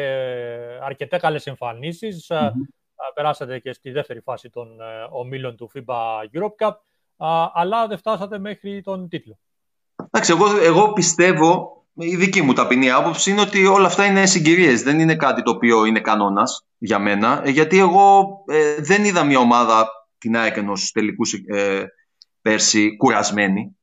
αρκετά 0.82 1.18
καλές 1.18 1.52
Περάσατε 3.14 3.58
και 3.58 3.72
στη 3.72 3.90
δεύτερη 3.90 4.20
φάση 4.20 4.50
των 4.50 4.80
ε, 4.80 4.84
ομίλων 5.10 5.56
του 5.56 5.70
FIBA 5.74 5.94
Europe 6.32 6.66
Cup, 6.66 6.72
αλλά 7.52 7.86
δεν 7.86 7.98
φτάσατε 7.98 8.38
μέχρι 8.38 8.82
τον 8.82 9.08
τίτλο. 9.08 9.38
Εντάξει, 10.10 10.32
εγώ, 10.32 10.60
εγώ 10.60 10.92
πιστεύω, 10.92 11.85
η 11.98 12.16
δική 12.16 12.42
μου 12.42 12.52
ταπεινή 12.52 12.90
άποψη 12.90 13.30
είναι 13.30 13.40
ότι 13.40 13.66
όλα 13.66 13.86
αυτά 13.86 14.04
είναι 14.04 14.26
συγκυρίες. 14.26 14.82
Δεν 14.82 15.00
είναι 15.00 15.16
κάτι 15.16 15.42
το 15.42 15.50
οποίο 15.50 15.84
είναι 15.84 16.00
κανόνας 16.00 16.66
για 16.78 16.98
μένα, 16.98 17.42
ε, 17.44 17.50
γιατί 17.50 17.78
εγώ 17.78 18.28
ε, 18.46 18.74
δεν 18.78 19.04
είδα 19.04 19.24
μια 19.24 19.38
ομάδα 19.38 19.88
την 20.18 20.36
ΑΕΚ 20.36 20.56
ενός 20.56 20.90
τελικούς 20.90 21.34
πέρσι 22.42 22.96
κουρασμένη. 22.96 23.76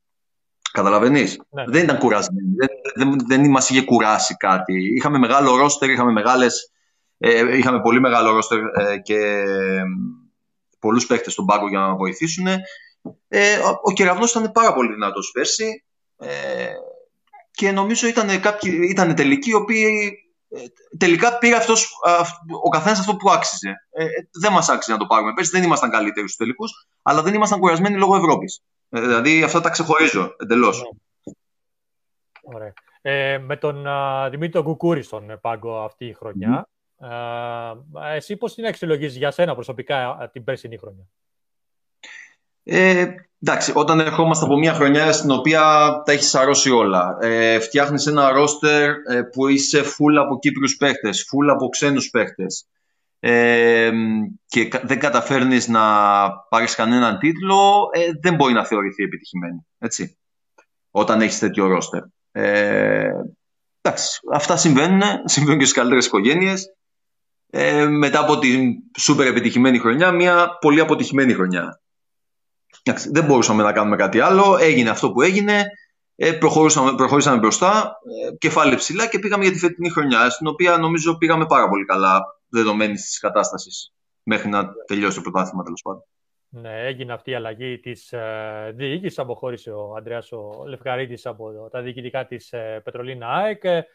Καταλαβαίνεις; 0.71 1.39
Ναι. 1.49 1.63
Δεν 1.67 1.83
ήταν 1.83 1.97
κουρασμένη. 1.97 2.55
Δεν, 2.55 2.69
δεν, 2.95 3.17
δεν 3.27 3.49
μας 3.49 3.69
είχε 3.69 3.81
κουράσει 3.81 4.35
κάτι. 4.35 4.73
Είχαμε 4.95 5.17
μεγάλο 5.17 5.55
ρόστερ, 5.55 5.89
είχαμε, 5.89 6.11
μεγάλες, 6.11 6.71
ε, 7.17 7.57
είχαμε 7.57 7.81
πολύ 7.81 7.99
μεγάλο 7.99 8.31
ρόστερ 8.31 8.59
ε, 8.59 8.97
και 8.97 9.43
πολλούς 10.79 11.05
παίχτες 11.05 11.33
στον 11.33 11.45
πάγκο 11.45 11.67
για 11.67 11.79
να 11.79 11.95
βοηθήσουν. 11.95 12.47
Ε, 13.27 13.57
ο 13.81 13.91
Κεραυνός 13.91 14.31
ήταν 14.31 14.51
πάρα 14.51 14.73
πολύ 14.73 14.93
δυνατός 14.93 15.31
πέρσι 15.31 15.83
ε, 16.17 16.27
και 17.55 17.71
νομίζω 17.71 18.07
ήταν, 18.07 18.39
κάποιοι, 18.39 18.79
ήταν 18.89 19.15
τελικοί 19.15 19.49
οι 19.49 19.53
οποίοι 19.53 20.17
ε, 20.49 20.59
τελικά 20.97 21.37
πήρε 21.37 21.55
αυτός, 21.55 21.89
ο 22.63 22.69
καθένας 22.69 22.99
αυτό 22.99 23.15
που 23.15 23.29
άξιζε. 23.31 23.85
Ε, 23.91 24.05
δεν 24.41 24.51
μας 24.51 24.69
άξιζε 24.69 24.91
να 24.91 24.97
το 24.97 25.05
πάρουμε. 25.05 25.33
Πέρσι 25.33 25.51
δεν 25.51 25.63
ήμασταν 25.63 25.89
καλύτεροι 25.89 26.25
στους 26.27 26.37
τελικούς, 26.37 26.87
αλλά 27.01 27.21
δεν 27.21 27.33
ήμασταν 27.33 27.59
κουρασμένοι 27.59 27.97
λόγω 27.97 28.15
Ευρώπης. 28.15 28.61
Ε, 28.89 29.01
δηλαδή 29.01 29.43
αυτά 29.43 29.61
τα 29.61 29.69
ξεχωρίζω 29.69 30.35
εντελώς. 30.39 30.83
Ωραία. 32.41 32.73
Ε, 33.01 33.37
με 33.37 33.57
τον 33.57 33.83
uh, 33.87 34.27
Δημήτρη 34.31 34.63
Κουκούρη 34.63 35.01
στον 35.01 35.39
πάγκο 35.41 35.83
αυτή 35.83 36.05
η 36.05 36.13
χρονιά. 36.13 36.67
Mm. 37.05 37.77
εσύ 38.13 38.37
πώς 38.37 38.53
την 38.53 38.65
αξιολογείς 38.65 39.15
για 39.15 39.31
σένα 39.31 39.53
προσωπικά 39.53 40.29
την 40.33 40.43
περσινή 40.43 40.77
χρονιά; 40.77 41.07
Ε, 42.63 43.15
εντάξει, 43.45 43.71
όταν 43.75 43.99
ερχόμαστε 43.99 44.45
από 44.45 44.57
μια 44.57 44.73
χρονιά 44.73 45.11
στην 45.11 45.31
οποία 45.31 45.61
τα 46.05 46.11
έχεις 46.11 46.29
σαρώσει 46.29 46.69
όλα. 46.69 47.17
Ε, 47.21 47.59
φτιάχνεις 47.59 48.05
ένα 48.07 48.31
ρόστερ 48.31 48.93
που 49.31 49.47
είσαι 49.47 49.81
full 49.81 50.15
από 50.19 50.39
Κύπριους 50.39 50.75
παίχτες, 50.75 51.25
full 51.31 51.51
από 51.51 51.67
ξένους 51.69 52.09
παίχτες. 52.09 52.67
ε, 53.25 53.91
και 54.45 54.69
δεν 54.83 54.99
καταφέρνεις 54.99 55.67
να 55.67 55.81
πάρεις 56.49 56.75
κανέναν 56.75 57.19
τίτλο, 57.19 57.89
ε, 57.91 57.99
δεν 58.21 58.35
μπορεί 58.35 58.53
να 58.53 58.65
θεωρηθεί 58.65 59.03
επιτυχημένη. 59.03 59.65
Έτσι, 59.79 60.17
όταν 60.91 61.21
έχεις 61.21 61.39
τέτοιο 61.39 61.67
ρόστερ. 61.67 62.01
Ε, 62.31 63.11
εντάξει, 63.81 64.19
αυτά 64.31 64.57
συμβαίνουν, 64.57 65.01
συμβαίνουν 65.25 65.59
και 65.59 65.65
στις 65.65 65.77
καλύτερες 65.77 66.05
οικογένειες. 66.05 66.65
Ε, 67.49 67.85
μετά 67.85 68.19
από 68.19 68.39
την 68.39 68.73
σούπερ 68.97 69.27
επιτυχημένη 69.27 69.79
χρονιά, 69.79 70.11
μια 70.11 70.57
πολύ 70.61 70.79
αποτυχημένη 70.79 71.33
χρονιά. 71.33 71.81
Εντάξει, 72.83 73.09
δεν 73.11 73.25
μπορούσαμε 73.25 73.63
να 73.63 73.71
κάνουμε 73.71 73.95
κάτι 73.95 74.19
άλλο, 74.19 74.57
έγινε 74.57 74.89
αυτό 74.89 75.11
που 75.11 75.21
έγινε, 75.21 75.63
ε, 76.15 76.31
προχωρήσαμε, 76.31 76.95
προχωρήσαμε 76.95 77.37
μπροστά, 77.37 77.97
ε, 78.27 78.35
κεφάλι 78.37 78.75
ψηλά 78.75 79.07
και 79.07 79.19
πήγαμε 79.19 79.43
για 79.43 79.53
τη 79.53 79.59
φετινή 79.59 79.89
χρονιά, 79.89 80.29
στην 80.29 80.47
οποία 80.47 80.77
νομίζω 80.77 81.17
πήγαμε 81.17 81.45
πάρα 81.45 81.69
πολύ 81.69 81.85
καλά, 81.85 82.21
δεδομένη 82.49 82.93
της 82.93 83.19
κατάστασης, 83.19 83.93
μέχρι 84.23 84.49
να 84.49 84.69
τελειώσει 84.85 85.15
το 85.15 85.21
πρωτάθλημα 85.21 85.63
τέλος 85.63 85.81
πάντων. 85.81 86.03
Ναι, 86.55 86.85
έγινε 86.85 87.13
αυτή 87.13 87.31
η 87.31 87.35
αλλαγή 87.35 87.79
της 87.79 88.13
ε, 88.13 88.71
διοίκησης. 88.75 89.19
Αποχώρησε 89.19 89.71
ο 89.71 89.95
Αντρέα 89.97 90.23
ο 90.31 90.65
Λευκαρίτης 90.67 91.25
από 91.25 91.69
τα 91.71 91.81
διοικητικά 91.81 92.25
της 92.25 92.51
ε, 92.51 92.81
Πετρολίνα 92.83 93.27
ΑΕΚ. 93.27 93.63
Ε, 93.63 93.85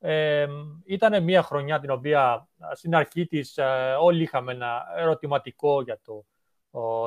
ε, 0.00 0.46
ήταν 0.86 1.22
μια 1.22 1.42
χρονιά 1.42 1.80
την 1.80 1.90
οποία 1.90 2.48
στην 2.74 2.94
αρχή 2.94 3.26
της 3.26 3.56
ε, 3.56 3.96
όλοι 4.00 4.22
είχαμε 4.22 4.52
ένα 4.52 4.82
ερωτηματικό 4.96 5.82
για 5.82 6.00
το 6.04 6.24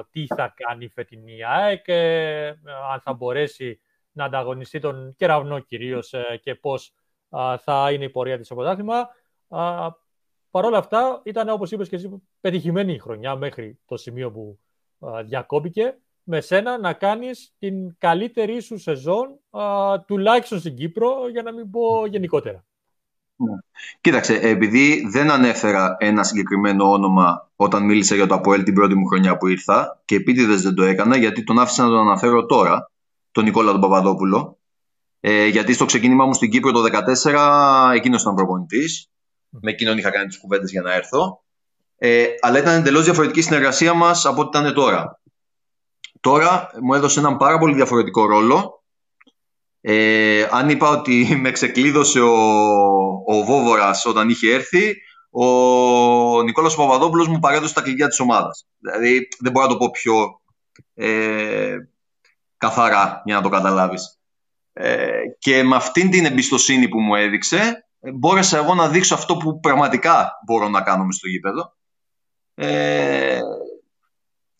τι 0.09 0.25
θα 0.25 0.53
κάνει 0.55 0.85
η 0.85 0.89
φετινή 0.89 1.43
ΑΕΚ, 1.43 1.87
ε, 1.87 2.47
αν 2.91 2.99
θα 3.01 3.13
μπορέσει 3.13 3.81
να 4.11 4.25
ανταγωνιστεί 4.25 4.79
τον 4.79 5.15
κεραυνό 5.15 5.59
κυρίως 5.59 6.13
ε, 6.13 6.39
και 6.43 6.55
πώς 6.55 6.93
θα 7.57 7.91
είναι 7.91 8.03
η 8.03 8.09
πορεία 8.09 8.37
της 8.37 8.45
στο 8.45 8.55
πρωτάθλημα. 8.55 9.09
Παρ' 10.51 10.65
όλα 10.65 10.77
αυτά 10.77 11.21
ήταν 11.23 11.49
όπως 11.49 11.71
είπες 11.71 11.89
και 11.89 11.95
εσύ 11.95 12.23
πετυχημένη 12.41 12.93
η 12.93 12.99
χρονιά 12.99 13.35
μέχρι 13.35 13.79
το 13.85 13.97
σημείο 13.97 14.31
που 14.31 14.59
διακόπηκε 15.23 15.97
με 16.23 16.41
σένα 16.41 16.77
να 16.77 16.93
κάνεις 16.93 17.55
την 17.59 17.97
καλύτερη 17.97 18.59
σου 18.59 18.77
σεζόν 18.77 19.39
τουλάχιστον 20.05 20.59
στην 20.59 20.75
Κύπρο 20.75 21.27
για 21.29 21.41
να 21.41 21.53
μην 21.53 21.69
πω 21.71 22.05
γενικότερα. 22.05 22.65
Ναι. 23.43 23.57
Κοίταξε, 24.01 24.35
επειδή 24.35 25.07
δεν 25.11 25.31
ανέφερα 25.31 25.95
ένα 25.99 26.23
συγκεκριμένο 26.23 26.91
όνομα 26.91 27.49
όταν 27.55 27.85
μίλησα 27.85 28.15
για 28.15 28.27
το 28.27 28.35
ΑΠΟΕΛ 28.35 28.63
την 28.63 28.73
πρώτη 28.73 28.95
μου 28.95 29.05
χρονιά 29.05 29.37
που 29.37 29.47
ήρθα 29.47 30.01
και 30.05 30.15
επίτηδες 30.15 30.61
δεν 30.61 30.75
το 30.75 30.83
έκανα 30.83 31.17
γιατί 31.17 31.43
τον 31.43 31.59
άφησα 31.59 31.83
να 31.83 31.89
τον 31.89 31.99
αναφέρω 31.99 32.45
τώρα, 32.45 32.91
τον 33.31 33.43
Νικόλα 33.43 33.71
τον 33.71 33.81
Παπαδόπουλο. 33.81 34.57
Ε, 35.19 35.45
γιατί 35.45 35.73
στο 35.73 35.85
ξεκίνημά 35.85 36.25
μου 36.25 36.33
στην 36.33 36.49
Κύπρο 36.49 36.71
το 36.71 36.81
2014 36.81 37.91
εκείνος 37.93 38.21
ήταν 38.21 38.35
προπονητής. 38.35 39.09
Με 39.49 39.71
εκείνον 39.71 39.97
είχα 39.97 40.09
κάνει 40.09 40.27
τις 40.27 40.37
κουβέντες 40.37 40.71
για 40.71 40.81
να 40.81 40.93
έρθω. 40.93 41.43
Ε, 41.97 42.25
αλλά 42.41 42.59
ήταν 42.59 42.79
εντελώς 42.79 43.03
διαφορετική 43.03 43.39
η 43.39 43.41
συνεργασία 43.41 43.93
μας 43.93 44.25
από 44.25 44.41
ό,τι 44.41 44.57
ήταν 44.57 44.73
τώρα. 44.73 45.19
Τώρα 46.19 46.69
μου 46.81 46.93
έδωσε 46.93 47.19
έναν 47.19 47.37
πάρα 47.37 47.57
πολύ 47.57 47.73
διαφορετικό 47.75 48.25
ρόλο 48.25 48.80
ε, 49.81 50.47
αν 50.51 50.69
είπα 50.69 50.89
ότι 50.89 51.27
με 51.41 51.51
ξεκλείδωσε 51.51 52.19
ο, 52.19 52.35
ο 53.25 53.43
Βόβορας 53.43 54.05
όταν 54.05 54.29
είχε 54.29 54.53
έρθει, 54.53 54.95
ο 55.31 55.45
Νικόλας 56.41 56.75
Παπαδόπουλος 56.75 57.27
μου 57.27 57.39
παρέδωσε 57.39 57.73
τα 57.73 57.81
κλειδιά 57.81 58.07
της 58.07 58.19
ομάδας. 58.19 58.65
Δηλαδή 58.77 59.27
δεν 59.39 59.51
μπορώ 59.51 59.65
να 59.65 59.71
το 59.71 59.77
πω 59.77 59.91
πιο 59.91 60.41
ε, 60.93 61.75
καθαρά 62.57 63.21
για 63.25 63.35
να 63.35 63.41
το 63.41 63.49
καταλάβεις. 63.49 64.19
Ε, 64.73 65.19
και 65.39 65.63
με 65.63 65.75
αυτήν 65.75 66.09
την 66.09 66.25
εμπιστοσύνη 66.25 66.89
που 66.89 66.99
μου 67.01 67.15
έδειξε, 67.15 67.87
μπόρεσα 68.13 68.57
εγώ 68.57 68.73
να 68.73 68.89
δείξω 68.89 69.13
αυτό 69.13 69.37
που 69.37 69.59
πραγματικά 69.59 70.31
μπορώ 70.45 70.69
να 70.69 70.81
κάνω 70.81 71.11
στο 71.11 71.27
γήπεδο. 71.27 71.75
Ε, 72.55 73.39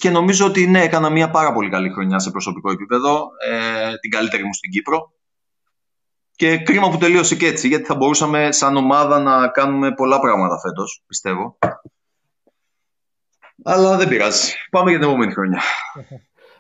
και 0.02 0.10
νομίζω 0.10 0.46
ότι 0.46 0.68
ναι, 0.68 0.82
έκανα 0.82 1.10
μια 1.10 1.30
πάρα 1.30 1.54
πολύ 1.54 1.70
καλή 1.70 1.90
χρονιά 1.90 2.20
σε 2.20 2.32
προσωπικό 2.32 2.72
επίπεδο, 2.72 3.30
ε, 3.50 3.98
την 3.98 4.12
καλύτερη 4.12 4.44
μου 4.44 4.54
στην 4.54 4.72
Κύπρο. 4.72 5.14
Και 6.36 6.58
κρίμα 6.58 6.90
που 6.90 6.98
τελείωσε 6.98 7.36
και 7.36 7.48
έτσι, 7.48 7.68
γιατί 7.68 7.84
θα 7.84 7.96
μπορούσαμε 7.96 8.52
σαν 8.52 8.76
ομάδα 8.76 9.20
να 9.20 9.48
κάνουμε 9.48 9.94
πολλά 9.94 10.20
πράγματα 10.20 10.60
φέτος, 10.60 11.04
πιστεύω. 11.08 11.58
Αλλά 13.64 13.98
δεν 13.98 14.08
πειράζει. 14.08 14.54
Πάμε 14.72 14.90
για 14.90 15.00
την 15.00 15.08
επόμενη 15.08 15.34
χρονιά. 15.34 15.62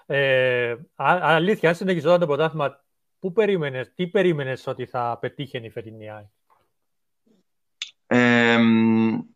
Ε, 0.06 0.76
αλήθεια, 0.96 1.70
αν 1.70 1.76
συνεχιζόταν 1.76 2.20
το 2.20 2.26
πρωτάθλημα, 2.26 2.84
πού 3.20 3.32
περίμενες, 3.32 3.92
τι 3.96 4.08
περίμενες 4.08 4.68
ότι 4.68 4.86
θα 4.86 5.18
πετύχαινε 5.22 5.66
η 5.66 5.70
φετινή 5.70 6.12
ΑΕΚ; 6.12 6.26
Ε, 8.08 8.58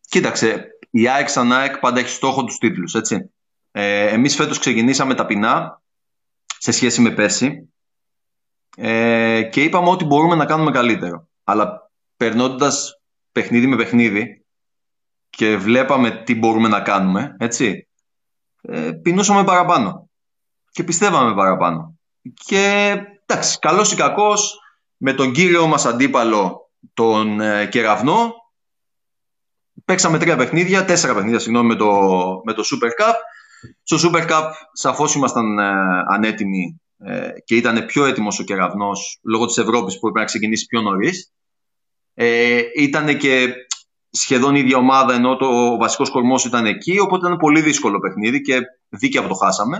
κοίταξε, 0.10 0.68
η 0.90 1.10
ΑΕΚ 1.10 1.30
σαν 1.30 1.52
ΑΕΚ 1.52 1.80
πάντα 1.80 2.00
έχει 2.00 2.10
στόχο 2.10 2.44
τους 2.44 2.58
τίτλους, 2.58 2.94
έτσι. 2.94 3.30
Ε, 3.78 4.08
εμείς 4.08 4.36
φέτος 4.36 4.60
ξεκινήσαμε 4.60 5.14
ταπεινά 5.14 5.82
σε 6.58 6.72
σχέση 6.72 7.02
με 7.02 7.12
πέρσι 7.12 7.70
ε, 8.78 9.44
και 9.52 9.64
είπαμε 9.64 9.90
ότι 9.90 10.06
μπορούμε 10.06 10.36
να 10.36 10.46
κάνουμε 10.46 10.72
καλύτερο. 10.72 11.28
Αλλά 11.44 11.92
περνώντας 12.18 13.02
παιχνίδι 13.32 13.68
με 13.68 13.76
παιχνίδι 13.76 14.46
και 15.30 15.58
βλέπαμε 15.58 16.12
τι 16.12 16.36
μπορούμε 16.36 16.68
να 16.68 16.82
κάνουμε, 16.82 17.36
έτσι, 17.40 17.88
ε, 18.62 18.92
πεινούσαμε 18.92 19.44
παραπάνω 19.44 20.10
και 20.72 20.84
πιστεύαμε 20.84 21.36
παραπάνω. 21.36 22.00
Και 22.46 22.96
εντάξει, 23.26 23.60
καλός 23.60 23.92
ή 23.92 23.96
κακός, 23.96 24.60
με 24.98 25.14
τον 25.14 25.32
κύριο 25.32 25.68
μας 25.68 25.86
αντίπαλο 25.86 26.72
τον 26.94 27.40
ε, 27.40 27.66
Κεραυνό, 27.66 28.34
παίξαμε 29.86 30.18
τρία 30.18 30.36
παιχνίδια, 30.38 30.86
τέσσερα 30.86 31.14
παιχνίδια, 31.14 31.40
συγγνώμη, 31.40 31.68
με 31.68 31.76
το, 31.76 31.92
με 32.44 32.54
το 32.54 32.64
Super 32.64 33.04
Cup 33.04 33.14
στο 33.84 33.98
Super 34.04 34.30
Cup 34.30 34.52
σαφώς 34.72 35.16
ήμασταν 35.16 35.60
ε, 35.60 35.64
ανέτοιμοι 36.08 36.82
ε, 36.98 37.30
και 37.46 37.56
ήταν 37.56 37.86
πιο 37.86 38.06
έτοιμος 38.06 38.40
ο 38.40 38.44
κεραυνός 38.44 39.20
λόγω 39.24 39.46
της 39.46 39.58
Ευρώπης 39.58 39.94
που 40.00 40.08
έπρεπε 40.08 40.20
να 40.20 40.26
ξεκινήσει 40.26 40.66
πιο 40.66 40.82
νωρίς. 40.82 41.34
Ε, 42.14 42.62
ήταν 42.76 43.18
και 43.18 43.54
σχεδόν 44.10 44.56
η 44.56 44.60
ίδια 44.60 44.78
ομάδα 44.78 45.14
ενώ 45.14 45.36
το, 45.36 45.46
ο 45.46 45.78
βασικός 45.78 46.10
κορμός 46.10 46.46
ήταν 46.46 46.66
εκεί 46.66 47.00
οπότε 47.00 47.26
ήταν 47.26 47.38
πολύ 47.38 47.62
δύσκολο 47.62 48.00
παιχνίδι 48.00 48.42
και 48.42 48.60
δίκαια 48.90 49.22
που 49.22 49.28
το 49.28 49.34
χάσαμε. 49.34 49.78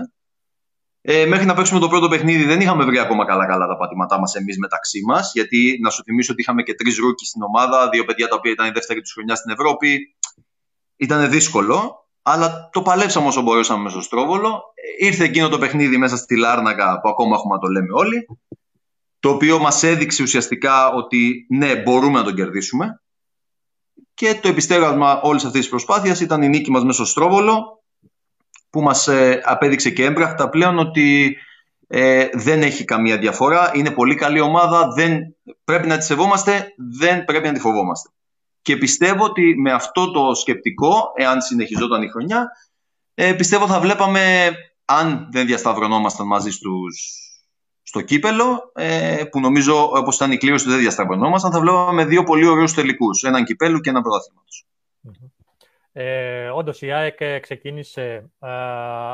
Ε, 1.00 1.26
μέχρι 1.26 1.46
να 1.46 1.54
παίξουμε 1.54 1.80
το 1.80 1.88
πρώτο 1.88 2.08
παιχνίδι 2.08 2.44
δεν 2.44 2.60
είχαμε 2.60 2.84
βρει 2.84 2.98
ακόμα 2.98 3.24
καλά-καλά 3.24 3.66
τα 3.66 3.76
πατήματά 3.76 4.18
μας 4.18 4.34
εμείς 4.34 4.58
μεταξύ 4.58 5.02
μας 5.06 5.30
γιατί 5.34 5.78
να 5.82 5.90
σου 5.90 6.02
θυμίσω 6.02 6.32
ότι 6.32 6.40
είχαμε 6.40 6.62
και 6.62 6.74
τρεις 6.74 6.96
rookie 6.96 7.26
στην 7.26 7.42
ομάδα, 7.42 7.88
δύο 7.88 8.04
παιδιά 8.04 8.28
τα 8.28 8.36
οποία 8.36 8.50
ήταν 8.50 8.66
η 8.66 8.70
δεύτερη 8.70 9.00
τους 9.00 9.12
χρονιά 9.12 9.34
στην 9.34 9.50
Ευρώπη. 9.50 10.16
Ήταν 10.96 11.30
δύσκολο 11.30 12.05
αλλά 12.28 12.68
το 12.72 12.82
παλέψαμε 12.82 13.26
όσο 13.26 13.42
μπορούσαμε 13.42 13.90
στο 13.90 14.00
Στρόβολο. 14.00 14.62
Ήρθε 14.98 15.24
εκείνο 15.24 15.48
το 15.48 15.58
παιχνίδι 15.58 15.96
μέσα 15.96 16.16
στη 16.16 16.36
Λάρνακα 16.36 17.00
που 17.00 17.08
ακόμα 17.08 17.36
έχουμε 17.36 17.54
να 17.54 17.60
το 17.60 17.68
λέμε 17.68 17.92
όλοι. 17.92 18.26
Το 19.20 19.28
οποίο 19.28 19.58
μας 19.58 19.82
έδειξε 19.82 20.22
ουσιαστικά 20.22 20.88
ότι 20.92 21.46
ναι, 21.48 21.76
μπορούμε 21.76 22.18
να 22.18 22.24
τον 22.24 22.34
κερδίσουμε. 22.34 23.02
Και 24.14 24.38
το 24.42 24.48
επιστέγασμα 24.48 25.20
όλης 25.20 25.44
αυτής 25.44 25.60
της 25.60 25.70
προσπάθειας 25.70 26.20
ήταν 26.20 26.42
η 26.42 26.48
νίκη 26.48 26.70
μας 26.70 26.84
μέσα 26.84 26.94
στο 26.96 27.04
Στρόβολο, 27.04 27.82
που 28.70 28.82
μας 28.82 29.08
ε, 29.08 29.40
απέδειξε 29.44 29.90
και 29.90 30.04
έμπρακτα 30.04 30.48
πλέον 30.48 30.78
ότι 30.78 31.36
ε, 31.86 32.28
δεν 32.32 32.62
έχει 32.62 32.84
καμία 32.84 33.18
διαφορά. 33.18 33.70
Είναι 33.74 33.90
πολύ 33.90 34.14
καλή 34.14 34.40
ομάδα. 34.40 34.88
Δεν, 34.88 35.36
πρέπει 35.64 35.86
να 35.86 35.98
τη 35.98 36.04
σεβόμαστε, 36.04 36.74
δεν 36.98 37.24
πρέπει 37.24 37.46
να 37.46 37.52
τη 37.52 37.60
φοβόμαστε. 37.60 38.10
Και 38.66 38.76
πιστεύω 38.76 39.24
ότι 39.24 39.54
με 39.56 39.72
αυτό 39.72 40.10
το 40.10 40.34
σκεπτικό, 40.34 41.12
εάν 41.14 41.40
συνεχιζόταν 41.40 42.02
η 42.02 42.08
χρονιά, 42.08 42.48
ε, 43.14 43.32
πιστεύω 43.32 43.66
θα 43.66 43.80
βλέπαμε, 43.80 44.52
αν 44.84 45.28
δεν 45.30 45.46
διασταυρωνόμασταν 45.46 46.26
μαζί 46.26 46.50
στους, 46.50 47.18
στο 47.82 48.00
κύπελο, 48.00 48.72
ε, 48.74 49.24
που 49.30 49.40
νομίζω 49.40 49.90
όπως 49.90 50.16
ήταν 50.16 50.32
η 50.32 50.36
κλήρωση 50.36 50.68
δεν 50.68 50.78
διασταυρωνόμασταν, 50.78 51.52
θα 51.52 51.60
βλέπαμε 51.60 52.04
δύο 52.04 52.22
πολύ 52.22 52.46
ωραίους 52.46 52.74
τελικούς. 52.74 53.22
Έναν 53.22 53.44
κυπέλου 53.44 53.80
και 53.80 53.90
ένα 53.90 54.00
πρωτάθλημα 54.00 54.42
Ε, 55.92 56.48
Όντως 56.48 56.82
η 56.82 56.92
ΑΕΚ 56.92 57.40
ξεκίνησε 57.40 58.30
ε, 58.40 58.48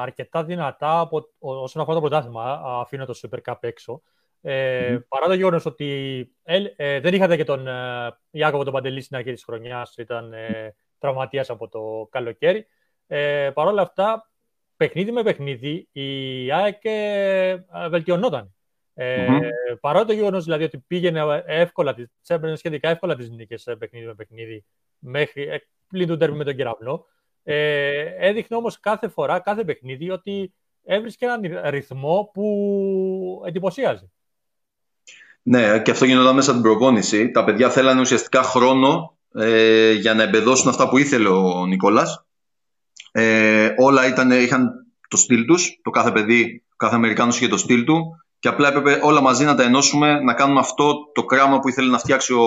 αρκετά 0.03 0.45
δυνατά 0.45 1.01
από, 1.01 1.29
όσον 1.39 1.83
αφορά 1.83 2.01
το 2.01 2.09
πρωτάθλημα, 2.09 2.61
αφήνω 2.65 3.05
το 3.05 3.15
Super 3.23 3.53
Cup 3.53 3.57
έξω. 3.61 4.03
Ε, 4.45 4.99
Παρά 5.09 5.27
το 5.27 5.35
γεγονός 5.35 5.67
ότι 5.67 6.31
ε, 6.43 7.01
δεν 7.01 7.15
είχατε 7.15 7.37
και 7.37 7.45
τον 7.45 7.67
ε, 7.67 8.19
Ιάκωβο 8.31 8.65
τον 8.65 8.73
Παντελή 8.73 9.01
στην 9.01 9.17
αρχή 9.17 9.33
της 9.33 9.45
χρονιάς, 9.45 9.97
ήταν 9.97 10.33
ε, 10.33 10.75
τραυματίας 10.99 11.51
από 11.51 11.69
το 11.69 12.09
καλοκαίρι. 12.11 12.67
Ε, 13.07 13.51
Παρ' 13.55 13.67
όλα 13.67 13.83
αυτά, 13.83 14.31
παιχνίδι 14.77 15.13
με 15.13 15.23
παιχνίδι, 15.23 15.89
η 15.93 16.53
ΑΕΚ 16.53 16.85
ε, 16.85 17.65
βελτιωνόταν. 17.89 18.55
Ε, 18.95 19.27
mm-hmm. 19.31 19.79
Παρά 19.81 20.05
το 20.05 20.13
γεγονός 20.13 20.45
δηλαδή 20.45 20.65
ότι 20.65 20.79
πήγαινε 20.79 21.43
εύκολα, 21.47 21.95
τις 21.95 22.11
έπαιρνε 22.27 22.57
σχετικά 22.57 22.89
εύκολα 22.89 23.17
τις 23.17 23.31
νίκες 23.31 23.69
παιχνίδι 23.79 24.07
με 24.07 24.15
παιχνίδι, 24.15 24.65
μέχρι 24.99 25.43
ε, 25.43 25.57
πλην 25.89 26.07
του 26.07 26.17
τέρμι 26.17 26.37
με 26.37 26.45
τον 26.45 26.57
κεραυνό. 26.57 27.07
Ε, 27.43 28.29
έδειχνε 28.29 28.57
όμως 28.57 28.81
κάθε 28.81 29.09
φορά, 29.09 29.41
κάθε 29.41 29.65
παιχνίδι, 29.65 30.11
ότι 30.11 30.55
έβρισκε 30.85 31.25
έναν 31.25 31.71
ρυθμό 31.71 32.31
που 32.33 33.43
εντυπωσίαζε. 33.47 34.11
Ναι, 35.43 35.79
και 35.79 35.91
αυτό 35.91 36.05
γινόταν 36.05 36.35
μέσα 36.35 36.51
από 36.51 36.61
την 36.61 36.71
προπόνηση. 36.71 37.31
Τα 37.31 37.45
παιδιά 37.45 37.71
θέλανε 37.71 38.01
ουσιαστικά 38.01 38.43
χρόνο 38.43 39.17
ε, 39.35 39.93
για 39.93 40.15
να 40.15 40.23
εμπεδώσουν 40.23 40.69
αυτά 40.69 40.89
που 40.89 40.99
ήθελε 40.99 41.29
ο 41.29 41.67
Νικόλας. 41.67 42.25
Ε, 43.13 43.71
όλα 43.79 44.07
ήταν, 44.07 44.31
είχαν 44.31 44.71
το 45.09 45.17
στυλ 45.17 45.45
τους, 45.45 45.81
το 45.83 45.91
κάθε 45.91 46.11
παιδί, 46.11 46.65
ο 46.73 46.77
κάθε 46.77 46.95
Αμερικάνος 46.95 47.37
είχε 47.37 47.49
το 47.49 47.57
στυλ 47.57 47.85
του 47.85 48.23
και 48.39 48.49
απλά 48.49 48.69
έπρεπε 48.69 48.99
όλα 49.03 49.21
μαζί 49.21 49.45
να 49.45 49.55
τα 49.55 49.63
ενώσουμε, 49.63 50.21
να 50.21 50.35
κάνουμε 50.35 50.61
αυτό 50.61 51.11
το 51.15 51.25
κράμα 51.25 51.59
που 51.59 51.69
ήθελε 51.69 51.91
να 51.91 51.99
φτιάξει 51.99 52.33
ο, 52.33 52.47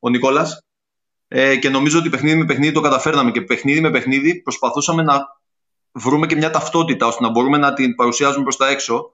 ο 0.00 0.08
Νικόλας. 0.08 0.64
Ε, 1.28 1.56
και 1.56 1.68
νομίζω 1.68 1.98
ότι 1.98 2.10
παιχνίδι 2.10 2.36
με 2.36 2.44
παιχνίδι 2.44 2.72
το 2.72 2.80
καταφέρναμε 2.80 3.30
και 3.30 3.40
παιχνίδι 3.42 3.80
με 3.80 3.90
παιχνίδι 3.90 4.42
προσπαθούσαμε 4.42 5.02
να 5.02 5.20
βρούμε 5.92 6.26
και 6.26 6.36
μια 6.36 6.50
ταυτότητα 6.50 7.06
ώστε 7.06 7.22
να 7.22 7.30
μπορούμε 7.30 7.58
να 7.58 7.72
την 7.72 7.94
παρουσιάζουμε 7.94 8.42
προς 8.42 8.56
τα 8.56 8.68
έξω. 8.68 9.12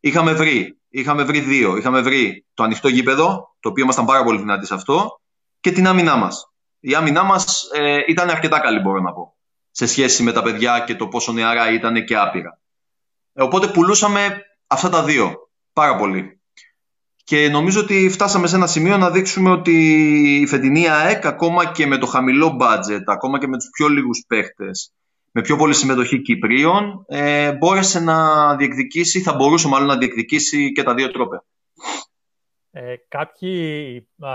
Είχαμε 0.00 0.32
βρει, 0.32 0.78
είχαμε 0.88 1.24
βρει 1.24 1.40
δύο. 1.40 1.76
Είχαμε 1.76 2.00
βρει 2.00 2.46
το 2.54 2.62
ανοιχτό 2.62 2.88
γήπεδο, 2.88 3.56
το 3.60 3.68
οποίο 3.68 3.84
ήμασταν 3.84 4.04
πάρα 4.04 4.24
πολύ 4.24 4.38
δυνατοί 4.38 4.66
σε 4.66 4.74
αυτό, 4.74 5.20
και 5.60 5.72
την 5.72 5.86
άμυνά 5.86 6.16
μας. 6.16 6.52
Η 6.80 6.94
άμυνά 6.94 7.22
μας 7.22 7.68
ε, 7.72 7.98
ήταν 8.06 8.30
αρκετά 8.30 8.58
καλή 8.58 8.78
μπορώ 8.78 9.00
να 9.00 9.12
πω, 9.12 9.36
σε 9.70 9.86
σχέση 9.86 10.22
με 10.22 10.32
τα 10.32 10.42
παιδιά 10.42 10.80
και 10.86 10.94
το 10.94 11.08
πόσο 11.08 11.32
νεαρά 11.32 11.72
ήταν 11.72 12.04
και 12.04 12.16
άπειρα. 12.16 12.60
Ε, 13.32 13.42
οπότε 13.42 13.66
πουλούσαμε 13.66 14.42
αυτά 14.66 14.88
τα 14.88 15.04
δύο 15.04 15.34
πάρα 15.72 15.96
πολύ. 15.96 16.40
Και 17.24 17.48
νομίζω 17.48 17.80
ότι 17.80 18.08
φτάσαμε 18.08 18.46
σε 18.46 18.56
ένα 18.56 18.66
σημείο 18.66 18.96
να 18.96 19.10
δείξουμε 19.10 19.50
ότι 19.50 19.74
η 20.40 20.46
φετινή 20.46 20.88
ΑΕΚ, 20.88 21.26
ακόμα 21.26 21.72
και 21.72 21.86
με 21.86 21.98
το 21.98 22.06
χαμηλό 22.06 22.56
budget, 22.60 23.02
ακόμα 23.06 23.38
και 23.38 23.46
με 23.46 23.56
τους 23.56 23.68
πιο 23.72 23.88
λίγους 23.88 24.24
παίχτες, 24.26 24.92
με 25.30 25.40
πιο 25.40 25.56
πολλή 25.56 25.74
συμμετοχή 25.74 26.22
Κυπρίων, 26.22 27.04
ε, 27.08 27.52
μπόρεσε 27.52 28.00
να 28.00 28.56
διεκδικήσει, 28.56 29.20
θα 29.20 29.34
μπορούσε 29.34 29.68
μάλλον 29.68 29.86
να 29.86 29.96
διεκδικήσει 29.96 30.72
και 30.72 30.82
τα 30.82 30.94
δύο 30.94 31.10
τρόπια. 31.10 31.44
Ε, 32.70 32.94
κάποιοι 33.08 34.08
α, 34.18 34.32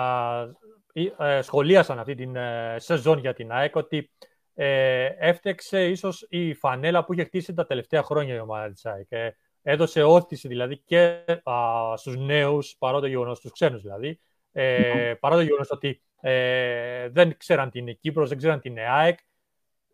ε, 1.28 1.42
σχολίασαν 1.42 2.00
αυτή 2.00 2.16
την 2.16 2.36
ε, 2.36 2.76
σεζόν 2.80 3.20
για 3.20 3.34
την 3.34 3.52
ΑΕΚ 3.52 3.76
ότι 3.76 4.12
ε, 4.54 5.06
έφτεξε 5.06 5.88
ίσως 5.88 6.26
η 6.30 6.54
φανέλα 6.54 7.06
που 7.06 7.14
είχε 7.14 7.24
χτίσει 7.24 7.54
τα 7.54 7.66
τελευταία 7.66 8.04
χρόνια 8.04 8.36
η 8.36 8.40
ομάδα 8.40 8.72
της 8.72 8.86
ΑΕΚ. 8.86 9.08
Ε, 9.10 9.30
έδωσε 9.62 10.04
όθηση 10.04 10.48
δηλαδή 10.48 10.78
και 10.78 11.24
α, 11.44 11.54
στους 11.96 12.18
νέους, 12.18 12.76
παρά 12.80 13.00
το 13.00 13.08
γεγονός, 13.08 13.38
στους 13.38 13.52
ξένους 13.52 13.82
δηλαδή, 13.82 14.20
ε, 14.52 15.14
παρά 15.20 15.36
το 15.36 15.42
γεγονός 15.42 15.72
ότι 15.72 16.02
ε, 16.22 17.10
δεν 17.10 17.38
ξέραν 17.38 17.70
την 17.70 17.98
Κύπρος, 18.00 18.30
δεν 18.30 18.38
ξέραν 18.38 18.60
την 18.60 18.78
ΑΕΚ. 18.80 19.20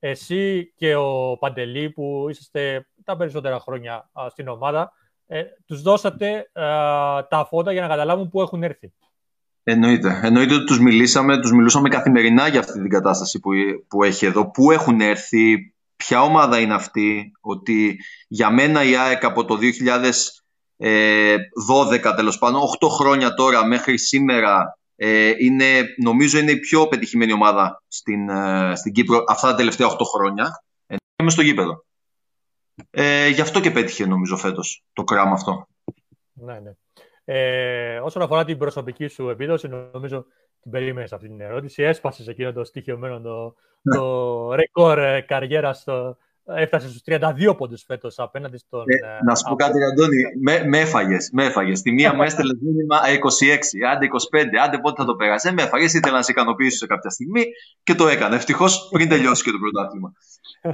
Εσύ 0.04 0.74
και 0.76 0.96
ο 0.96 1.38
Παντελή 1.40 1.90
που 1.90 2.26
είσαστε 2.30 2.88
τα 3.04 3.18
περισσότερα 3.18 3.60
χρόνια 3.60 4.10
στην 4.30 4.48
ομάδα, 4.48 4.92
ε, 5.28 5.44
τους 5.66 5.82
δώσατε 5.82 6.50
τα 7.30 7.46
φώτα 7.50 7.72
για 7.72 7.82
να 7.82 7.88
καταλάβουν 7.88 8.30
πού 8.30 8.42
έχουν 8.42 8.64
έρθει. 8.64 8.94
Εννοείται. 9.64 10.20
Εννοείται 10.24 10.54
ότι 10.54 10.66
τους 10.66 10.80
μιλήσαμε, 10.80 11.40
τους 11.40 11.52
μιλούσαμε 11.52 11.90
καθημερινά 11.90 12.48
για 12.48 12.60
αυτή 12.60 12.82
την 12.82 12.90
κατάσταση 12.90 13.40
που, 13.40 13.52
που 13.88 14.04
έχει 14.04 14.26
εδώ. 14.26 14.52
Πού 14.52 14.72
έχουν 14.72 15.02
έρθει, 15.02 15.74
ποια 15.96 16.22
ομάδα 16.22 16.60
είναι 16.60 16.74
αυτή, 16.74 17.32
ότι 17.42 18.00
για 18.28 18.50
μένα 18.50 18.84
η 18.84 18.96
ΑΕΚ 18.96 19.24
από 19.24 19.46
το 19.46 19.58
2012 19.58 22.14
τέλος 22.16 22.38
πάντων, 22.38 22.62
8 22.80 22.90
χρόνια 22.90 23.34
τώρα 23.34 23.66
μέχρι 23.66 23.98
σήμερα 23.98 24.80
ε, 25.04 25.34
είναι, 25.38 25.66
νομίζω 25.98 26.40
είναι 26.40 26.52
η 26.52 26.60
πιο 26.60 26.88
πετυχημένη 26.88 27.34
ομάδα 27.34 27.84
στην, 27.88 28.30
ε, 28.30 28.76
στην 28.76 28.92
Κύπρο 28.92 29.24
αυτά 29.28 29.50
τα 29.50 29.56
τελευταία 29.56 29.88
8 29.88 29.96
χρόνια. 30.14 30.64
Ε, 30.88 30.96
είμαι 31.22 31.30
στο 31.30 31.42
γήπεδο. 31.42 31.86
Ε, 32.90 33.28
γι' 33.28 33.42
αυτό 33.42 33.60
και 33.60 33.72
πέτυχε 33.72 34.06
νομίζω 34.06 34.38
φέτος 34.38 34.84
το 34.94 35.04
κράμα 35.04 35.32
αυτό. 35.32 35.68
Ναι, 36.34 36.60
ναι. 36.60 36.72
Ε, 37.26 38.00
όσον 38.00 38.22
αφορά 38.22 38.46
την 38.46 38.58
προσωπική 38.58 39.08
σου 39.08 39.30
επίδοση, 39.30 39.68
νομίζω 39.68 40.26
την 40.62 40.72
περίμενες 40.72 41.14
αυτή 41.14 41.28
την 41.28 41.42
ερώτηση. 41.42 41.84
Έσπασες 41.84 42.28
εκείνο 42.28 42.54
το 42.54 42.64
στοιχειωμένο 42.64 43.22
το, 43.22 43.56
το 43.96 44.54
ρεκόρ 44.54 45.00
ε, 45.00 45.22
καριέρας 45.22 45.80
στο. 45.80 46.18
Έφτασε 46.46 46.88
στους 46.90 47.02
32 47.06 47.58
πόντους 47.58 47.84
φέτος 47.88 48.20
απέναντι 48.20 48.58
στον. 48.58 48.84
Ε, 48.86 49.24
να 49.26 49.36
σου 49.36 49.44
πω 49.50 49.56
κάτι, 49.56 49.84
Αντώνη. 49.84 50.22
Με, 50.42 50.64
με 50.68 50.80
έφαγες. 50.80 51.30
Με 51.34 51.46
έφαγες. 51.46 51.82
Τη 51.82 51.92
μία 51.92 52.14
μου 52.14 52.24
έστελνε 52.24 52.54
μήνυμα 52.62 52.98
26, 53.00 53.58
άντε 53.92 54.06
25, 54.06 54.46
άντε 54.66 54.78
πότε 54.80 55.02
θα 55.02 55.08
το 55.08 55.16
πέρασε. 55.16 55.54
Με 55.54 55.62
έφαγες. 55.62 55.94
Ήθελα 55.94 56.16
να 56.16 56.22
σε 56.22 56.32
ικανοποιήσω 56.32 56.78
σε 56.78 56.86
κάποια 56.86 57.10
στιγμή 57.10 57.44
και 57.84 57.96
το 57.96 58.08
έκανα. 58.08 58.36
Ευτυχώς 58.36 58.90
πριν 58.92 59.10
τελειώσει 59.10 59.44
και 59.44 59.52
το 59.52 59.58
πρωτάθλημα. 59.58 60.14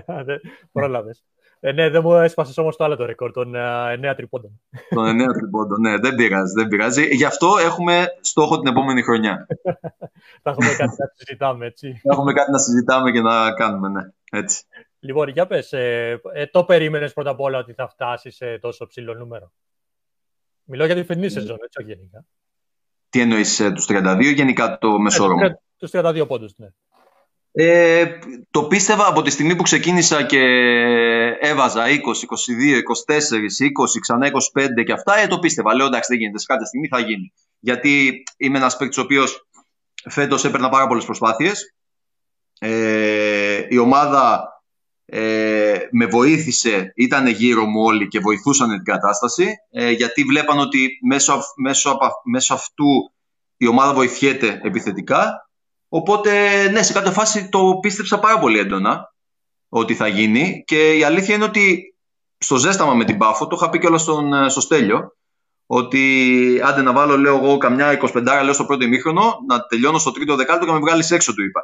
Πρόλαβες. 0.71 1.23
Ε, 1.59 1.71
ναι, 1.71 1.89
δεν 1.89 2.01
μου 2.03 2.13
έσπασες 2.13 2.57
όμως 2.57 2.75
το 2.75 2.83
άλλο 2.83 2.95
το 2.95 3.05
ρεκόρ, 3.05 3.31
των 3.31 3.53
9 3.55 3.55
ε, 4.01 4.15
τριπώντων. 4.15 4.61
Των 4.89 5.21
9 5.21 5.33
τριπώντων, 5.33 5.81
ναι, 5.81 5.97
δεν 5.97 6.15
πειράζει, 6.15 6.53
δεν 6.53 6.67
πειράζει. 6.67 7.15
Γι' 7.15 7.25
αυτό 7.25 7.47
έχουμε 7.65 8.05
στόχο 8.21 8.59
την 8.59 8.71
επόμενη 8.71 9.01
χρονιά. 9.01 9.47
Θα 10.43 10.49
έχουμε 10.49 10.69
κάτι 10.77 10.95
να 10.97 11.11
συζητάμε, 11.15 11.65
έτσι. 11.65 11.99
Θα 12.03 12.13
έχουμε 12.13 12.33
κάτι 12.33 12.51
να 12.51 12.57
συζητάμε 12.57 13.11
και 13.11 13.21
να 13.21 13.53
κάνουμε, 13.53 13.89
ναι. 13.89 14.01
Έτσι. 14.31 14.63
Λοιπόν, 14.99 15.27
για 15.27 15.47
πες, 15.47 15.73
ε, 15.73 16.21
ε, 16.33 16.45
το 16.45 16.63
περίμενες 16.63 17.13
πρώτα 17.13 17.29
απ' 17.29 17.39
όλα 17.39 17.57
ότι 17.57 17.73
θα 17.73 17.87
φτάσεις 17.87 18.35
σε 18.35 18.57
τόσο 18.57 18.87
ψηλό 18.87 19.13
νούμερο; 19.13 19.51
Μιλώ 20.63 20.85
για 20.85 20.95
τη 20.95 21.03
φετινή 21.03 21.29
σεζόν, 21.29 21.57
έτσι, 21.63 21.81
όχι 21.81 21.93
γενικά. 21.93 22.25
Τι 23.09 23.21
εννοείς, 23.21 23.59
ε, 23.59 23.71
τους 23.71 23.85
32 23.85 24.33
γενικά 24.33 24.77
το 24.77 24.99
μεσόρωμο. 24.99 25.45
Ε, 25.45 25.59
τους 25.77 25.91
32 25.91 26.25
πόντους, 26.27 26.53
ναι. 26.57 26.67
Ε, 27.51 28.19
το 28.51 28.63
πίστευα 28.63 29.07
από 29.07 29.21
τη 29.21 29.29
στιγμή 29.29 29.55
που 29.55 29.63
ξεκίνησα 29.63 30.23
και 30.23 30.39
έβαζα 31.39 31.89
20, 31.89 32.23
22, 32.23 32.77
24, 32.77 33.41
20, 33.59 33.99
ξανά 33.99 34.27
25 34.27 34.83
και 34.83 34.91
αυτά, 34.91 35.17
ε, 35.17 35.27
το 35.27 35.39
πίστευα. 35.39 35.75
Λέω 35.75 35.85
εντάξει 35.85 36.09
δεν 36.09 36.19
γίνεται, 36.19 36.39
σε 36.39 36.45
κάποια 36.45 36.65
στιγμή 36.65 36.87
θα 36.87 36.99
γίνει. 36.99 37.33
Γιατί 37.59 38.23
είμαι 38.37 38.57
ένας 38.57 38.77
παίκτης 38.77 38.97
ο 38.97 39.01
οποίος 39.01 39.47
φέτος 40.09 40.45
έπαιρνα 40.45 40.69
πάρα 40.69 40.87
πολλές 40.87 41.05
προσπάθειες. 41.05 41.75
Ε, 42.59 43.65
η 43.69 43.77
ομάδα 43.77 44.51
ε, 45.09 45.77
με 45.91 46.05
βοήθησε, 46.05 46.91
ήταν 46.95 47.27
γύρω 47.27 47.65
μου 47.65 47.81
όλοι 47.81 48.07
και 48.07 48.19
βοηθούσαν 48.19 48.69
την 48.69 48.83
κατάσταση 48.83 49.47
ε, 49.71 49.91
γιατί 49.91 50.23
βλέπαν 50.23 50.59
ότι 50.59 50.89
μέσω, 51.07 51.41
μέσω, 51.55 51.97
μέσω 52.23 52.53
αυτού 52.53 53.11
η 53.57 53.67
ομάδα 53.67 53.93
βοηθιέται 53.93 54.59
επιθετικά 54.63 55.47
Οπότε, 55.89 56.31
ναι, 56.69 56.83
σε 56.83 56.93
κάποια 56.93 57.11
φάση 57.11 57.49
το 57.49 57.77
πίστεψα 57.81 58.19
πάρα 58.19 58.39
πολύ 58.39 58.59
έντονα 58.59 59.13
ότι 59.69 59.95
θα 59.95 60.07
γίνει 60.07 60.63
και 60.67 60.93
η 60.93 61.03
αλήθεια 61.03 61.35
είναι 61.35 61.43
ότι 61.43 61.95
στο 62.37 62.55
ζέσταμα 62.55 62.93
με 62.93 63.05
την 63.05 63.17
Πάφο, 63.17 63.47
το 63.47 63.55
είχα 63.59 63.69
πει 63.69 63.79
κιόλας 63.79 64.01
στον, 64.01 64.33
ε, 64.33 64.49
στο 64.49 64.61
Στέλιο, 64.61 65.15
ότι 65.65 66.61
άντε 66.63 66.81
να 66.81 66.93
βάλω, 66.93 67.17
λέω 67.17 67.35
εγώ, 67.35 67.57
καμιά 67.57 67.99
25 68.01 68.41
λέω 68.43 68.53
στο 68.53 68.65
πρώτο 68.65 68.83
ημίχρονο, 68.83 69.37
να 69.47 69.65
τελειώνω 69.65 69.97
στο 69.97 70.11
τρίτο 70.11 70.35
δεκάλεπτο 70.35 70.65
και 70.65 70.71
να 70.71 70.79
με 70.79 70.85
βγάλεις 70.85 71.11
έξω, 71.11 71.33
του 71.33 71.43
είπα. 71.43 71.61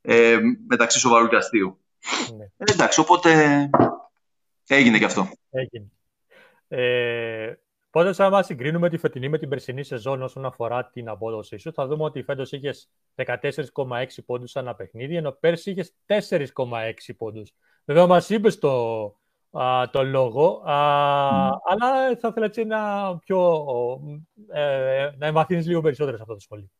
Ε, 0.00 0.38
μεταξύ 0.68 0.98
σοβαρού 0.98 1.28
και 1.28 1.36
αστείου. 1.36 1.83
Ναι. 2.36 2.44
Ε, 2.44 2.72
εντάξει, 2.72 3.00
οπότε 3.00 3.30
έγινε 4.66 4.98
και 4.98 5.04
αυτό. 5.04 5.28
Έγινε. 5.50 5.86
Ε, 6.68 7.54
Οπότε, 7.96 8.24
άμα 8.24 8.42
συγκρίνουμε 8.42 8.88
τη 8.88 8.96
φετινή 8.96 9.28
με 9.28 9.38
την 9.38 9.48
περσινή 9.48 9.84
σεζόν 9.84 10.22
όσον 10.22 10.44
αφορά 10.44 10.90
την 10.92 11.08
απόδοσή 11.08 11.56
σου, 11.56 11.72
θα 11.72 11.86
δούμε 11.86 12.04
ότι 12.04 12.22
φέτος 12.22 12.52
είχες 12.52 12.88
14,6 13.14 14.24
πόντους 14.26 14.54
ένα 14.54 14.74
παιχνίδι, 14.74 15.16
ενώ 15.16 15.30
πέρσι 15.40 15.70
είχες 15.70 15.94
4,6 16.06 17.14
πόντους. 17.16 17.54
Βέβαια, 17.84 18.06
μας 18.06 18.28
είπες 18.30 18.58
το, 18.58 19.04
το 19.90 20.02
λόγο, 20.02 20.62
α, 20.66 20.74
αλλά 21.64 22.16
θα 22.20 22.28
ήθελα 22.28 22.46
έτσι 22.46 22.64
να, 22.64 23.16
πιο, 23.18 23.64
ε, 24.52 25.10
να 25.18 25.26
εμβαθύνεις 25.26 25.66
λίγο 25.66 25.80
περισσότερο 25.80 26.16
σε 26.16 26.22
αυτό 26.22 26.34
το 26.34 26.40
σχολείο. 26.40 26.70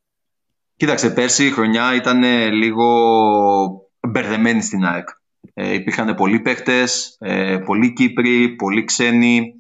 Κοίταξε, 0.77 1.11
πέρσι 1.11 1.47
η 1.47 1.51
χρονιά 1.51 1.95
ήταν 1.95 2.23
λίγο 2.53 3.84
μπερδεμένη 4.09 4.63
στην 4.63 4.85
ΑΕΚ. 4.85 5.09
Ε, 5.55 5.73
υπήρχαν 5.73 6.15
πολλοί 6.15 6.41
παίχτες, 6.41 7.17
ε, 7.21 7.59
πολλοί 7.59 7.93
Κύπροι, 7.93 8.49
πολλοί 8.49 8.85
ξένοι. 8.85 9.53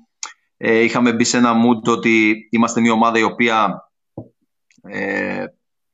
Ε, 0.56 0.78
είχαμε 0.78 1.12
μπει 1.12 1.24
σε 1.24 1.36
ένα 1.36 1.52
mood 1.52 1.92
ότι 1.92 2.34
είμαστε 2.50 2.80
μια 2.80 2.92
ομάδα 2.92 3.18
η 3.18 3.22
οποία 3.22 3.84
ε, 4.82 5.44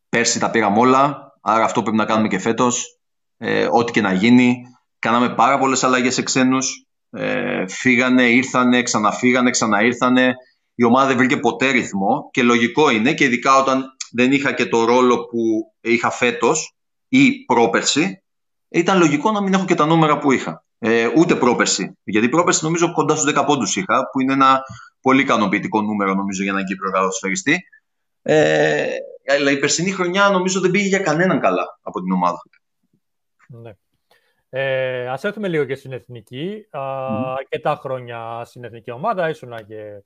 πέρσι 0.08 0.38
τα 0.38 0.50
πήραμε 0.50 0.78
όλα, 0.78 1.34
άρα 1.40 1.64
αυτό 1.64 1.82
πρέπει 1.82 1.96
να 1.96 2.04
κάνουμε 2.04 2.28
και 2.28 2.38
φέτος, 2.38 2.98
ε, 3.36 3.68
ό,τι 3.70 3.92
και 3.92 4.00
να 4.00 4.12
γίνει. 4.12 4.62
Κάναμε 4.98 5.34
πάρα 5.34 5.58
πολλές 5.58 5.84
αλλαγές 5.84 6.14
σε 6.14 6.22
ξένους, 6.22 6.86
ε, 7.10 7.66
φύγανε, 7.68 8.22
ήρθανε, 8.22 8.82
ξαναφύγανε, 8.82 9.50
ξαναήρθανε. 9.50 10.34
Η 10.74 10.84
ομάδα 10.84 11.06
δεν 11.06 11.16
βρήκε 11.16 11.36
ποτέ 11.36 11.70
ρυθμό 11.70 12.28
και 12.30 12.42
λογικό 12.42 12.90
είναι 12.90 13.14
και 13.14 13.24
ειδικά 13.24 13.56
όταν 13.56 13.84
δεν 14.12 14.32
είχα 14.32 14.52
και 14.52 14.66
το 14.66 14.84
ρόλο 14.84 15.16
που 15.26 15.72
είχα 15.80 16.10
φέτος 16.10 16.74
ή 17.08 17.44
πρόπερση, 17.44 18.22
ήταν 18.70 18.98
λογικό 18.98 19.30
να 19.30 19.40
μην 19.42 19.54
έχω 19.54 19.64
και 19.64 19.74
τα 19.74 19.86
νούμερα 19.86 20.18
που 20.18 20.32
είχα. 20.32 20.64
Ε, 20.78 21.08
ούτε 21.16 21.34
πρόπερση. 21.34 21.98
Γιατί 22.04 22.28
πρόπερση 22.28 22.64
νομίζω 22.64 22.92
κοντά 22.92 23.16
στους 23.16 23.32
10 23.34 23.44
πόντους 23.46 23.76
είχα, 23.76 24.10
που 24.12 24.20
είναι 24.20 24.32
ένα 24.32 24.60
πολύ 25.00 25.22
ικανοποιητικό 25.22 25.80
νούμερο 25.80 26.14
νομίζω 26.14 26.42
για 26.42 26.52
έναν 26.52 26.64
Κύπρο 26.64 26.90
γαδοσφαιριστή. 26.90 27.64
Ε, 28.22 28.86
αλλά 29.26 29.50
η 29.50 29.58
περσινή 29.58 29.90
χρονιά 29.90 30.28
νομίζω 30.28 30.60
δεν 30.60 30.70
πήγε 30.70 30.86
για 30.86 30.98
κανέναν 30.98 31.40
καλά 31.40 31.78
από 31.82 32.00
την 32.00 32.12
ομάδα. 32.12 32.38
Ναι. 33.48 33.72
Ε, 34.50 35.08
ας 35.08 35.24
έρθουμε 35.24 35.48
λίγο 35.48 35.64
και 35.64 35.74
στην 35.74 35.92
εθνική. 35.92 36.68
Mm. 36.72 37.34
Αρκετά 37.38 37.78
χρόνια 37.80 38.42
στην 38.44 38.64
εθνική 38.64 38.90
ομάδα. 38.90 39.28
Ήσουν 39.28 39.66
και 39.66 40.02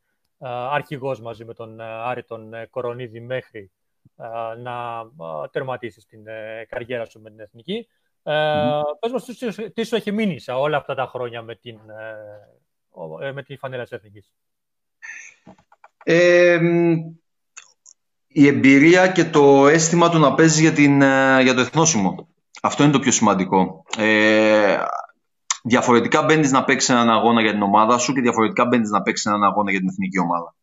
αρχηγός 0.70 1.20
μαζί 1.20 1.44
με 1.44 1.54
τον 1.54 1.80
Άρη 1.80 2.24
τον 2.24 2.50
Κορονίδη 2.70 3.20
μέχρι 3.20 3.70
ε, 4.16 4.56
να 4.56 5.00
ε, 5.00 5.48
τερματίσεις 5.50 6.06
την 6.06 6.26
ε, 6.26 6.66
καριέρα 6.68 7.04
σου 7.04 7.20
με 7.20 7.30
την 7.30 7.40
Εθνική. 7.40 7.88
Ε, 8.26 8.80
Πες 9.00 9.12
μας 9.12 9.24
τι, 9.24 9.72
τι 9.72 9.84
σου 9.84 9.96
έχει 9.96 10.12
μείνει 10.12 10.40
σε 10.40 10.52
όλα 10.52 10.76
αυτά 10.76 10.94
τα 10.94 11.06
χρόνια 11.06 11.42
με 11.42 11.54
την, 11.54 11.78
ε, 13.20 13.32
με 13.32 13.42
τη 13.42 13.56
φανέλα 13.56 13.82
της 13.82 13.92
Εθνικής; 13.92 14.32
Ε, 16.04 16.60
η 18.26 18.46
εμπειρία 18.46 19.08
και 19.08 19.24
το 19.24 19.66
αίσθημα 19.68 20.10
του 20.10 20.18
να 20.18 20.34
παίζεις 20.34 20.60
για, 20.60 20.72
την, 20.72 21.02
ε, 21.02 21.42
για 21.42 21.54
το 21.54 21.60
εθνόσημο. 21.60 22.28
Αυτό 22.62 22.82
είναι 22.82 22.92
το 22.92 22.98
πιο 22.98 23.12
σημαντικό. 23.12 23.84
Ε, 23.96 24.78
διαφορετικά 25.62 26.22
μπαίνεις 26.22 26.50
να 26.50 26.64
παίξεις 26.64 26.88
έναν 26.88 27.10
αγώνα 27.10 27.40
για 27.40 27.52
την 27.52 27.62
ομάδα 27.62 27.98
σου 27.98 28.12
και 28.12 28.20
διαφορετικά 28.20 28.66
μπαίνεις 28.66 28.90
να 28.90 29.02
παίξεις 29.02 29.26
έναν 29.26 29.44
αγώνα 29.44 29.70
για 29.70 29.80
την 29.80 29.88
εθνική 29.88 30.18
ομάδα. 30.18 30.54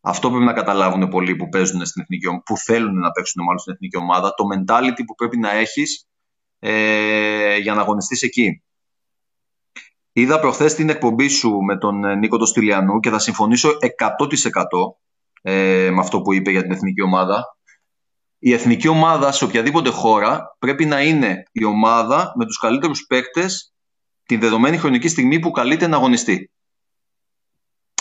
Αυτό 0.00 0.30
πρέπει 0.30 0.44
να 0.44 0.52
καταλάβουν 0.52 1.08
πολλοί 1.08 1.36
που 1.36 1.48
παίζουν 1.48 1.86
στην 1.86 2.02
εθνική 2.02 2.26
που 2.44 2.56
θέλουν 2.56 2.98
να 2.98 3.10
παίξουν 3.10 3.44
μάλλον 3.44 3.58
στην 3.58 3.72
εθνική 3.72 3.96
ομάδα. 3.96 4.34
Το 4.34 4.44
mentality 4.54 5.02
που 5.06 5.14
πρέπει 5.14 5.38
να 5.38 5.50
έχεις 5.50 6.06
ε, 6.64 7.56
για 7.56 7.74
να 7.74 7.80
αγωνιστείς 7.80 8.22
εκεί. 8.22 8.62
Είδα 10.12 10.40
προχθές 10.40 10.74
την 10.74 10.88
εκπομπή 10.88 11.28
σου 11.28 11.50
με 11.50 11.78
τον 11.78 12.04
ε, 12.04 12.14
Νίκο 12.14 12.46
Στυλιανού 12.46 13.00
και 13.00 13.10
θα 13.10 13.18
συμφωνήσω 13.18 13.70
100% 13.70 14.62
ε, 15.42 15.90
με 15.90 16.00
αυτό 16.00 16.22
που 16.22 16.32
είπε 16.32 16.50
για 16.50 16.62
την 16.62 16.70
εθνική 16.70 17.02
ομάδα. 17.02 17.56
Η 18.38 18.52
εθνική 18.52 18.88
ομάδα 18.88 19.32
σε 19.32 19.44
οποιαδήποτε 19.44 19.90
χώρα 19.90 20.56
πρέπει 20.58 20.84
να 20.84 21.02
είναι 21.02 21.42
η 21.52 21.64
ομάδα 21.64 22.32
με 22.36 22.44
τους 22.44 22.58
καλύτερους 22.58 23.06
παίκτες 23.06 23.72
την 24.22 24.40
δεδομένη 24.40 24.78
χρονική 24.78 25.08
στιγμή 25.08 25.38
που 25.38 25.50
καλείται 25.50 25.86
να 25.86 25.96
αγωνιστεί. 25.96 26.50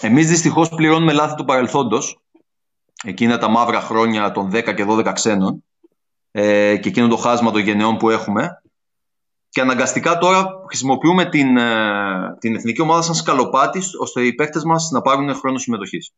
Εμείς 0.02 0.28
δυστυχώς 0.28 0.70
πληρώνουμε 0.70 1.14
λάθη 1.14 1.36
του 1.36 1.46
παρελθόντος, 1.46 2.22
εκείνα 3.04 3.38
τα 3.38 3.50
μαύρα 3.50 3.82
χρόνια 3.82 4.32
των 4.32 4.50
10 4.54 4.74
και 4.76 4.86
12 4.88 5.12
ξένων 5.14 5.64
ε, 6.32 6.78
και 6.78 6.90
εκείνο 6.90 7.08
το 7.08 7.18
χάσμα 7.18 7.52
των 7.52 7.62
γενεών 7.62 7.98
που 7.98 8.10
έχουμε 8.10 8.62
και 9.52 9.62
αναγκαστικά 9.62 10.18
τώρα 10.18 10.64
χρησιμοποιούμε 10.68 11.30
την, 11.30 11.58
ε, 11.58 12.38
την 12.40 12.56
εθνική 12.56 12.82
ομάδα 12.82 13.02
σαν 13.02 13.16
σκαλοπάτι 13.16 13.82
ώστε 14.00 14.26
οι 14.26 14.34
παίκτες 14.34 14.64
μας 14.64 14.90
να 14.92 15.02
πάρουν 15.02 15.36
χρόνο 15.36 15.58
συμμετοχής 15.58 16.12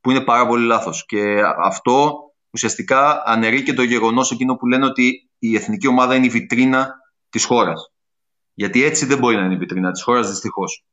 που 0.00 0.10
είναι 0.10 0.20
πάρα 0.20 0.46
πολύ 0.46 0.66
λάθος. 0.66 1.04
Και 1.06 1.42
αυτό 1.62 2.24
ουσιαστικά 2.50 3.22
αναιρεί 3.26 3.62
και 3.62 3.72
το 3.72 3.82
γεγονός 3.82 4.30
εκείνο 4.30 4.54
που 4.54 4.66
λένε 4.66 4.84
ότι 4.84 5.28
η 5.38 5.56
εθνική 5.56 5.86
ομάδα 5.86 6.14
είναι 6.14 6.26
η 6.26 6.28
βιτρίνα 6.28 6.94
της 7.30 7.44
χώρας. 7.44 7.92
Γιατί 8.54 8.84
έτσι 8.84 9.06
δεν 9.06 9.18
μπορεί 9.18 9.36
να 9.36 9.44
είναι 9.44 9.54
η 9.54 9.58
βιτρίνα 9.58 9.90
της 9.90 10.02
χώρας, 10.02 10.28
δυστυχώς. 10.28 10.84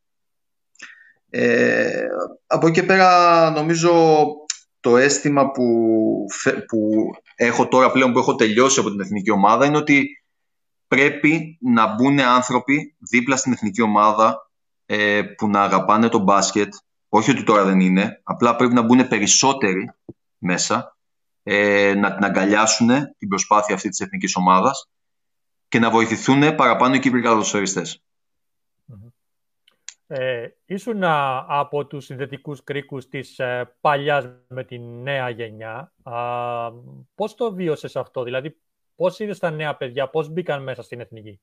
Ε, 1.30 2.06
από 2.48 2.68
εκεί 2.68 2.80
και 2.80 2.86
πέρα 2.86 3.50
νομίζω 3.50 4.26
το 4.80 4.98
αίσθημα 4.98 5.52
που, 5.52 5.64
που 6.68 7.10
έχω 7.38 7.68
τώρα 7.68 7.92
πλέον 7.92 8.14
που 8.14 8.20
έχω 8.20 8.36
τελειώσει 8.36 8.80
από 8.80 8.90
την 8.90 9.00
εθνική 9.00 9.32
ομάδα 9.32 9.66
είναι 9.66 9.78
ότι 9.78 10.24
πρέπει 10.88 11.58
να 11.62 11.94
μπουν 11.94 12.20
άνθρωποι 12.20 12.96
δίπλα 13.10 13.36
στην 13.36 13.52
εθνική 13.52 13.82
ομάδα 13.82 14.50
ε, 14.86 15.22
που 15.22 15.48
να 15.48 15.62
αγαπάνε 15.64 16.10
το 16.10 16.20
μπάσκετ, 16.20 16.74
όχι 17.10 17.32
ότι 17.32 17.44
τώρα 17.44 17.64
δεν 17.64 17.80
είναι, 17.80 18.22
απλά 18.24 18.56
πρέπει 18.56 18.74
να 18.74 18.82
μπουν 18.82 19.08
περισσότεροι 19.08 19.92
μέσα, 20.38 20.98
ε, 21.44 21.94
να 21.94 22.16
την 22.16 22.24
αγκαλιάσουν 22.26 22.88
την 23.18 23.28
προσπάθεια 23.28 23.76
αυτή 23.76 23.90
της 23.90 24.00
εθνικής 24.00 24.36
ομάδας 24.36 24.90
και 25.68 25.80
να 25.80 25.90
βοηθηθούν 25.90 26.56
παραπάνω 26.56 26.96
οι 26.96 27.00
Κύπροι 27.00 27.22
καλωσοριστές. 27.22 28.04
Ε, 30.10 30.48
ήσουν 30.66 31.04
από 31.48 31.86
τους 31.86 32.06
συνδετικούς 32.06 32.64
κρίκους 32.64 33.08
της 33.08 33.40
ε, 33.40 33.76
παλιάς 33.82 34.30
με 34.48 34.64
τη 34.64 34.80
νέα 34.80 35.30
γενιά. 35.30 35.94
Α, 36.04 36.14
πώς 37.16 37.36
το 37.36 37.54
βίωσες 37.54 37.96
αυτό, 37.96 38.24
δηλαδή 38.24 38.58
πώς 38.96 39.20
είδες 39.20 39.40
τα 39.40 39.50
νέα 39.52 39.76
παιδιά, 39.76 40.10
πώς 40.10 40.30
μπήκαν 40.30 40.64
μέσα 40.64 40.82
στην 40.82 41.00
εθνική; 41.00 41.40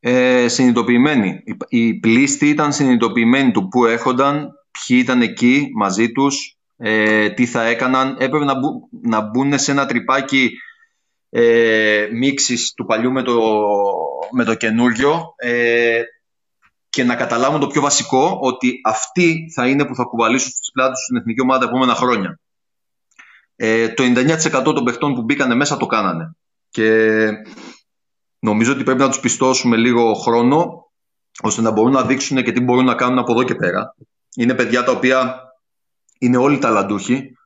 Ε, 0.00 0.48
συνειδητοποιημένοι. 0.48 1.42
Η 1.68 1.94
πλήστη 1.94 2.48
ήταν 2.48 2.72
συνειδητοποιημένη 2.72 3.50
του 3.50 3.68
που 3.68 3.86
έρχονταν, 3.86 4.50
ποιοι 4.70 4.98
ήταν 5.00 5.22
εκεί 5.22 5.70
μαζί 5.74 6.12
τους, 6.12 6.58
ε, 6.76 7.30
τι 7.30 7.46
θα 7.46 7.64
έκαναν. 7.64 8.16
Έπρεπε 8.18 8.44
να, 8.44 8.58
μπου, 8.58 8.88
να 9.02 9.20
μπουν 9.20 9.58
σε 9.58 9.70
ένα 9.70 9.86
τρυπάκι 9.86 10.50
ε, 11.30 12.08
μίξης 12.12 12.72
του 12.72 12.84
παλιού 12.84 13.12
με 13.12 13.22
το, 13.22 13.40
με 14.30 14.44
το 14.44 14.54
καινούριο 14.54 15.34
ε, 15.36 16.02
και 16.94 17.04
να 17.04 17.14
καταλάβουν 17.14 17.60
το 17.60 17.66
πιο 17.66 17.80
βασικό 17.80 18.38
ότι 18.40 18.80
αυτοί 18.84 19.50
θα 19.54 19.68
είναι 19.68 19.84
που 19.84 19.94
θα 19.94 20.04
κουβαλήσουν 20.04 20.50
στις 20.50 20.70
πλάτες 20.72 20.98
στην 20.98 21.16
εθνική 21.16 21.40
ομάδα 21.40 21.58
τα 21.58 21.64
επόμενα 21.64 21.94
χρόνια. 21.94 22.40
Ε, 23.56 23.88
το 23.88 24.02
99% 24.02 24.62
των 24.62 24.84
παιχτών 24.84 25.14
που 25.14 25.22
μπήκανε 25.22 25.54
μέσα 25.54 25.76
το 25.76 25.86
κάνανε. 25.86 26.36
Και 26.70 27.28
Νομίζω 28.44 28.72
ότι 28.72 28.82
πρέπει 28.82 29.00
να 29.00 29.08
τους 29.08 29.20
πιστώσουμε 29.20 29.76
λίγο 29.76 30.14
χρόνο 30.14 30.90
ώστε 31.42 31.62
να 31.62 31.70
μπορούν 31.70 31.92
να 31.92 32.04
δείξουν 32.04 32.42
και 32.42 32.52
τι 32.52 32.60
μπορούν 32.60 32.84
να 32.84 32.94
κάνουν 32.94 33.18
από 33.18 33.32
εδώ 33.32 33.42
και 33.42 33.54
πέρα. 33.54 33.94
Είναι 34.36 34.54
παιδιά 34.54 34.84
τα 34.84 34.92
οποία 34.92 35.38
είναι 36.18 36.36
όλοι 36.36 36.58
ταλαντούχοι. 36.58 37.36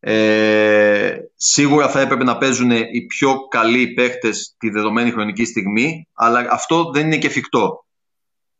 Ε, 0.00 1.16
σίγουρα 1.34 1.88
θα 1.88 2.00
έπρεπε 2.00 2.24
να 2.24 2.38
παίζουν 2.38 2.70
οι 2.70 3.06
πιο 3.06 3.48
καλοί 3.48 3.92
παίχτες 3.92 4.54
τη 4.58 4.70
δεδομένη 4.70 5.10
χρονική 5.10 5.44
στιγμή, 5.44 6.08
αλλά 6.14 6.46
αυτό 6.50 6.90
δεν 6.90 7.06
είναι 7.06 7.18
και 7.18 7.26
εφικτό. 7.26 7.84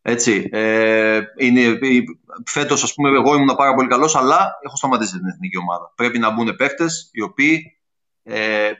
Έτσι, 0.06 0.48
ε, 0.52 1.20
είναι, 1.38 1.78
φέτος, 2.46 2.82
ας 2.82 2.94
πούμε, 2.94 3.08
εγώ 3.08 3.34
ήμουν 3.34 3.56
πάρα 3.56 3.74
πολύ 3.74 3.88
καλός, 3.88 4.16
αλλά 4.16 4.58
έχω 4.62 4.76
σταματήσει 4.76 5.18
την 5.18 5.26
εθνική 5.26 5.58
ομάδα. 5.58 5.92
Πρέπει 5.94 6.18
να 6.18 6.30
μπουν 6.30 6.56
παίχτες 6.56 7.10
οι 7.12 7.22
οποίοι 7.22 7.78
ε, 8.22 8.72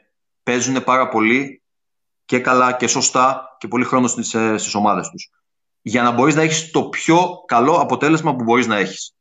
παίζουν 0.42 0.84
πάρα 0.84 1.08
πολύ 1.08 1.62
και 2.24 2.38
καλά 2.38 2.72
και 2.72 2.86
σωστά 2.86 3.56
και 3.58 3.68
πολύ 3.68 3.84
χρόνο 3.84 4.06
στις, 4.06 4.34
ε, 4.34 4.56
στις 4.56 4.74
ομάδες 4.74 5.08
τους. 5.08 5.30
Για 5.82 6.02
να 6.02 6.10
μπορείς 6.10 6.34
να 6.34 6.42
έχεις 6.42 6.70
το 6.70 6.88
πιο 6.88 7.42
καλό 7.46 7.72
αποτέλεσμα 7.74 8.36
που 8.36 8.42
μπορείς 8.44 8.66
να 8.66 8.76
έχεις. 8.76 9.16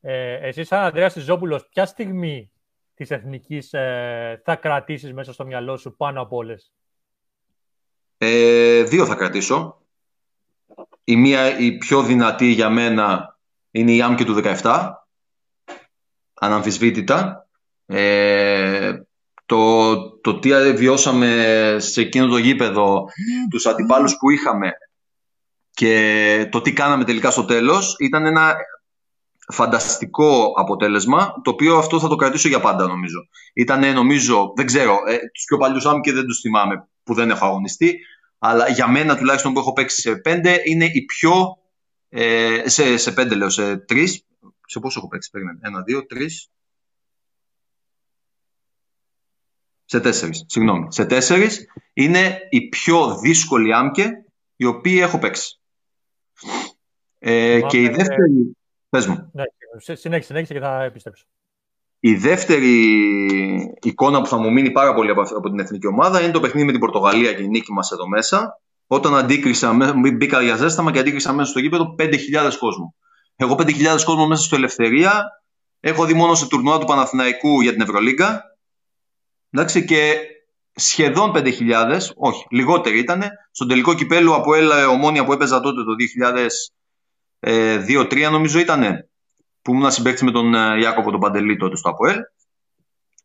Ε, 0.00 0.48
εσύ 0.48 0.64
σαν 0.64 0.82
Ανδρέας 0.82 1.14
Ζόπουλος, 1.14 1.68
ποια 1.68 1.86
στιγμή 1.86 2.52
της 2.94 3.10
Εθνικής 3.10 3.72
ε, 3.72 4.42
θα 4.44 4.56
κρατήσεις 4.56 5.12
μέσα 5.12 5.32
στο 5.32 5.44
μυαλό 5.44 5.76
σου 5.76 5.96
πάνω 5.96 6.20
από 6.20 6.36
όλες; 6.36 6.72
Ε, 8.18 8.82
δύο 8.82 9.06
θα 9.06 9.14
κρατήσω. 9.14 9.79
Η 11.10 11.16
μία, 11.16 11.58
η 11.58 11.76
πιο 11.76 12.02
δυνατή 12.02 12.46
για 12.46 12.70
μένα, 12.70 13.38
είναι 13.70 13.92
η 13.92 14.02
Άμκη 14.02 14.24
του 14.24 14.40
17. 14.62 14.90
Αναμφισβήτητα. 16.34 17.48
Ε, 17.86 18.92
το, 19.46 19.96
το 20.20 20.38
τι 20.38 20.72
βιώσαμε 20.72 21.76
σε 21.78 22.00
εκείνο 22.00 22.26
το 22.26 22.36
γήπεδο, 22.36 23.04
τους 23.50 23.66
αντιπάλους 23.66 24.16
που 24.16 24.30
είχαμε 24.30 24.72
και 25.70 26.48
το 26.50 26.60
τι 26.60 26.72
κάναμε 26.72 27.04
τελικά 27.04 27.30
στο 27.30 27.44
τέλος 27.44 27.96
ήταν 27.98 28.26
ένα 28.26 28.54
φανταστικό 29.52 30.52
αποτέλεσμα, 30.56 31.32
το 31.42 31.50
οποίο 31.50 31.76
αυτό 31.76 32.00
θα 32.00 32.08
το 32.08 32.16
κρατήσω 32.16 32.48
για 32.48 32.60
πάντα 32.60 32.86
νομίζω. 32.86 33.28
Ήταν 33.54 33.92
νομίζω, 33.92 34.52
δεν 34.56 34.66
ξέρω, 34.66 34.98
ε, 35.06 35.16
τους 35.16 35.44
πιο 35.46 35.56
παλιούς 35.56 35.86
άμοι 35.86 36.00
και 36.00 36.12
δεν 36.12 36.24
τους 36.26 36.40
θυμάμαι 36.40 36.88
που 37.02 37.14
δεν 37.14 37.30
έχω 37.30 37.46
αγωνιστεί, 37.46 37.98
αλλά 38.42 38.68
για 38.68 38.88
μένα 38.88 39.16
τουλάχιστον 39.16 39.52
που 39.52 39.58
έχω 39.58 39.72
παίξει 39.72 40.00
σε 40.00 40.16
πέντε 40.16 40.62
είναι 40.64 40.84
η 40.84 41.04
πιο, 41.04 41.58
ε, 42.08 42.62
σε, 42.66 42.96
σε 42.96 43.12
πέντε 43.12 43.34
λέω, 43.34 43.48
σε 43.48 43.76
τρεις, 43.76 44.24
σε 44.66 44.80
πόσο 44.80 44.98
έχω 44.98 45.08
παίξει, 45.08 45.30
περίμενε, 45.30 45.58
ένα, 45.62 45.82
δύο, 45.82 46.06
τρεις, 46.06 46.50
Σε 49.90 50.00
τέσσερις. 50.00 50.44
Συγγνώμη. 50.46 50.92
Σε 50.92 51.04
τέσσερις 51.04 51.66
είναι 51.92 52.38
η 52.50 52.68
πιο 52.68 53.18
δύσκολη 53.18 53.74
άμκε 53.74 54.24
η 54.56 54.64
οποία 54.64 55.04
έχω 55.04 55.18
παίξει. 55.18 55.60
Ε, 57.18 57.60
και 57.68 57.80
η 57.80 57.88
δεύτερη. 57.88 58.56
Πες 58.88 59.06
μου. 59.06 59.30
Ναι, 59.32 59.44
συνέχισε, 59.78 60.26
συνέχισε 60.26 60.52
και 60.52 60.60
θα 60.60 60.82
επιστρέψω. 60.82 61.24
Η 62.00 62.14
δεύτερη 62.14 62.74
εικόνα 63.82 64.20
που 64.20 64.26
θα 64.26 64.38
μου 64.38 64.52
μείνει 64.52 64.70
πάρα 64.70 64.94
πολύ 64.94 65.10
από, 65.10 65.20
από 65.20 65.48
την 65.50 65.58
εθνική 65.58 65.86
ομάδα 65.86 66.22
είναι 66.22 66.32
το 66.32 66.40
παιχνίδι 66.40 66.66
με 66.66 66.72
την 66.72 66.80
Πορτογαλία 66.80 67.32
και 67.32 67.42
η 67.42 67.48
νίκη 67.48 67.72
μας 67.72 67.90
εδώ 67.90 68.08
μέσα. 68.08 68.60
Όταν 68.86 69.16
αντίκρισα, 69.16 69.94
μπήκα 70.16 70.42
για 70.42 70.56
ζέσταμα 70.56 70.92
και 70.92 70.98
αντίκρισα 70.98 71.32
μέσα 71.32 71.50
στο 71.50 71.58
γήπεδο 71.58 71.94
5.000 71.98 72.10
κόσμο. 72.58 72.94
Εγώ 73.36 73.54
5.000 73.58 74.02
κόσμο 74.04 74.26
μέσα 74.26 74.42
στο 74.42 74.56
Ελευθερία 74.56 75.24
έχω 75.80 76.04
δει 76.04 76.14
μόνο 76.14 76.34
σε 76.34 76.48
τουρνουά 76.48 76.78
του 76.78 76.86
Παναθηναϊκού 76.86 77.60
για 77.60 77.72
την 77.72 77.80
Ευρωλίγκα 77.80 78.44
Εντάξει, 79.50 79.84
και 79.84 80.14
σχεδόν 80.74 81.32
5.000, 81.34 82.00
όχι, 82.16 82.46
λιγότεροι 82.50 82.98
ήταν, 82.98 83.22
στον 83.50 83.68
τελικό 83.68 83.94
κυπέλου 83.94 84.34
από 84.34 84.54
έλα 84.54 84.88
ομόνια 84.88 85.24
που 85.24 85.32
έπαιζα 85.32 85.60
τότε 85.60 85.82
το 85.82 85.94
2002-2003 87.46 88.30
νομίζω 88.30 88.58
ήταν, 88.58 89.09
που 89.70 89.76
ήμουν 89.76 89.90
συμπαίκτη 89.90 90.24
με 90.24 90.30
τον 90.30 90.54
ε, 90.54 90.78
Ιάκωβο 90.80 91.10
τον 91.10 91.20
Παντελή 91.20 91.56
τότε 91.56 91.76
στο 91.76 91.88
ΑΠΟΕΛ, 91.88 92.18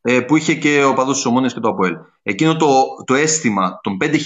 ε, 0.01 0.21
που 0.21 0.35
είχε 0.35 0.55
και 0.55 0.83
ο 0.83 0.93
παδός 0.93 1.15
της 1.15 1.25
Ομόνιας 1.25 1.53
και 1.53 1.59
το 1.59 1.69
ΑΠΟΕΛ. 1.69 1.95
Εκείνο 2.23 2.55
το, 2.55 2.67
το 3.05 3.13
αίσθημα 3.13 3.79
των 3.83 3.97
5.000 4.01 4.17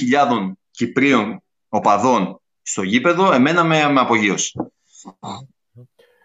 Κυπρίων 0.72 1.43
οπαδών 1.70 2.41
στο 2.61 2.82
γήπεδο, 2.82 3.34
εμένα 3.34 3.63
με, 3.63 3.89
με 3.89 3.99
απογείωσε. 3.99 4.72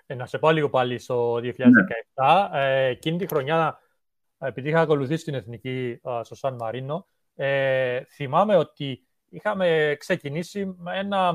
Ε, 0.07 0.15
να 0.15 0.27
σε 0.27 0.39
πάω 0.39 0.51
λίγο 0.51 0.69
πάλι 0.69 0.99
στο 0.99 1.35
2017. 1.35 1.41
Ναι. 1.43 2.61
Ε, 2.61 2.87
εκείνη 2.87 3.19
τη 3.19 3.27
χρονιά 3.27 3.79
επειδή 4.39 4.69
είχα 4.69 4.81
ακολουθήσει 4.81 5.25
την 5.25 5.35
εθνική 5.35 6.01
στο 6.23 6.35
Σαν 6.35 6.55
Μαρίνο, 6.55 7.07
ε, 7.35 8.01
θυμάμαι 8.05 8.57
ότι 8.57 9.07
είχαμε 9.29 9.97
ξεκινήσει 9.99 10.75
με 10.79 10.99
ένα 10.99 11.29
α, 11.29 11.35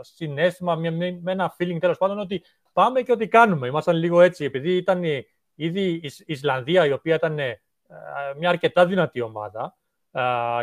συνέστημα, 0.00 0.74
με, 0.74 1.20
ένα 1.24 1.56
feeling 1.58 1.78
τέλος 1.80 1.98
πάντων 1.98 2.18
ότι 2.18 2.42
πάμε 2.76 3.02
και 3.02 3.12
ό,τι 3.12 3.28
κάνουμε. 3.28 3.66
Ήμασταν 3.66 3.96
λίγο 3.96 4.20
έτσι, 4.20 4.44
επειδή 4.44 4.76
ήταν 4.76 5.02
ήδη 5.54 5.80
η 5.90 6.12
Ισλανδία, 6.26 6.86
η 6.86 6.92
οποία 6.92 7.14
ήταν 7.14 7.38
ε, 7.38 7.60
μια 8.38 8.48
αρκετά 8.48 8.86
δυνατή 8.86 9.20
ομάδα 9.20 9.76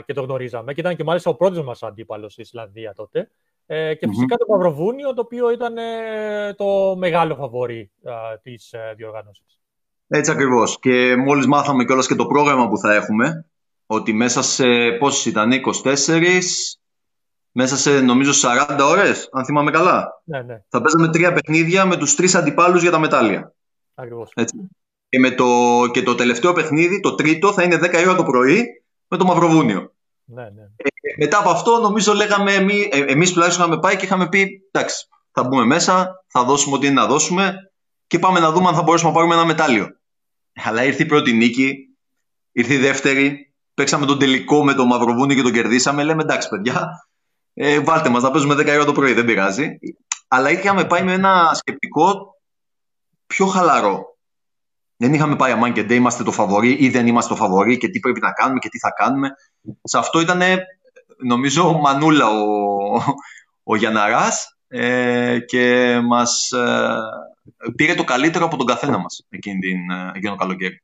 και 0.05 0.14
το 0.14 0.22
γνωρίζαμε 0.22 0.74
και 0.74 0.80
ήταν 0.80 0.95
και 0.95 1.03
μάλιστα 1.03 1.30
ο 1.30 1.36
πρώτος 1.36 1.64
μας 1.64 1.84
αντίπαλος 1.84 2.38
η 2.38 2.41
Ισλανδία 2.41 2.93
τότε. 2.93 3.30
Ε, 3.66 3.95
και 3.95 4.07
φυσικα 4.07 4.38
το 4.38 4.45
Μαυροβούνιο, 4.49 5.14
το 5.14 5.22
οποίο 5.22 5.51
ήταν 5.51 5.78
ε, 5.78 6.53
το 6.53 6.95
μεγάλο 6.97 7.36
φαβόρι 7.36 7.91
της 8.41 8.74
διοργάνωσης. 8.95 9.61
Έτσι 10.07 10.32
ακριβώς. 10.32 10.80
Και 10.80 11.16
μόλις 11.16 11.47
μάθαμε 11.47 11.86
κιόλας 11.86 12.07
και 12.07 12.16
το 12.16 12.26
πρόγραμμα 12.26 12.68
που 12.70 12.78
θα 12.78 12.93
έχουμε, 12.93 13.45
ότι 13.86 14.14
μέσα 14.14 14.41
σε 14.41 14.66
πόσες 14.99 15.26
ήταν, 15.26 15.51
24, 15.51 16.22
μέσα 17.55 17.77
σε 17.77 18.01
νομίζω 18.01 18.31
40 18.67 18.79
ώρες, 18.81 19.29
αν 19.31 19.45
θυμάμαι 19.45 19.71
καλά. 19.71 20.21
Ναι, 20.23 20.41
ναι. 20.41 20.61
Θα 20.69 20.81
παίζαμε 20.81 21.07
τρία 21.07 21.33
παιχνίδια 21.33 21.85
με 21.85 21.97
τους 21.97 22.15
τρεις 22.15 22.35
αντιπάλους 22.35 22.81
για 22.81 22.91
τα 22.91 22.99
μετάλλια. 22.99 23.53
Ακριβώς. 23.95 24.31
Έτσι. 24.35 24.69
Και, 25.09 25.19
με 25.19 25.31
το, 25.31 25.47
και 25.91 26.03
το 26.03 26.15
τελευταίο 26.15 26.53
παιχνίδι, 26.53 26.99
το 26.99 27.15
τρίτο, 27.15 27.53
θα 27.53 27.63
είναι 27.63 27.75
10 27.75 28.03
ώρα 28.07 28.15
το 28.15 28.23
πρωί 28.23 28.83
με 29.07 29.17
το 29.17 29.25
Μαυροβούνιο. 29.25 29.93
Ναι, 30.25 30.43
ναι. 30.43 30.61
Ε, 30.75 30.89
μετά 31.17 31.39
από 31.39 31.49
αυτό, 31.49 31.79
νομίζω, 31.79 32.13
λέγαμε, 32.13 32.53
εμεί, 32.53 32.89
ε, 32.91 32.99
εμείς 32.99 33.31
τουλάχιστον 33.31 33.65
είχαμε 33.65 33.81
πάει 33.81 33.95
και 33.95 34.05
είχαμε 34.05 34.29
πει, 34.29 34.67
εντάξει, 34.71 35.07
θα 35.31 35.43
μπούμε 35.43 35.65
μέσα, 35.65 36.23
θα 36.27 36.43
δώσουμε 36.43 36.75
ό,τι 36.75 36.87
είναι 36.87 37.01
να 37.01 37.07
δώσουμε 37.07 37.71
και 38.07 38.19
πάμε 38.19 38.39
να 38.39 38.51
δούμε 38.51 38.67
αν 38.67 38.75
θα 38.75 38.81
μπορέσουμε 38.81 39.09
να 39.09 39.15
πάρουμε 39.15 39.35
ένα 39.35 39.45
μετάλλιο. 39.45 39.87
Αλλά 40.63 40.83
ήρθε 40.83 41.03
η 41.03 41.05
πρώτη 41.05 41.33
νίκη, 41.33 41.75
ήρθε 42.51 42.73
η 42.73 42.77
δεύτερη, 42.77 43.53
παίξαμε 43.73 44.05
τον 44.05 44.19
τελικό 44.19 44.63
με 44.63 44.73
το 44.73 44.85
Μαυροβούνιο 44.85 45.35
και 45.35 45.41
τον 45.41 45.51
κερδίσαμε. 45.51 46.03
Λέμε 46.03 46.21
εντάξει, 46.21 46.49
παιδιά, 46.49 47.07
ε, 47.53 47.79
βάλτε 47.79 48.09
μας 48.09 48.23
να 48.23 48.31
παίζουμε 48.31 48.53
10 48.53 48.67
ώρα 48.67 48.85
το 48.85 48.91
πρωί, 48.91 49.13
δεν 49.13 49.25
πειράζει. 49.25 49.77
Αλλά 50.27 50.49
είχαμε 50.49 50.85
πάει 50.85 51.03
με 51.03 51.13
ένα 51.13 51.51
σκεπτικό 51.53 52.35
πιο 53.27 53.45
χαλαρό. 53.45 54.17
Δεν 54.97 55.13
είχαμε 55.13 55.35
πάει 55.35 55.51
αμάν 55.51 55.73
και 55.73 55.83
ντε, 55.83 55.93
είμαστε 55.93 56.23
το 56.23 56.31
φαβορή 56.31 56.71
ή 56.71 56.89
δεν 56.89 57.07
είμαστε 57.07 57.33
το 57.33 57.39
φαβορή 57.39 57.77
και 57.77 57.87
τι 57.87 57.99
πρέπει 57.99 58.19
να 58.19 58.31
κάνουμε 58.31 58.59
και 58.59 58.69
τι 58.69 58.79
θα 58.79 58.91
κάνουμε. 58.91 59.29
Σε 59.83 59.97
αυτό 59.97 60.19
ήταν, 60.19 60.41
νομίζω, 61.17 61.67
ο 61.67 61.79
Μανούλα 61.79 62.27
ο, 62.27 63.15
ο 63.63 63.75
Γιαναράς 63.75 64.57
ε, 64.67 65.39
και 65.39 65.99
μας 66.03 66.51
ε, 66.51 66.95
πήρε 67.75 67.93
το 67.93 68.03
καλύτερο 68.03 68.45
από 68.45 68.57
τον 68.57 68.65
καθένα 68.65 68.97
μας 68.97 69.25
εκείνη 69.29 69.59
την, 69.59 69.89
ε, 69.91 70.11
εκείνο 70.13 70.31
το 70.31 70.37
καλοκαίρι. 70.37 70.82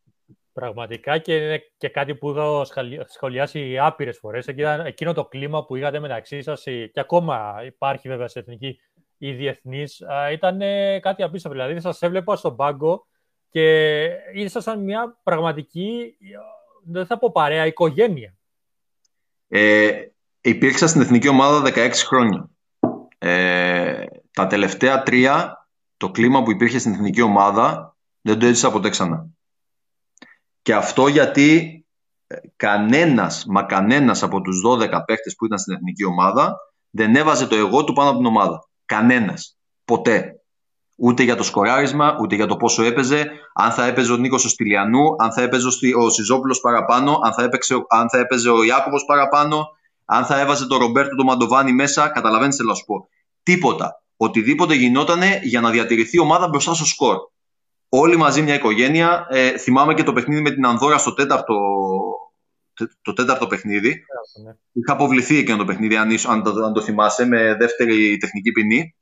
Πραγματικά 0.59 1.17
και 1.17 1.35
είναι 1.35 1.63
και 1.77 1.89
κάτι 1.89 2.15
που 2.15 2.29
είχα 2.29 2.65
σχολιάσει 3.07 3.77
άπειρες 3.77 4.17
φορές. 4.17 4.47
Εκείνο 4.85 5.13
το 5.13 5.25
κλίμα 5.25 5.65
που 5.65 5.75
είχατε 5.75 5.99
μεταξύ 5.99 6.41
σας 6.41 6.63
και 6.63 6.99
ακόμα 6.99 7.61
υπάρχει 7.65 8.07
βέβαια 8.09 8.27
σε 8.27 8.39
εθνική 8.39 8.79
ή 9.17 9.31
διεθνής, 9.31 10.03
ήταν 10.31 10.59
κάτι 11.01 11.23
απίστευτο. 11.23 11.59
Δηλαδή, 11.59 11.79
σας 11.79 12.01
έβλεπα 12.01 12.35
στον 12.35 12.55
πάγκο 12.55 13.07
και 13.49 14.05
ήσασταν 14.33 14.83
μια 14.83 15.19
πραγματική, 15.23 16.17
δεν 16.83 17.05
θα 17.05 17.17
πω 17.17 17.31
παρέα, 17.31 17.65
οικογένεια. 17.65 18.35
Ε, 19.47 19.91
υπήρξα 20.41 20.87
στην 20.87 21.01
εθνική 21.01 21.27
ομάδα 21.27 21.71
16 21.75 21.91
χρόνια. 21.93 22.49
Ε, 23.17 24.03
τα 24.31 24.47
τελευταία 24.47 25.03
τρία, 25.03 25.67
το 25.97 26.11
κλίμα 26.11 26.43
που 26.43 26.51
υπήρχε 26.51 26.79
στην 26.79 26.93
εθνική 26.93 27.21
ομάδα 27.21 27.97
δεν 28.21 28.39
το 28.39 28.45
έζησα 28.45 28.71
ποτέ 28.71 28.89
ξανά. 28.89 29.27
Και 30.61 30.73
αυτό 30.73 31.07
γιατί 31.07 31.79
ε, 32.27 32.35
κανένας, 32.55 33.45
μα 33.47 33.63
κανένας 33.63 34.23
από 34.23 34.41
τους 34.41 34.61
12 34.65 34.77
παίχτες 35.05 35.35
που 35.37 35.45
ήταν 35.45 35.59
στην 35.59 35.73
εθνική 35.73 36.05
ομάδα 36.05 36.57
δεν 36.89 37.15
έβαζε 37.15 37.47
το 37.47 37.55
εγώ 37.55 37.83
του 37.83 37.93
πάνω 37.93 38.09
από 38.09 38.17
την 38.17 38.27
ομάδα. 38.27 38.67
Κανένας. 38.85 39.57
Ποτέ. 39.85 40.33
Ούτε 40.97 41.23
για 41.23 41.35
το 41.35 41.43
σκοράρισμα, 41.43 42.17
ούτε 42.21 42.35
για 42.35 42.45
το 42.45 42.57
πόσο 42.57 42.83
έπαιζε, 42.83 43.31
αν 43.53 43.71
θα 43.71 43.85
έπαιζε 43.85 44.13
ο 44.13 44.17
Νίκος 44.17 44.45
ο 44.45 44.49
Στυλιανού, 44.49 45.15
αν 45.17 45.31
θα 45.31 45.41
έπαιζε 45.41 45.67
ο 45.97 46.09
Σιζόπουλος 46.09 46.59
παραπάνω, 46.59 47.19
αν 47.23 47.33
θα, 47.33 47.43
έπαιξε, 47.43 47.75
αν 47.89 48.09
θα 48.09 48.17
έπαιζε 48.17 48.49
ο 48.49 48.63
Ιάκωβος 48.63 49.05
παραπάνω, 49.05 49.67
αν 50.05 50.25
θα 50.25 50.39
έβαζε 50.39 50.67
τον 50.67 50.79
Ρομπέρτο 50.79 51.15
τον 51.15 51.25
Μαντοβάνη 51.25 51.71
μέσα. 51.71 52.07
Καταλαβαίνεις, 52.07 52.55
θέλω 52.55 52.69
να 52.69 52.75
σου 52.75 52.85
πω. 52.85 53.07
Τίποτα. 53.43 54.03
Οτιδήποτε 54.17 54.73
γινότανε 54.73 55.39
για 55.43 55.61
να 55.61 55.69
διατηρηθεί 55.69 56.17
η 56.17 56.19
ομάδα 56.19 56.47
μπροστά 56.47 56.73
στο 56.73 56.85
σκορ 56.85 57.17
όλοι 57.89 58.17
μαζί 58.17 58.41
μια 58.41 58.53
οικογένεια. 58.53 59.27
Ε, 59.29 59.57
θυμάμαι 59.57 59.93
και 59.93 60.03
το 60.03 60.13
παιχνίδι 60.13 60.41
με 60.41 60.51
την 60.51 60.65
Ανδόρα 60.65 60.97
στο 60.97 61.13
τέταρτο, 61.13 61.55
το 63.01 63.13
τέταρτο 63.13 63.47
παιχνίδι. 63.47 63.89
Ναι. 64.43 64.51
Είχα 64.71 64.93
αποβληθεί 64.93 65.37
εκείνο 65.37 65.57
το 65.57 65.65
παιχνίδι, 65.65 65.95
αν, 65.95 66.09
αν, 66.27 66.43
το, 66.43 66.49
αν 66.65 66.73
το 66.73 66.81
θυμάσαι, 66.81 67.25
με 67.25 67.55
δεύτερη 67.55 68.17
τεχνική 68.17 68.51
ποινή. 68.51 68.95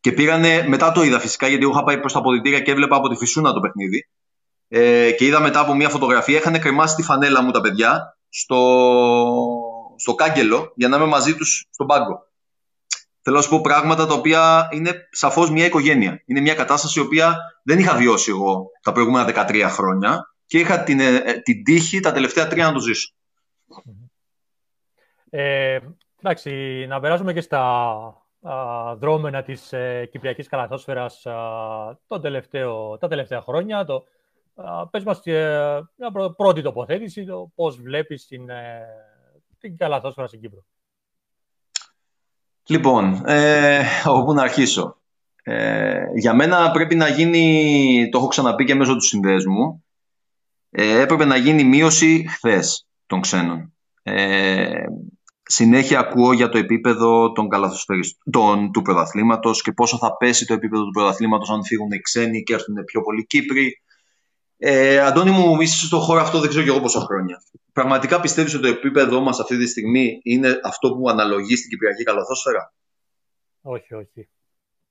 Και 0.00 0.12
πήγανε, 0.12 0.64
μετά 0.68 0.92
το 0.92 1.02
είδα 1.02 1.18
φυσικά, 1.18 1.48
γιατί 1.48 1.62
εγώ 1.62 1.72
είχα 1.72 1.84
πάει 1.84 1.98
προς 1.98 2.12
τα 2.12 2.18
αποδητήρια 2.18 2.60
και 2.60 2.70
έβλεπα 2.70 2.96
από 2.96 3.08
τη 3.08 3.16
φυσούνα 3.16 3.52
το 3.52 3.60
παιχνίδι. 3.60 4.08
Ε, 4.68 5.10
και 5.10 5.24
είδα 5.24 5.40
μετά 5.40 5.60
από 5.60 5.74
μια 5.74 5.88
φωτογραφία, 5.88 6.38
είχαν 6.38 6.60
κρεμάσει 6.60 6.94
τη 6.94 7.02
φανέλα 7.02 7.42
μου 7.42 7.50
τα 7.50 7.60
παιδιά 7.60 8.18
στο, 8.28 8.60
στο 9.96 10.14
κάγκελο 10.14 10.72
για 10.74 10.88
να 10.88 10.96
είμαι 10.96 11.06
μαζί 11.06 11.36
τους 11.36 11.66
στον 11.70 11.86
πάγκο. 11.86 12.29
Θέλω 13.22 13.36
να 13.36 13.42
σου 13.42 13.48
πω 13.48 13.60
πράγματα 13.60 14.06
τα 14.06 14.14
οποία 14.14 14.68
είναι 14.72 15.08
σαφώς 15.10 15.50
μια 15.50 15.64
οικογένεια. 15.64 16.22
Είναι 16.26 16.40
μια 16.40 16.54
κατάσταση 16.54 16.98
η 16.98 17.02
οποία 17.02 17.36
δεν 17.62 17.78
είχα 17.78 17.96
βιώσει 17.96 18.30
εγώ 18.30 18.70
τα 18.82 18.92
προηγούμενα 18.92 19.46
13 19.50 19.66
χρόνια 19.68 20.34
και 20.46 20.58
είχα 20.58 20.82
την, 20.82 21.00
ε, 21.00 21.16
ε, 21.16 21.40
την 21.40 21.64
τύχη 21.64 22.00
τα 22.00 22.12
τελευταία 22.12 22.46
τρία 22.46 22.66
να 22.66 22.72
το 22.72 22.80
ζήσω. 22.80 23.14
Ε, 25.30 25.78
εντάξει, 26.22 26.50
να 26.88 27.00
περάσουμε 27.00 27.32
και 27.32 27.40
στα 27.40 27.60
α, 28.42 28.94
δρόμενα 28.96 29.42
της 29.42 29.72
ε, 29.72 30.08
Κυπριακής 30.10 30.48
Καλαθόσφαιρας 30.48 31.22
το 32.06 32.20
τελευταίο, 32.20 32.98
τα 32.98 33.08
τελευταία 33.08 33.40
χρόνια. 33.40 33.84
Το, 33.84 34.04
α, 34.54 34.88
πες 34.88 35.04
μας 35.04 35.26
ε, 35.26 35.88
μια 35.96 36.32
πρώτη 36.36 36.62
τοποθέτηση, 36.62 37.24
το 37.24 37.50
πώς 37.54 37.80
βλέπεις 37.80 38.26
την, 38.26 38.48
ε, 38.48 38.86
την 39.58 39.76
Καλαθόσφαιρα 39.76 40.26
στην 40.26 40.40
Κύπρο. 40.40 40.64
Λοιπόν, 42.70 43.22
ε, 43.26 43.82
όπου 44.04 44.32
να 44.32 44.42
αρχίσω. 44.42 44.96
Ε, 45.42 46.04
για 46.14 46.34
μένα 46.34 46.70
πρέπει 46.70 46.94
να 46.94 47.08
γίνει, 47.08 48.08
το 48.10 48.18
έχω 48.18 48.26
ξαναπεί 48.26 48.64
και 48.64 48.74
μέσω 48.74 48.94
του 48.94 49.04
συνδέσμου, 49.04 49.84
ε, 50.70 51.00
έπρεπε 51.00 51.24
να 51.24 51.36
γίνει 51.36 51.64
μείωση 51.64 52.26
χθες 52.28 52.86
των 53.06 53.20
ξένων. 53.20 53.72
Ε, 54.02 54.84
συνέχεια 55.42 55.98
ακούω 55.98 56.32
για 56.32 56.48
το 56.48 56.58
επίπεδο 56.58 57.32
των 57.32 57.48
των, 58.30 58.72
του 58.72 58.82
πρωταθλήματος 58.82 59.62
και 59.62 59.72
πόσο 59.72 59.96
θα 59.96 60.16
πέσει 60.16 60.46
το 60.46 60.54
επίπεδο 60.54 60.84
του 60.84 60.90
πρωταθλήματος 60.90 61.50
αν 61.50 61.64
φύγουν 61.64 61.90
οι 61.90 62.00
ξένοι 62.00 62.42
και 62.42 62.54
έρθουν 62.54 62.84
πιο 62.84 63.00
πολλοί 63.00 63.26
Κύπροι. 63.26 63.82
Ε, 64.62 64.98
Αντώνη 64.98 65.30
μου, 65.30 65.60
είσαι 65.60 65.86
στο 65.86 65.98
χώρο 65.98 66.20
αυτό 66.20 66.40
δεν 66.40 66.48
ξέρω 66.48 66.64
και 66.64 66.70
εγώ 66.70 66.80
πόσα 66.80 67.00
χρόνια. 67.00 67.42
Πραγματικά 67.72 68.20
πιστεύεις 68.20 68.54
ότι 68.54 68.62
το 68.62 68.68
επίπεδό 68.68 69.20
μας 69.20 69.40
αυτή 69.40 69.58
τη 69.58 69.66
στιγμή 69.66 70.20
είναι 70.22 70.60
αυτό 70.64 70.92
που 70.92 71.08
αναλογεί 71.08 71.56
στην 71.56 71.70
Κυπριακή 71.70 72.02
καλαθόσφαιρα; 72.02 72.72
Όχι, 73.60 73.94
όχι. 73.94 74.28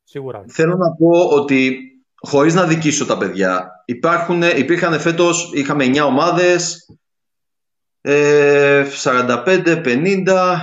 Σίγουρα. 0.04 0.46
Θέλω 0.48 0.76
να 0.76 0.92
πω 0.92 1.28
ότι 1.30 1.80
χωρίς 2.16 2.54
να 2.54 2.66
δικήσω 2.66 3.06
τα 3.06 3.18
παιδιά, 3.18 3.84
υπάρχουν, 3.86 4.42
υπήρχαν 4.42 5.00
φέτος, 5.00 5.52
είχαμε 5.54 5.86
9 5.86 6.06
ομάδες, 6.06 6.90
45, 8.02 9.82
50, 9.86 10.60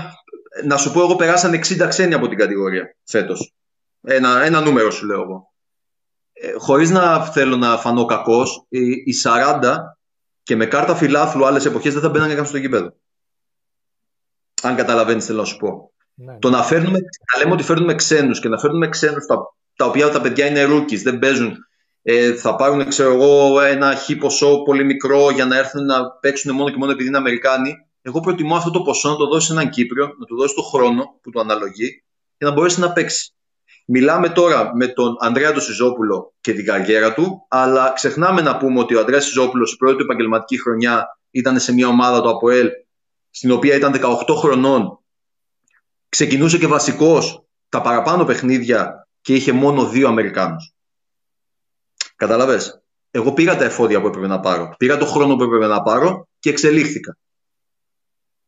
να 0.64 0.76
σου 0.76 0.92
πω 0.92 1.00
εγώ 1.00 1.16
περάσαν 1.16 1.54
60 1.54 1.86
ξένοι 1.88 2.14
από 2.14 2.28
την 2.28 2.38
κατηγορία 2.38 2.96
φέτος. 3.04 3.54
Ένα, 4.02 4.42
ένα 4.42 4.60
νούμερο 4.60 4.90
σου 4.90 5.06
λέω 5.06 5.22
εγώ. 5.22 5.54
Ε, 6.40 6.52
χωρίς 6.58 6.90
να 6.90 7.24
θέλω 7.24 7.56
να 7.56 7.76
φανώ 7.76 8.04
κακός, 8.04 8.66
οι, 8.68 8.90
οι 8.90 9.14
40 9.22 9.76
και 10.42 10.56
με 10.56 10.66
κάρτα 10.66 10.94
φιλάθλου 10.94 11.46
άλλες 11.46 11.64
εποχές 11.64 11.92
δεν 11.92 12.02
θα 12.02 12.08
μπαίνανε 12.08 12.34
καν 12.34 12.46
στο 12.46 12.56
γήπεδο. 12.56 12.92
Αν 14.62 14.76
καταλαβαίνεις 14.76 15.24
θέλω 15.24 15.38
να 15.38 15.44
σου 15.44 15.56
πω. 15.56 15.92
Ναι. 16.14 16.38
Το 16.38 16.50
να, 16.50 16.62
φέρνουμε, 16.62 16.98
να 16.98 17.38
λέμε 17.38 17.52
ότι 17.52 17.62
φέρνουμε 17.62 17.94
ξένους 17.94 18.40
και 18.40 18.48
να 18.48 18.58
φέρνουμε 18.58 18.88
ξένους 18.88 19.26
τα, 19.26 19.36
τα 19.76 19.84
οποία 19.84 20.10
τα 20.10 20.20
παιδιά 20.20 20.46
είναι 20.46 20.66
rookies, 20.68 21.02
δεν 21.02 21.18
παίζουν, 21.18 21.56
ε, 22.02 22.34
θα 22.34 22.56
πάρουν 22.56 22.88
ξέρω 22.88 23.12
εγώ, 23.12 23.60
ένα 23.60 23.94
χι 23.94 24.16
ποσό 24.16 24.62
πολύ 24.62 24.84
μικρό 24.84 25.30
για 25.30 25.46
να 25.46 25.56
έρθουν 25.56 25.84
να 25.84 26.10
παίξουν 26.10 26.54
μόνο 26.54 26.70
και 26.70 26.76
μόνο 26.76 26.92
επειδή 26.92 27.08
είναι 27.08 27.16
Αμερικάνοι. 27.16 27.74
Εγώ 28.02 28.20
προτιμώ 28.20 28.56
αυτό 28.56 28.70
το 28.70 28.82
ποσό 28.82 29.08
να 29.08 29.16
το 29.16 29.26
δώσει 29.26 29.46
σε 29.46 29.52
έναν 29.52 29.70
Κύπριο, 29.70 30.14
να 30.18 30.26
του 30.26 30.36
δώσει 30.36 30.54
το 30.54 30.62
χρόνο 30.62 31.18
που 31.22 31.30
του 31.30 31.40
αναλογεί 31.40 32.04
και 32.38 32.44
να 32.44 32.52
μπορέσει 32.52 32.80
να 32.80 32.92
παίξει. 32.92 33.34
Μιλάμε 33.88 34.28
τώρα 34.28 34.74
με 34.74 34.86
τον 34.86 35.16
Ανδρέα 35.20 35.52
του 35.52 35.60
Σιζόπουλο 35.60 36.34
και 36.40 36.52
την 36.52 36.64
καριέρα 36.64 37.14
του, 37.14 37.46
αλλά 37.48 37.92
ξεχνάμε 37.94 38.40
να 38.40 38.56
πούμε 38.56 38.80
ότι 38.80 38.94
ο 38.94 39.00
Ανδρέας 39.00 39.24
Σιζόπουλος 39.24 39.72
η 39.72 39.76
πρώτη 39.76 39.96
του 39.96 40.02
επαγγελματική 40.02 40.60
χρονιά 40.60 41.18
ήταν 41.30 41.58
σε 41.58 41.72
μια 41.72 41.88
ομάδα 41.88 42.22
του 42.22 42.28
ΑΠΟΕΛ, 42.28 42.68
στην 43.30 43.50
οποία 43.50 43.74
ήταν 43.74 43.92
18 43.92 44.34
χρονών, 44.36 44.98
ξεκινούσε 46.08 46.58
και 46.58 46.66
βασικός 46.66 47.44
τα 47.68 47.80
παραπάνω 47.80 48.24
παιχνίδια 48.24 49.08
και 49.20 49.34
είχε 49.34 49.52
μόνο 49.52 49.88
δύο 49.88 50.08
Αμερικάνους. 50.08 50.74
Καταλαβες; 52.16 52.82
Εγώ 53.10 53.32
πήγα 53.32 53.56
τα 53.56 53.64
εφόδια 53.64 54.00
που 54.00 54.06
έπρεπε 54.06 54.26
να 54.26 54.40
πάρω. 54.40 54.74
Πήγα 54.78 54.96
το 54.96 55.06
χρόνο 55.06 55.36
που 55.36 55.42
έπρεπε 55.42 55.66
να 55.66 55.82
πάρω 55.82 56.28
και 56.38 56.50
εξελίχθηκα. 56.50 57.16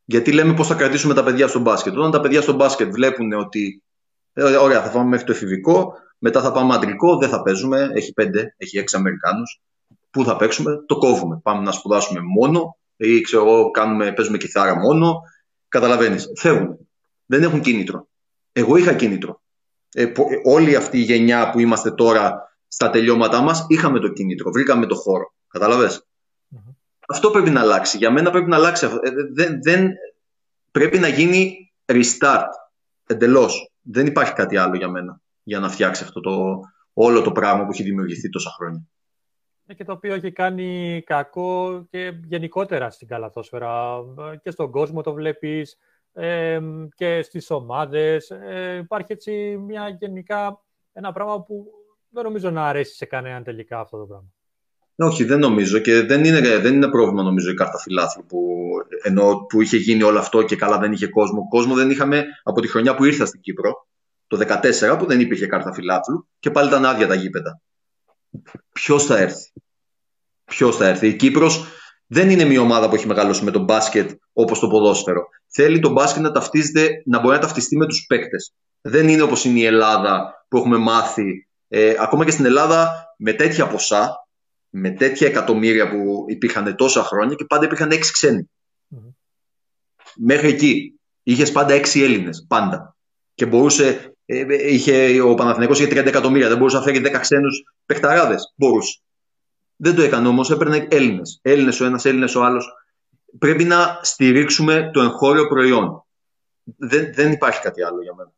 Γιατί 0.04 0.32
λέμε 0.32 0.54
πώς 0.54 0.66
θα 0.66 0.74
κρατήσουμε 0.74 1.14
τα 1.14 1.24
παιδιά 1.24 1.48
στο 1.48 1.58
μπάσκετ. 1.58 1.96
Όταν 1.96 2.10
τα 2.10 2.20
παιδιά 2.20 2.40
στο 2.40 2.52
μπάσκετ 2.52 2.90
βλέπουν 2.92 3.32
ότι. 3.32 3.82
Ε, 4.38 4.56
Ωραία, 4.56 4.82
θα 4.82 4.90
πάμε 4.90 5.08
μέχρι 5.08 5.26
το 5.26 5.32
εφηβικό, 5.32 5.92
μετά 6.18 6.40
θα 6.40 6.52
πάμε 6.52 6.74
αντρικό, 6.74 7.16
δεν 7.16 7.28
θα 7.28 7.42
παίζουμε. 7.42 7.90
Έχει 7.94 8.12
πέντε, 8.12 8.54
έχει 8.56 8.78
έξι 8.78 8.96
Αμερικάνους. 8.96 9.60
Πού 10.10 10.24
θα 10.24 10.36
παίξουμε, 10.36 10.84
το 10.86 10.98
κόβουμε. 10.98 11.40
Πάμε 11.42 11.62
να 11.62 11.72
σπουδάσουμε 11.72 12.20
μόνο 12.20 12.78
ή 12.96 13.20
ξέρω 13.20 13.42
εγώ, 13.42 13.70
κάνουμε, 13.70 14.12
παίζουμε 14.12 14.36
κιθάρα 14.36 14.76
μόνο. 14.76 15.20
Καταλαβαίνεις. 15.68 16.32
Φεύγουν. 16.36 16.88
Δεν 17.26 17.42
έχουν 17.42 17.60
κίνητρο. 17.60 18.08
Εγώ 18.52 18.76
είχα 18.76 18.94
κίνητρο. 18.94 19.40
Ε, 19.94 20.06
πο- 20.06 20.26
ε, 20.30 20.50
όλη 20.50 20.76
αυτή 20.76 20.98
η 20.98 21.02
γενιά 21.02 21.50
που 21.50 21.60
είμαστε 21.60 21.90
τώρα 21.90 22.52
στα 22.68 22.90
τελειώματά 22.90 23.40
μας 23.40 23.64
είχαμε 23.68 23.98
το 23.98 24.08
κίνητρο, 24.08 24.50
βρήκαμε 24.50 24.86
το 24.86 24.94
χώρο. 24.94 25.34
Καταλαβες; 25.48 26.06
Μμμ. 26.48 26.60
Αυτό 27.08 27.30
πρέπει 27.30 27.50
να 27.50 27.60
αλλάξει. 27.60 27.96
Για 27.96 28.10
μένα 28.10 28.30
πρέπει 28.30 28.48
να 28.48 28.56
αλλάξει. 28.56 28.84
αυτό. 28.84 28.98
Ε, 29.02 29.10
δεν, 29.32 29.62
δεν, 29.62 29.90
πρέπει 30.70 30.98
να 30.98 31.08
γίνει 31.08 31.72
restart 31.86 32.48
εντελώς. 33.06 33.70
Δεν 33.90 34.06
υπάρχει 34.06 34.32
κάτι 34.32 34.56
άλλο 34.56 34.76
για 34.76 34.88
μένα 34.88 35.20
για 35.42 35.58
να 35.58 35.68
φτιάξει 35.68 36.04
αυτό 36.04 36.20
το, 36.20 36.60
όλο 36.92 37.22
το 37.22 37.32
πράγμα 37.32 37.64
που 37.64 37.70
έχει 37.72 37.82
δημιουργηθεί 37.82 38.28
τόσα 38.28 38.50
χρόνια. 38.50 38.82
Ε, 39.66 39.74
Και 39.74 39.84
το 39.84 39.92
οποίο 39.92 40.14
έχει 40.14 40.32
κάνει 40.32 41.02
κακό 41.06 41.86
και 41.90 42.20
γενικότερα 42.24 42.90
στην 42.90 43.08
καλαθόσφαιρα. 43.08 43.96
Ε, 44.32 44.36
Και 44.36 44.50
στον 44.50 44.70
κόσμο 44.70 45.02
το 45.02 45.12
βλέπεις 45.12 45.78
ε, 46.12 46.60
και 46.94 47.22
στις 47.22 47.50
ομάδες. 47.50 48.30
Ε, 48.30 48.76
υπάρχει 48.82 49.12
έτσι 49.12 49.56
μια 49.56 49.88
γενικά 49.88 50.62
ένα 50.92 51.12
πράγμα 51.12 51.42
που 51.42 51.66
δεν 52.08 52.24
νομίζω 52.24 52.50
να 52.50 52.68
αρέσει 52.68 52.94
σε 52.94 53.04
κανέναν 53.04 53.42
τελικά 53.42 53.80
αυτό 53.80 53.98
το 53.98 54.06
πράγμα. 54.06 54.32
Όχι, 55.00 55.24
δεν 55.24 55.38
νομίζω 55.38 55.78
και 55.78 56.02
δεν 56.02 56.24
είναι, 56.24 56.40
δεν 56.40 56.74
είναι 56.74 56.88
πρόβλημα 56.88 57.22
νομίζω 57.22 57.50
η 57.50 57.54
κάρτα 57.54 57.78
φιλάθλου 57.78 58.24
που, 58.26 58.38
ενώ, 59.02 59.46
που 59.48 59.62
είχε 59.62 59.76
γίνει 59.76 60.02
όλο 60.02 60.18
αυτό 60.18 60.42
και 60.42 60.56
καλά 60.56 60.78
δεν 60.78 60.92
είχε 60.92 61.06
κόσμο. 61.06 61.48
Κόσμο 61.48 61.74
δεν 61.74 61.90
είχαμε 61.90 62.24
από 62.42 62.60
τη 62.60 62.68
χρονιά 62.68 62.94
που 62.94 63.04
ήρθα 63.04 63.26
στην 63.26 63.40
Κύπρο, 63.40 63.86
το 64.26 64.38
2014 64.92 64.98
που 64.98 65.06
δεν 65.06 65.20
υπήρχε 65.20 65.46
κάρτα 65.46 65.72
φιλάθλου 65.72 66.28
και 66.38 66.50
πάλι 66.50 66.68
ήταν 66.68 66.84
άδεια 66.84 67.06
τα 67.06 67.14
γήπεδα. 67.14 67.60
Ποιος 68.72 69.04
θα 69.04 69.18
έρθει; 69.18 69.52
Ποιος 70.44 70.76
θα 70.76 70.86
έρθει; 70.86 71.06
Η 71.08 71.16
Κύπρος 71.16 71.66
δεν 72.06 72.30
είναι 72.30 72.44
μια 72.44 72.60
ομάδα 72.60 72.88
που 72.88 72.94
έχει 72.94 73.06
μεγαλώσει 73.06 73.44
με 73.44 73.50
το 73.50 73.58
μπάσκετ 73.58 74.10
όπως 74.32 74.58
το 74.58 74.66
ποδόσφαιρο. 74.66 75.28
Θέλει 75.46 75.80
το 75.80 75.90
μπάσκετ 75.90 76.22
να 76.22 76.30
ταυτίζεται, 76.30 77.02
να 77.04 77.20
μπορεί 77.20 77.34
να 77.34 77.40
ταυτιστεί 77.40 77.76
με 77.76 77.86
τους 77.86 78.04
παίκτες. 78.06 78.52
Δεν 78.80 79.08
είναι 79.08 79.22
όπως 79.22 79.44
είναι 79.44 79.58
η 79.58 79.64
Ελλάδα 79.64 80.44
που 80.48 80.56
έχουμε 80.56 80.76
μάθει. 80.76 81.48
Ε, 81.68 81.94
ακόμα 81.98 82.24
και 82.24 82.30
στην 82.30 82.44
Ελλάδα 82.44 82.90
με 83.18 83.32
τέτοια 83.32 83.66
ποσά, 83.66 84.27
με 84.70 84.90
τέτοια 84.90 85.26
εκατομμύρια 85.26 85.90
που 85.90 86.24
υπήρχαν 86.28 86.76
τόσα 86.76 87.02
χρόνια 87.02 87.34
και 87.34 87.44
πάντα 87.44 87.64
υπήρχαν 87.64 87.90
έξι 87.90 88.12
ξένοι. 88.12 88.50
Μμμ. 88.86 89.08
Μέχρι 90.16 90.48
εκεί 90.48 91.00
είχες 91.22 91.52
πάντα 91.52 91.72
έξι 91.72 92.02
Έλληνες. 92.02 92.44
Πάντα. 92.48 92.96
Και 93.34 93.46
μπορούσε, 93.46 94.14
ε, 94.24 94.38
ε, 94.38 94.72
είχε, 94.72 95.20
ο 95.20 95.34
Παναθηναϊκός 95.34 95.80
είχε 95.80 95.88
30 95.88 96.06
εκατομμύρια. 96.06 96.48
Δεν 96.48 96.58
μπορούσε 96.58 96.76
να 96.76 96.82
φέρει 96.82 96.98
10 96.98 97.18
ξένους 97.20 97.62
παιχταράδες. 97.86 98.54
Μπορούσε. 98.56 99.00
Δεν 99.76 99.94
το 99.94 100.02
έκανε 100.02 100.28
όμως, 100.28 100.50
έπαιρνε 100.50 100.86
Έλληνες. 100.90 101.38
Έλληνες 101.42 101.80
ο 101.80 101.84
ένας, 101.84 102.04
Έλληνες 102.04 102.34
ο 102.34 102.44
άλλος. 102.44 102.72
Πρέπει 103.38 103.64
να 103.64 103.98
στηρίξουμε 104.02 104.90
το 104.92 105.00
εγχώριο 105.00 105.46
προϊόν. 105.46 106.06
Δεν, 106.76 107.12
δεν 107.14 107.32
υπάρχει 107.32 107.60
κάτι 107.60 107.82
άλλο 107.82 108.02
για 108.02 108.14
μένα. 108.14 108.32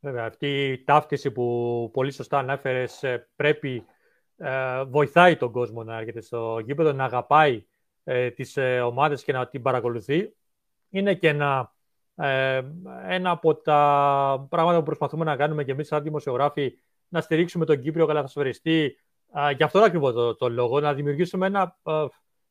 Βέβαια, 0.00 0.24
αυτή 0.24 0.46
η 0.64 0.84
ταύτιση 0.84 1.30
που 1.30 1.90
πολύ 1.92 2.12
σωστά 2.12 2.38
ανέφερες 2.38 3.02
ε, 3.02 3.28
πρέπει, 3.36 3.84
ε, 4.40 4.84
βοηθάει 4.84 5.36
τον 5.36 5.52
κόσμο 5.52 5.84
να 5.84 5.98
έρχεται 5.98 6.20
στο 6.20 6.58
γήπεδο, 6.64 6.92
να 6.92 7.04
αγαπάει 7.04 7.64
ε, 8.04 8.30
τις 8.30 8.56
ε, 8.56 8.80
ομάδες 8.80 9.24
και 9.24 9.32
να 9.32 9.46
την 9.46 9.62
παρακολουθεί. 9.62 10.34
Είναι 10.90 11.14
και 11.14 11.28
ένα, 11.28 11.72
ε, 12.14 12.62
ένα 13.06 13.30
από 13.30 13.54
τα 13.54 14.46
πράγματα 14.50 14.78
που 14.78 14.84
προσπαθούμε 14.84 15.24
να 15.24 15.36
κάνουμε 15.36 15.64
και 15.64 15.72
εμείς 15.72 15.86
σαν 15.86 16.02
δημοσιογράφοι, 16.02 16.78
να 17.08 17.20
στηρίξουμε 17.20 17.64
τον 17.64 17.80
Κύπριο 17.80 18.06
καλαθοσφαιριστή. 18.06 18.96
Ε, 19.34 19.50
γι' 19.52 19.62
αυτό 19.62 19.78
ακριβώς 19.78 20.12
το, 20.12 20.36
το 20.36 20.48
λόγο, 20.48 20.80
να 20.80 20.94
δημιουργήσουμε 20.94 21.46
ένα, 21.46 21.78
ε, 21.84 22.04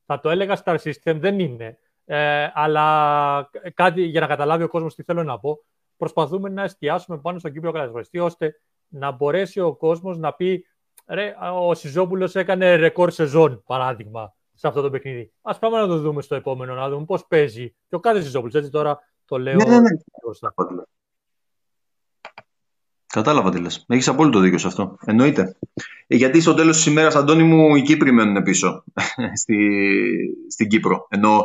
θα 0.06 0.20
το 0.20 0.30
έλεγα 0.30 0.62
star 0.64 0.78
system, 0.78 1.16
δεν 1.16 1.40
είναι. 1.40 1.78
Ε, 2.06 2.50
αλλά 2.54 3.50
κάτι 3.74 4.02
για 4.02 4.20
να 4.20 4.28
καταλάβει 4.28 4.64
ο 4.64 4.68
κόσμος 4.68 4.96
τι 4.96 5.04
θέλω 5.04 5.24
να 5.24 5.40
πω, 5.40 5.64
προσπαθούμε 5.98 6.50
να 6.50 6.64
εστιάσουμε 6.64 7.18
πάνω 7.18 7.40
στον 7.40 7.52
Κύπριο 7.52 7.72
κατασβεστή, 7.72 8.20
ώστε 8.20 8.62
να 8.88 9.12
μπορέσει 9.12 9.60
ο 9.60 9.76
κόσμος 9.76 10.18
να 10.18 10.34
πει 10.34 10.66
ρε, 11.10 11.36
ο 11.54 11.74
Σιζόπουλος 11.74 12.36
έκανε 12.36 12.76
ρεκόρ 12.76 13.12
σεζόν, 13.12 13.64
παράδειγμα, 13.66 14.34
σε 14.54 14.68
αυτό 14.68 14.82
το 14.82 14.90
παιχνίδι. 14.90 15.32
Ας 15.42 15.60
πάμε 15.60 15.80
να 15.80 15.88
το 15.88 16.00
δούμε 16.00 16.22
στο 16.22 16.36
επόμενο, 16.36 16.74
να 16.74 16.90
δούμε 16.90 17.06
πώς 17.06 17.26
παίζει. 17.28 17.76
Και 17.90 17.96
ο 17.96 18.00
κάθε 18.00 18.22
Σιζόπουλος, 18.22 18.54
έτσι 18.54 18.70
τώρα 18.70 19.00
το 19.26 19.38
λέω. 19.38 19.56
Ναι, 19.56 19.64
ναι, 19.64 19.80
ναι. 19.80 19.90
μπροστά. 20.24 20.54
Κατάλαβα 23.14 23.50
τι 23.50 23.60
λες. 23.60 23.86
Έχεις 23.88 24.08
απόλυτο 24.08 24.40
δίκιο 24.40 24.58
σε 24.58 24.68
αυτό. 24.68 24.98
Εννοείται. 25.06 25.58
Ε, 26.08 26.16
γιατί 26.16 26.42
στο 26.42 26.54
τέλος 26.54 26.76
της 26.76 26.86
ημέρας, 26.86 27.16
Αντώνη 27.16 27.44
μου, 27.44 27.76
οι 27.76 27.82
Κύπροι 27.82 28.12
μένουν 28.12 28.44
πίσω 28.44 28.84
στη, 29.42 29.58
στην 30.50 30.68
Κύπρο. 30.68 31.08
Ενώ 31.10 31.44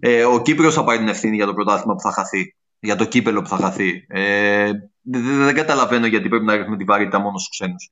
ε, 0.00 0.24
ο 0.24 0.42
Κύπριος 0.42 0.74
θα 0.74 0.84
πάρει 0.84 0.98
την 0.98 1.08
ευθύνη 1.08 1.36
για 1.36 1.46
το 1.46 1.54
πρωτάθλημα 1.54 1.94
που 1.94 2.00
θα 2.00 2.12
χαθεί. 2.12 2.56
Για 2.78 2.96
το 2.96 3.04
κύπελο 3.04 3.42
που 3.42 3.48
θα 3.48 3.56
χαθεί. 3.56 4.06
Ε, 4.08 4.70
δεν, 5.00 5.44
δεν 5.44 5.54
καταλαβαίνω 5.54 6.06
γιατί 6.06 6.28
πρέπει 6.28 6.44
να 6.44 6.56
ρίχνουμε 6.56 6.76
τη 6.76 6.84
βαρύτητα 6.84 7.18
μόνο 7.18 7.38
στους 7.38 7.48
ξένους. 7.48 7.90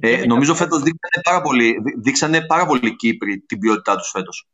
Ε, 0.00 0.10
Είναι 0.10 0.26
νομίζω 0.26 0.52
κάποιο- 0.52 0.64
φέτος 0.66 0.82
δείξανε 0.82 1.22
πάρα, 1.22 1.40
πολύ, 1.40 1.78
δεί- 1.82 1.98
δείξανε 2.02 2.46
πάρα 2.46 2.66
πολύ 2.66 2.96
Κύπροι 2.96 3.38
την 3.40 3.58
ποιότητά 3.58 3.96
τους 3.96 4.10
φέτος. 4.10 4.48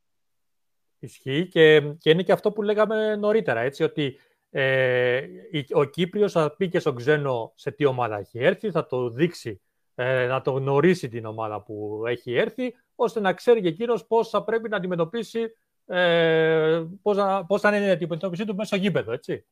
Ισχύει 0.98 1.48
και, 1.48 1.80
και 1.98 2.10
είναι 2.10 2.22
και 2.22 2.32
αυτό 2.32 2.52
που 2.52 2.62
λέγαμε 2.62 3.16
νωρίτερα, 3.16 3.60
έτσι, 3.60 3.82
ότι 3.82 4.18
ε, 4.50 5.16
η- 5.50 5.66
ο 5.72 5.84
Κύπριος 5.84 6.32
θα 6.32 6.54
πει 6.56 6.68
και 6.68 6.78
στον 6.78 6.94
ξένο 6.96 7.52
σε 7.56 7.70
τι 7.70 7.84
ομάδα 7.84 8.18
έχει 8.18 8.38
έρθει, 8.38 8.70
θα 8.70 8.86
το 8.86 9.08
δείξει, 9.10 9.60
ε, 9.94 10.26
να 10.26 10.40
το 10.40 10.50
γνωρίσει 10.50 11.08
την 11.08 11.24
ομάδα 11.24 11.62
που 11.62 12.02
έχει 12.06 12.34
έρθει, 12.34 12.74
ώστε 12.94 13.20
να 13.20 13.32
ξέρει 13.32 13.60
και 13.60 13.68
εκείνος 13.68 14.06
πώς 14.06 14.28
θα 14.28 14.44
πρέπει 14.44 14.68
να 14.68 14.76
αντιμετωπίσει, 14.76 15.40
ε, 15.86 16.82
πώς, 17.02 17.16
να, 17.16 17.44
πώς 17.46 17.60
θα 17.60 17.76
είναι 17.76 17.86
η 17.86 17.90
αντιμετώπιση 17.90 18.44
του 18.44 18.54
μέσα 18.54 18.66
στο 18.66 18.76
γήπεδο, 18.76 19.12
έτσι. 19.12 19.44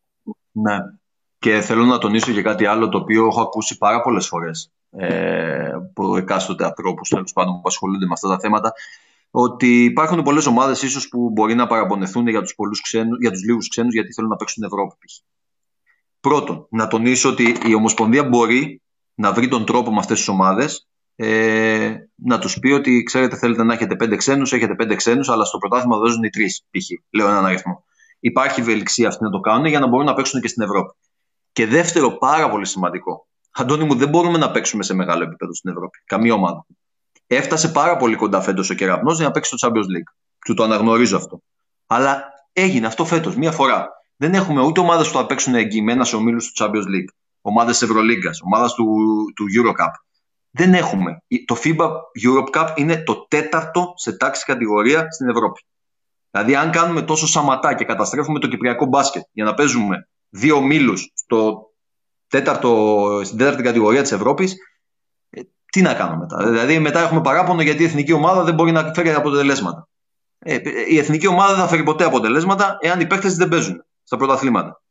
Ναι. 0.52 0.76
Και 1.42 1.60
θέλω 1.60 1.84
να 1.84 1.98
τονίσω 1.98 2.32
και 2.32 2.42
κάτι 2.42 2.66
άλλο 2.66 2.88
το 2.88 2.98
οποίο 2.98 3.26
έχω 3.26 3.40
ακούσει 3.40 3.78
πάρα 3.78 4.00
πολλές 4.00 4.26
φορές 4.26 4.70
ε, 4.90 5.70
από 5.72 6.16
εκάστοτε 6.16 6.64
ανθρώπους 6.64 7.08
τέλος 7.08 7.32
πάντων 7.32 7.54
που 7.54 7.62
ασχολούνται 7.64 8.06
με 8.06 8.12
αυτά 8.12 8.28
τα 8.28 8.38
θέματα 8.38 8.72
ότι 9.30 9.84
υπάρχουν 9.84 10.22
πολλές 10.22 10.46
ομάδες 10.46 10.82
ίσως 10.82 11.08
που 11.08 11.30
μπορεί 11.30 11.54
να 11.54 11.66
παραπονεθούν 11.66 12.28
για 12.28 12.40
τους, 12.40 12.54
πολλούς 12.54 12.80
ξένους, 12.80 13.18
για 13.20 13.30
τους 13.30 13.44
λίγους 13.44 13.68
ξένους 13.68 13.92
γιατί 13.92 14.12
θέλουν 14.12 14.30
να 14.30 14.36
παίξουν 14.36 14.64
Ευρώπη. 14.64 14.96
π.χ. 14.98 15.18
Πρώτον, 16.20 16.66
να 16.70 16.88
τονίσω 16.88 17.28
ότι 17.28 17.56
η 17.66 17.74
Ομοσπονδία 17.74 18.24
μπορεί 18.24 18.82
να 19.14 19.32
βρει 19.32 19.48
τον 19.48 19.64
τρόπο 19.64 19.90
με 19.90 19.98
αυτές 19.98 20.18
τις 20.18 20.28
ομάδες 20.28 20.88
ε, 21.16 21.94
να 22.14 22.38
τους 22.38 22.58
πει 22.58 22.70
ότι 22.70 23.02
ξέρετε 23.02 23.36
θέλετε 23.36 23.62
να 23.62 23.74
έχετε 23.74 23.96
πέντε 23.96 24.16
ξένους, 24.16 24.52
έχετε 24.52 24.74
πέντε 24.74 24.94
ξένους 24.94 25.28
αλλά 25.28 25.44
στο 25.44 25.58
πρωτάθλημα 25.58 25.96
δώσουν 25.96 26.22
οι 26.22 26.30
τρεις 26.30 26.64
π.χ. 26.70 26.86
Λέω 27.10 27.28
έναν 27.28 27.46
αριθμό. 27.46 27.84
Υπάρχει 28.20 28.60
ευελιξία 28.60 29.08
αυτή 29.08 29.24
να 29.24 29.30
το 29.30 29.40
κάνουν 29.40 29.66
για 29.66 29.80
να 29.80 29.86
μπορούν 29.86 30.06
να 30.06 30.14
παίξουν 30.14 30.40
και 30.40 30.48
στην 30.48 30.62
Ευρώπη. 30.62 30.94
Και 31.52 31.66
δεύτερο, 31.66 32.18
πάρα 32.18 32.50
πολύ 32.50 32.66
σημαντικό. 32.66 33.26
Αντώνη 33.50 33.84
μου, 33.84 33.94
δεν 33.94 34.08
μπορούμε 34.08 34.38
να 34.38 34.50
παίξουμε 34.50 34.82
σε 34.82 34.94
μεγάλο 34.94 35.22
επίπεδο 35.22 35.54
στην 35.54 35.70
Ευρώπη. 35.70 35.98
Καμία 36.04 36.34
ομάδα. 36.34 36.66
Έφτασε 37.26 37.68
πάρα 37.68 37.96
πολύ 37.96 38.16
κοντά 38.16 38.40
φέτος 38.40 38.70
ο 38.70 38.74
Κεραυνός 38.74 39.16
για 39.16 39.26
να 39.26 39.30
παίξει 39.32 39.56
στο 39.56 39.68
Champions 39.68 39.96
League. 39.96 40.12
Του 40.44 40.54
το 40.54 40.62
αναγνωρίζω 40.62 41.16
αυτό. 41.16 41.42
Αλλά 41.86 42.24
έγινε 42.52 42.86
αυτό 42.86 43.04
φέτος, 43.04 43.36
μία 43.36 43.52
φορά. 43.52 43.88
Δεν 44.16 44.34
έχουμε 44.34 44.62
ούτε 44.62 44.80
ομάδες 44.80 45.10
που 45.10 45.16
θα 45.16 45.26
παίξουν 45.26 45.54
εγγυημένα 45.54 46.04
σε 46.04 46.16
ομίλους 46.16 46.52
του 46.52 46.64
Champions 46.64 46.86
League. 46.94 47.12
Ομάδες 47.40 47.82
Ευρωλίγκας, 47.82 48.40
ομάδες 48.44 48.72
του, 48.72 48.86
του 49.34 49.44
Eurocup. 49.58 49.92
Δεν 50.50 50.74
έχουμε. 50.74 51.22
Το 51.44 51.56
FIBA 51.64 51.90
Europe 52.24 52.56
Cup 52.56 52.72
είναι 52.74 53.02
το 53.02 53.26
τέταρτο 53.28 53.92
σε 53.96 54.16
τάξη 54.16 54.44
κατηγορία 54.44 55.06
στην 55.10 55.28
Ευρώπη. 55.28 55.64
Δηλαδή, 56.30 56.54
αν 56.54 56.70
κάνουμε 56.70 57.02
τόσο 57.02 57.26
σαματά 57.26 57.74
και 57.74 57.84
καταστρέφουμε 57.84 58.38
το 58.38 58.48
κυπριακό 58.48 58.86
μπάσκετ 58.86 59.22
για 59.32 59.44
να 59.44 59.54
παίζουμε 59.54 60.08
δύο 60.28 60.56
ομίλους 60.56 61.12
στο 61.32 61.70
τέταρτο, 62.28 63.20
στην 63.24 63.38
τέταρτη 63.38 63.62
κατηγορία 63.62 64.02
της 64.02 64.12
Ευρώπης, 64.12 64.56
ε, 65.30 65.40
τι 65.72 65.82
να 65.82 65.94
κάνουμε 65.94 66.16
μετά. 66.16 66.50
Δηλαδή, 66.50 66.78
μετά 66.78 67.00
έχουμε 67.00 67.20
παράπονο 67.20 67.62
γιατί 67.62 67.82
η 67.82 67.86
εθνική 67.86 68.12
ομάδα 68.12 68.44
δεν 68.44 68.54
μπορεί 68.54 68.72
να 68.72 68.92
φέρει 68.94 69.12
αποτελέσματα. 69.12 69.88
Ε, 70.38 70.58
η 70.88 70.98
εθνική 70.98 71.26
ομάδα 71.26 71.52
δεν 71.54 71.62
θα 71.62 71.68
φέρει 71.68 71.82
ποτέ 71.82 72.04
αποτελέσματα 72.04 72.76
εάν 72.80 73.00
οι 73.00 73.06
παίκτες 73.06 73.36
δεν 73.36 73.48
παίζουν 73.48 73.84
στα 74.02 74.16
πρωταθλήματα. 74.16 74.82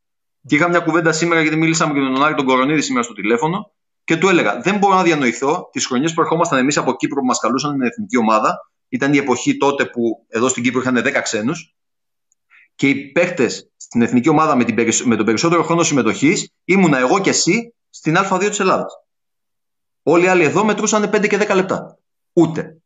Και 0.48 0.56
είχα 0.56 0.70
μια 0.70 0.80
κουβέντα 0.80 1.12
σήμερα 1.12 1.42
γιατί 1.42 1.58
μίλησαμε 1.58 1.94
με 2.00 2.14
τον 2.14 2.24
Άρη 2.24 2.36
τον 2.36 2.46
Κορονίδη 2.46 2.82
σήμερα 2.82 3.04
στο 3.04 3.14
τηλέφωνο 3.14 3.72
και 4.04 4.18
του 4.18 4.30
έλεγα: 4.30 4.60
Δεν 4.60 4.78
μπορώ 4.78 4.96
να 4.96 5.04
διανοηθώ 5.04 5.70
τις 5.72 5.86
χρονιές 5.86 6.14
που 6.14 6.22
ερχόμασταν 6.22 6.60
εμείς 6.60 6.78
από 6.78 6.96
Κύπρο 6.96 7.20
που 7.20 7.26
μας 7.26 7.40
καλούσαν 7.40 7.72
την 7.72 7.82
εθνική 7.82 8.18
ομάδα. 8.18 8.72
Ήταν 8.90 9.14
η 9.14 9.18
εποχή 9.18 9.58
τότε 9.58 9.86
που 9.86 10.26
εδώ 10.28 10.48
στην 10.48 10.64
Κύπρο 10.64 10.80
είχαν 10.80 10.98
10 10.98 11.22
ξένους 11.22 11.76
και 12.82 12.90
οι 12.90 12.96
παίκτες 12.96 13.70
στην 13.78 14.02
εθνική 14.02 14.30
ομάδα 14.30 14.56
με, 14.56 14.64
την, 14.64 14.88
με 15.06 15.16
τον 15.16 15.26
περισσότερο 15.26 15.64
χρόνο 15.64 15.84
συμμετοχής 15.84 16.52
ήμουνα 16.66 16.98
εγώ 16.98 17.20
και 17.20 17.30
εσύ 17.30 17.74
στην 17.90 18.16
Α2 18.18 18.46
της 18.50 18.60
Ελλάδας. 18.60 18.94
Όλοι 20.04 20.26
οι 20.26 20.28
άλλοι 20.28 20.44
εδώ 20.44 20.66
μετρούσαν 20.66 21.04
5 21.04 21.28
και 21.28 21.38
10 21.38 21.56
λεπτά. 21.56 21.98
Ούτε. 22.34 22.78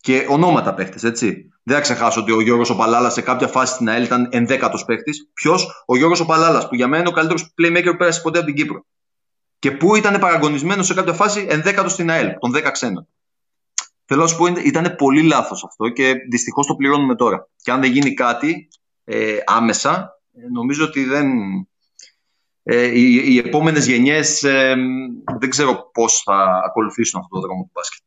Και 0.00 0.26
ονόματα 0.28 0.74
παίχτε, 0.74 1.08
έτσι. 1.08 1.50
Δεν 1.62 1.76
θα 1.76 1.82
ξεχάσω 1.82 2.20
ότι 2.20 2.32
ο 2.32 2.40
Γιώργος 2.40 2.70
Οπαλάλας 2.70 3.12
σε 3.12 3.20
κάποια 3.20 3.46
φάση 3.46 3.74
στην 3.74 3.88
ΑΕΛ 3.88 4.04
ήταν 4.04 4.28
ενδέκατος 4.30 4.84
παίχτη. 4.84 5.12
Ποιος, 5.34 5.84
ο 5.86 5.96
Γιώργος 5.96 6.20
Οπαλάλας, 6.20 6.68
που 6.68 6.74
για 6.74 6.86
μένα 6.86 7.00
είναι 7.00 7.08
ο 7.08 7.12
καλύτερος 7.12 7.54
playmaker 7.62 7.90
που 7.90 7.96
πέρασε 7.96 8.20
ποτέ 8.20 8.38
από 8.38 8.46
την 8.46 8.56
Κύπρο. 8.56 8.84
Και 9.58 9.70
που 9.70 9.96
ήταν 9.96 10.20
παραγωνισμένος 10.20 10.86
σε 10.86 10.94
κάποια 10.94 11.12
φάση 11.12 11.46
ενδέκατος 11.48 11.92
στην 11.92 12.10
ΑΕΛ, 12.10 12.38
των 12.38 12.52
10 12.52 12.70
ξένων. 12.70 13.08
Θέλω 14.04 14.22
να 14.22 14.28
σου 14.28 14.36
πω, 14.36 14.46
ήταν 14.46 14.94
πολύ 14.98 15.22
λάθος 15.22 15.64
αυτό 15.64 15.88
και 15.88 16.14
δυστυχώς 16.30 16.66
το 16.66 16.74
πληρώνουμε 16.74 17.14
τώρα. 17.14 17.48
Και 17.62 17.70
αν 17.70 17.80
δεν 17.80 17.90
γίνει 17.90 18.14
κάτι 18.14 18.68
ε, 19.10 19.38
άμεσα, 19.44 20.20
ε, 20.32 20.48
νομίζω 20.52 20.84
ότι 20.84 21.04
δεν, 21.04 21.26
ε, 22.62 22.84
οι, 22.84 23.34
οι 23.34 23.38
επόμενες 23.38 23.86
γενιές 23.86 24.42
ε, 24.42 24.74
δεν 25.38 25.50
ξέρω 25.50 25.90
πώς 25.92 26.22
θα 26.22 26.62
ακολουθήσουν 26.64 27.20
αυτό 27.20 27.34
το 27.34 27.46
δρόμο 27.46 27.62
του 27.62 27.70
μπάσκετ. 27.72 28.02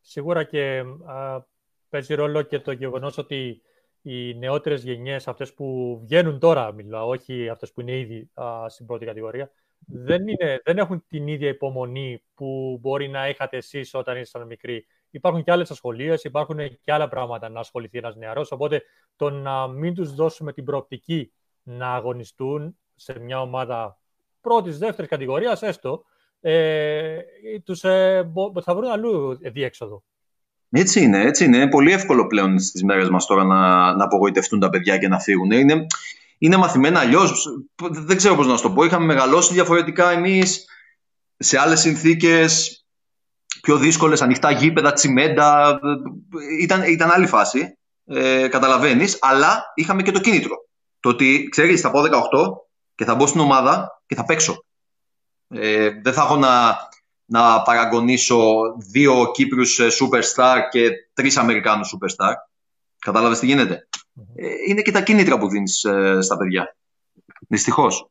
Σίγουρα 0.00 0.44
και 0.44 0.84
α, 1.06 1.40
παίζει 1.88 2.14
ρόλο 2.14 2.42
και 2.42 2.58
το 2.58 2.72
γεγονός 2.72 3.18
ότι 3.18 3.62
οι 4.02 4.34
νεότερες 4.34 4.82
γενιές, 4.82 5.28
αυτές 5.28 5.54
που 5.54 5.98
βγαίνουν 6.02 6.38
τώρα, 6.38 6.72
μιλάω, 6.72 7.08
όχι 7.08 7.48
αυτές 7.48 7.72
που 7.72 7.80
είναι 7.80 7.98
ήδη 7.98 8.30
α, 8.34 8.68
στην 8.68 8.86
πρώτη 8.86 9.04
κατηγορία, 9.04 9.50
δεν, 9.86 10.28
είναι, 10.28 10.60
δεν 10.64 10.78
έχουν 10.78 11.04
την 11.08 11.26
ίδια 11.26 11.48
υπομονή 11.48 12.22
που 12.34 12.78
μπορεί 12.80 13.08
να 13.08 13.28
είχατε 13.28 13.56
εσείς 13.56 13.94
όταν 13.94 14.16
ήσασταν 14.16 14.46
μικροί. 14.46 14.86
Υπάρχουν 15.10 15.44
και 15.44 15.50
άλλες 15.50 15.70
ασχολίες, 15.70 16.24
υπάρχουν 16.24 16.58
και 16.84 16.92
άλλα 16.92 17.08
πράγματα 17.08 17.48
να 17.48 17.60
ασχοληθεί 17.60 17.98
ένας 17.98 18.16
νεαρός, 18.16 18.52
οπότε 18.52 18.82
το 19.16 19.30
να 19.30 19.66
μην 19.66 19.94
τους 19.94 20.14
δώσουμε 20.14 20.52
την 20.52 20.64
προοπτική 20.64 21.32
να 21.62 21.94
αγωνιστούν 21.94 22.78
σε 22.94 23.18
μια 23.18 23.40
ομάδα 23.40 23.98
πρώτης, 24.40 24.78
δεύτερης 24.78 25.10
κατηγορίας, 25.10 25.62
έστω, 25.62 26.04
ε, 26.40 27.18
τους, 27.64 27.84
ε, 27.84 28.30
θα 28.62 28.74
βρουν 28.74 28.90
αλλού 28.90 29.38
διέξοδο. 29.52 30.02
Έτσι 30.70 31.02
είναι, 31.02 31.20
έτσι 31.20 31.44
είναι. 31.44 31.56
Είναι 31.56 31.68
πολύ 31.68 31.92
εύκολο 31.92 32.26
πλέον 32.26 32.58
στις 32.58 32.82
μέρες 32.82 33.08
μας 33.08 33.26
τώρα 33.26 33.44
να, 33.44 33.94
να 33.94 34.04
απογοητευτούν 34.04 34.60
τα 34.60 34.68
παιδιά 34.68 34.98
και 34.98 35.08
να 35.08 35.20
φύγουν. 35.20 35.50
Είναι, 35.50 35.86
είναι 36.38 36.56
μαθημένα 36.56 37.00
αλλιώς. 37.00 37.46
Δεν 37.90 38.16
ξέρω 38.16 38.34
πώς 38.34 38.46
να 38.46 38.56
σου 38.56 38.62
το 38.62 38.70
πω. 38.70 38.84
Είχαμε 38.84 39.04
μεγαλώσει 39.04 39.52
διαφορετικά 39.52 40.10
εμείς 40.10 40.64
σε 41.36 41.58
άλλες 41.58 41.80
συνθήκες 41.80 42.77
πιο 43.68 43.76
δύσκολες, 43.76 44.22
ανοιχτά 44.22 44.50
γήπεδα, 44.50 44.92
τσιμέντα. 44.92 45.78
Ήταν, 46.60 46.82
ήταν 46.82 47.10
άλλη 47.10 47.26
φάση, 47.26 47.78
ε, 48.06 48.48
καταλαβαίνεις, 48.48 49.18
αλλά 49.20 49.72
είχαμε 49.74 50.02
και 50.02 50.10
το 50.10 50.20
κίνητρο. 50.20 50.54
Το 51.00 51.08
ότι, 51.08 51.48
ξέρεις, 51.50 51.80
θα 51.80 51.90
πω 51.90 52.00
18, 52.00 52.08
και 52.94 53.04
θα 53.04 53.14
μπω 53.14 53.26
στην 53.26 53.40
ομάδα 53.40 54.02
και 54.06 54.14
θα 54.14 54.24
παίξω. 54.24 54.64
Ε, 55.48 55.90
δεν 56.02 56.12
θα 56.12 56.22
έχω 56.22 56.36
να, 56.36 56.76
να 57.24 57.62
παραγωνίσω 57.62 58.38
δύο 58.90 59.30
Κύπριους 59.30 59.78
ε, 59.78 59.86
superstar 59.86 60.58
και 60.70 60.90
τρεις 61.12 61.36
Αμερικάνους 61.36 61.94
superstar. 61.94 62.32
Κατάλαβες 62.98 63.38
τι 63.38 63.46
γίνεται; 63.46 63.88
Ε, 64.34 64.46
είναι 64.68 64.82
και 64.82 64.92
τα 64.92 65.02
κίνητρα 65.02 65.38
που 65.38 65.48
δίνεις 65.48 65.84
ε, 65.84 66.18
στα 66.20 66.36
παιδιά. 66.36 66.76
Δυστυχώς. 67.48 68.10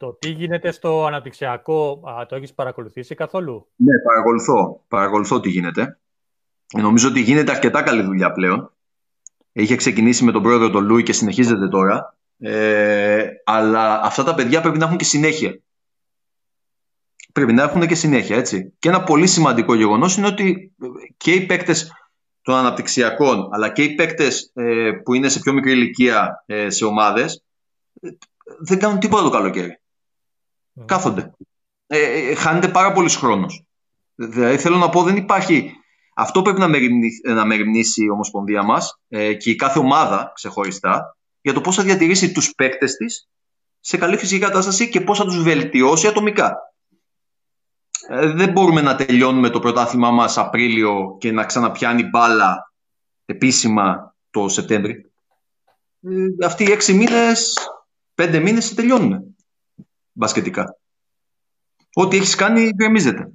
Το 0.00 0.12
τι 0.12 0.30
γίνεται 0.30 0.70
στο 0.70 1.06
αναπτυξιακό, 1.06 2.02
α, 2.04 2.26
το 2.26 2.36
έχεις 2.36 2.54
παρακολουθήσει 2.54 3.14
καθόλου; 3.14 3.68
Ναι, 3.76 3.98
παρακολουθώ. 3.98 4.84
Παρακολουθώ 4.88 5.40
τι 5.40 5.48
γίνεται. 5.48 5.98
Νομίζω 6.76 7.08
ότι 7.08 7.20
γίνεται 7.20 7.50
αρκετά 7.52 7.82
καλή 7.82 8.02
δουλειά 8.02 8.32
πλέον. 8.32 8.72
Είχε 9.52 9.76
ξεκινήσει 9.76 10.24
με 10.24 10.32
τον 10.32 10.42
πρόεδρο 10.42 10.70
τον 10.70 10.84
Λούι 10.84 11.02
και 11.02 11.12
συνεχίζεται 11.12 11.68
τώρα. 11.68 12.16
Ε, 12.38 13.28
αλλά 13.44 14.00
αυτά 14.02 14.24
τα 14.24 14.34
παιδιά 14.34 14.60
πρέπει 14.60 14.78
να 14.78 14.84
έχουν 14.84 14.96
και 14.96 15.04
συνέχεια. 15.04 15.60
Πρέπει 17.32 17.52
να 17.52 17.62
έχουν 17.62 17.86
και 17.86 17.94
συνέχεια, 17.94 18.36
έτσι. 18.36 18.74
Και 18.78 18.88
ένα 18.88 19.02
πολύ 19.02 19.26
σημαντικό 19.26 19.74
γεγονός 19.74 20.16
είναι 20.16 20.26
ότι 20.26 20.72
και 21.16 21.32
οι 21.32 21.46
παίκτες 21.46 21.92
των 22.42 22.54
αναπτυξιακών, 22.54 23.48
αλλά 23.52 23.68
και 23.68 23.82
οι 23.82 23.94
παίκτες 23.94 24.50
ε, 24.54 24.90
που 25.04 25.14
είναι 25.14 25.28
σε 25.28 25.40
πιο 25.40 25.52
μικρή 25.52 25.72
ηλικία 25.72 26.44
ε, 26.46 26.70
σε 26.70 26.84
ομάδες, 26.84 27.44
δεν 28.58 28.78
κάνουν 28.78 28.98
τίποτα 28.98 29.22
το 29.22 29.30
καλοκαίρι. 29.30 29.79
Mm. 30.74 30.84
Κάθονται. 30.86 31.32
Ε, 31.86 32.34
χάνεται 32.34 32.68
πάρα 32.68 32.92
πολύς 32.92 33.16
χρόνος. 33.16 33.64
Δηλαδή, 34.14 34.56
θέλω 34.56 34.76
να 34.76 34.88
πω, 34.88 35.02
δεν 35.02 35.16
υπάρχει. 35.16 35.72
Αυτό 36.14 36.42
πρέπει 36.42 36.60
να 37.22 37.44
μεριμνήσει, 37.44 38.04
η 38.04 38.10
Ομοσπονδία 38.10 38.62
μας 38.62 39.00
και 39.08 39.50
η 39.50 39.56
κάθε 39.56 39.78
ομάδα 39.78 40.32
ξεχωριστά 40.34 41.16
για 41.40 41.52
το 41.52 41.60
πώς 41.60 41.76
θα 41.76 41.82
διατηρήσει 41.82 42.32
τους 42.32 42.54
παίκτες 42.54 42.96
της 42.96 43.28
σε 43.80 43.96
καλή 43.96 44.16
φυσική 44.16 44.40
κατάσταση 44.40 44.88
και 44.88 45.00
πώς 45.00 45.18
θα 45.18 45.24
τους 45.24 45.42
βελτιώσει 45.42 46.06
ατομικά. 46.06 46.56
Ε, 48.08 48.26
δεν 48.26 48.52
μπορούμε 48.52 48.80
να 48.80 48.96
τελειώνουμε 48.96 49.50
το 49.50 49.60
πρωτάθλημά 49.60 50.10
μας 50.10 50.38
Απρίλιο 50.38 51.16
και 51.18 51.32
να 51.32 51.44
ξαναπιάνει 51.44 52.04
μπάλα 52.04 52.72
επίσημα 53.24 54.14
το 54.30 54.48
Σεπτέμβρη. 54.48 55.10
Ε, 56.02 56.46
αυτοί 56.46 56.64
οι 56.64 56.70
έξι 56.70 56.92
μήνες, 56.92 57.58
πέντε 58.14 58.38
μήνες 58.38 58.74
τελειώνουν 58.74 59.29
μπασκετικά. 60.20 60.76
Ό,τι 61.94 62.16
έχεις 62.16 62.34
κάνει 62.34 62.70
γκρεμίζεται. 62.74 63.32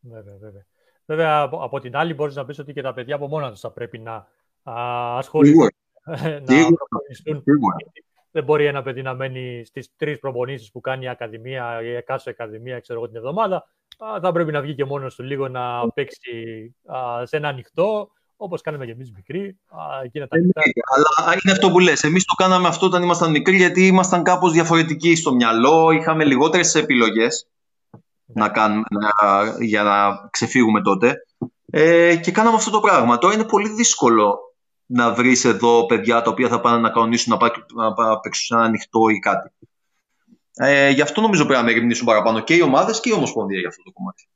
Βέβαια, 0.00 0.36
βέβαια. 0.36 0.66
Βέβαια, 1.04 1.40
από, 1.40 1.80
την 1.80 1.96
άλλη 1.96 2.14
μπορείς 2.14 2.34
να 2.34 2.44
πεις 2.44 2.58
ότι 2.58 2.72
και 2.72 2.82
τα 2.82 2.94
παιδιά 2.94 3.14
από 3.14 3.28
μόνα 3.28 3.50
τους 3.50 3.60
θα 3.60 3.70
πρέπει 3.70 3.98
να 3.98 4.26
ασχοληθούν 5.18 5.68
να 6.44 6.70
Δεν 8.30 8.44
μπορεί 8.44 8.66
ένα 8.66 8.82
παιδί 8.82 9.02
να 9.02 9.14
μένει 9.14 9.64
στις 9.64 9.96
τρεις 9.96 10.18
προπονήσεις 10.18 10.70
που 10.70 10.80
κάνει 10.80 11.04
η 11.04 11.08
Ακαδημία 11.08 11.82
ή 11.82 11.94
εκάστοτε 11.94 12.30
Ακαδημία 12.30 12.80
ξέρω 12.80 12.98
εγώ, 12.98 13.08
την 13.08 13.16
εβδομάδα. 13.16 13.68
Θα 14.22 14.32
πρέπει 14.32 14.52
να 14.52 14.60
βγει 14.60 14.74
και 14.74 14.84
μόνος 14.84 15.14
του 15.14 15.22
λίγο 15.22 15.48
να 15.48 15.92
παίξει 15.92 16.74
σε 17.22 17.36
ένα 17.36 17.48
ανοιχτό, 17.48 18.10
όπως 18.40 18.60
κάναμε 18.60 18.84
και 18.84 18.90
εμείς 18.90 19.12
μικροί. 19.12 19.58
Εκείνα 20.04 20.26
τα 20.28 20.36
ε, 20.36 20.40
ναι, 20.40 20.50
αλλά 20.94 21.38
είναι 21.42 21.52
αυτό 21.52 21.70
που 21.70 21.78
λες. 21.78 22.02
Εμείς 22.02 22.24
το 22.24 22.34
κάναμε 22.34 22.68
αυτό 22.68 22.86
όταν 22.86 23.02
ήμασταν 23.02 23.30
μικροί, 23.30 23.56
γιατί 23.56 23.86
ήμασταν 23.86 24.22
κάπως 24.22 24.52
διαφορετικοί 24.52 25.16
στο 25.16 25.34
μυαλό. 25.34 25.90
Είχαμε 25.90 26.24
λιγότερες 26.24 26.74
επιλογές 26.74 27.46
να 28.26 28.48
κάνουμε, 28.48 28.84
για 29.60 29.82
να 29.82 30.28
ξεφύγουμε 30.30 30.82
τότε. 30.82 31.14
Ε, 31.70 32.16
και 32.16 32.30
κάναμε 32.30 32.56
αυτό 32.56 32.70
το 32.70 32.80
πράγμα. 32.80 33.18
Τώρα 33.18 33.34
είναι 33.34 33.44
πολύ 33.44 33.68
δύσκολο 33.68 34.38
να 34.86 35.12
βρεις 35.12 35.44
εδώ 35.44 35.86
παιδιά 35.86 36.22
τα 36.22 36.30
οποία 36.30 36.48
θα 36.48 36.60
πάνε 36.60 36.78
να 36.78 36.90
κανονίσουν 36.90 37.38
να, 37.38 37.48
να 37.84 38.20
παίξουν 38.20 38.44
σε 38.44 38.54
ένα 38.54 38.62
ανοιχτό 38.62 39.08
ή 39.08 39.18
κάτι. 39.18 39.50
Ε, 40.54 40.90
γι' 40.90 41.02
αυτό 41.02 41.20
νομίζω 41.20 41.44
πρέπει 41.44 41.60
να 41.60 41.66
μεριμνήσουν 41.66 42.06
παραπάνω 42.06 42.40
και 42.40 42.54
οι 42.54 42.60
ομάδες 42.60 43.00
και 43.00 43.08
η 43.08 43.12
Ομοσπονδία 43.12 43.58
για 43.58 43.68
αυτό 43.68 43.82
το 43.82 43.90
κομματι 43.92 44.28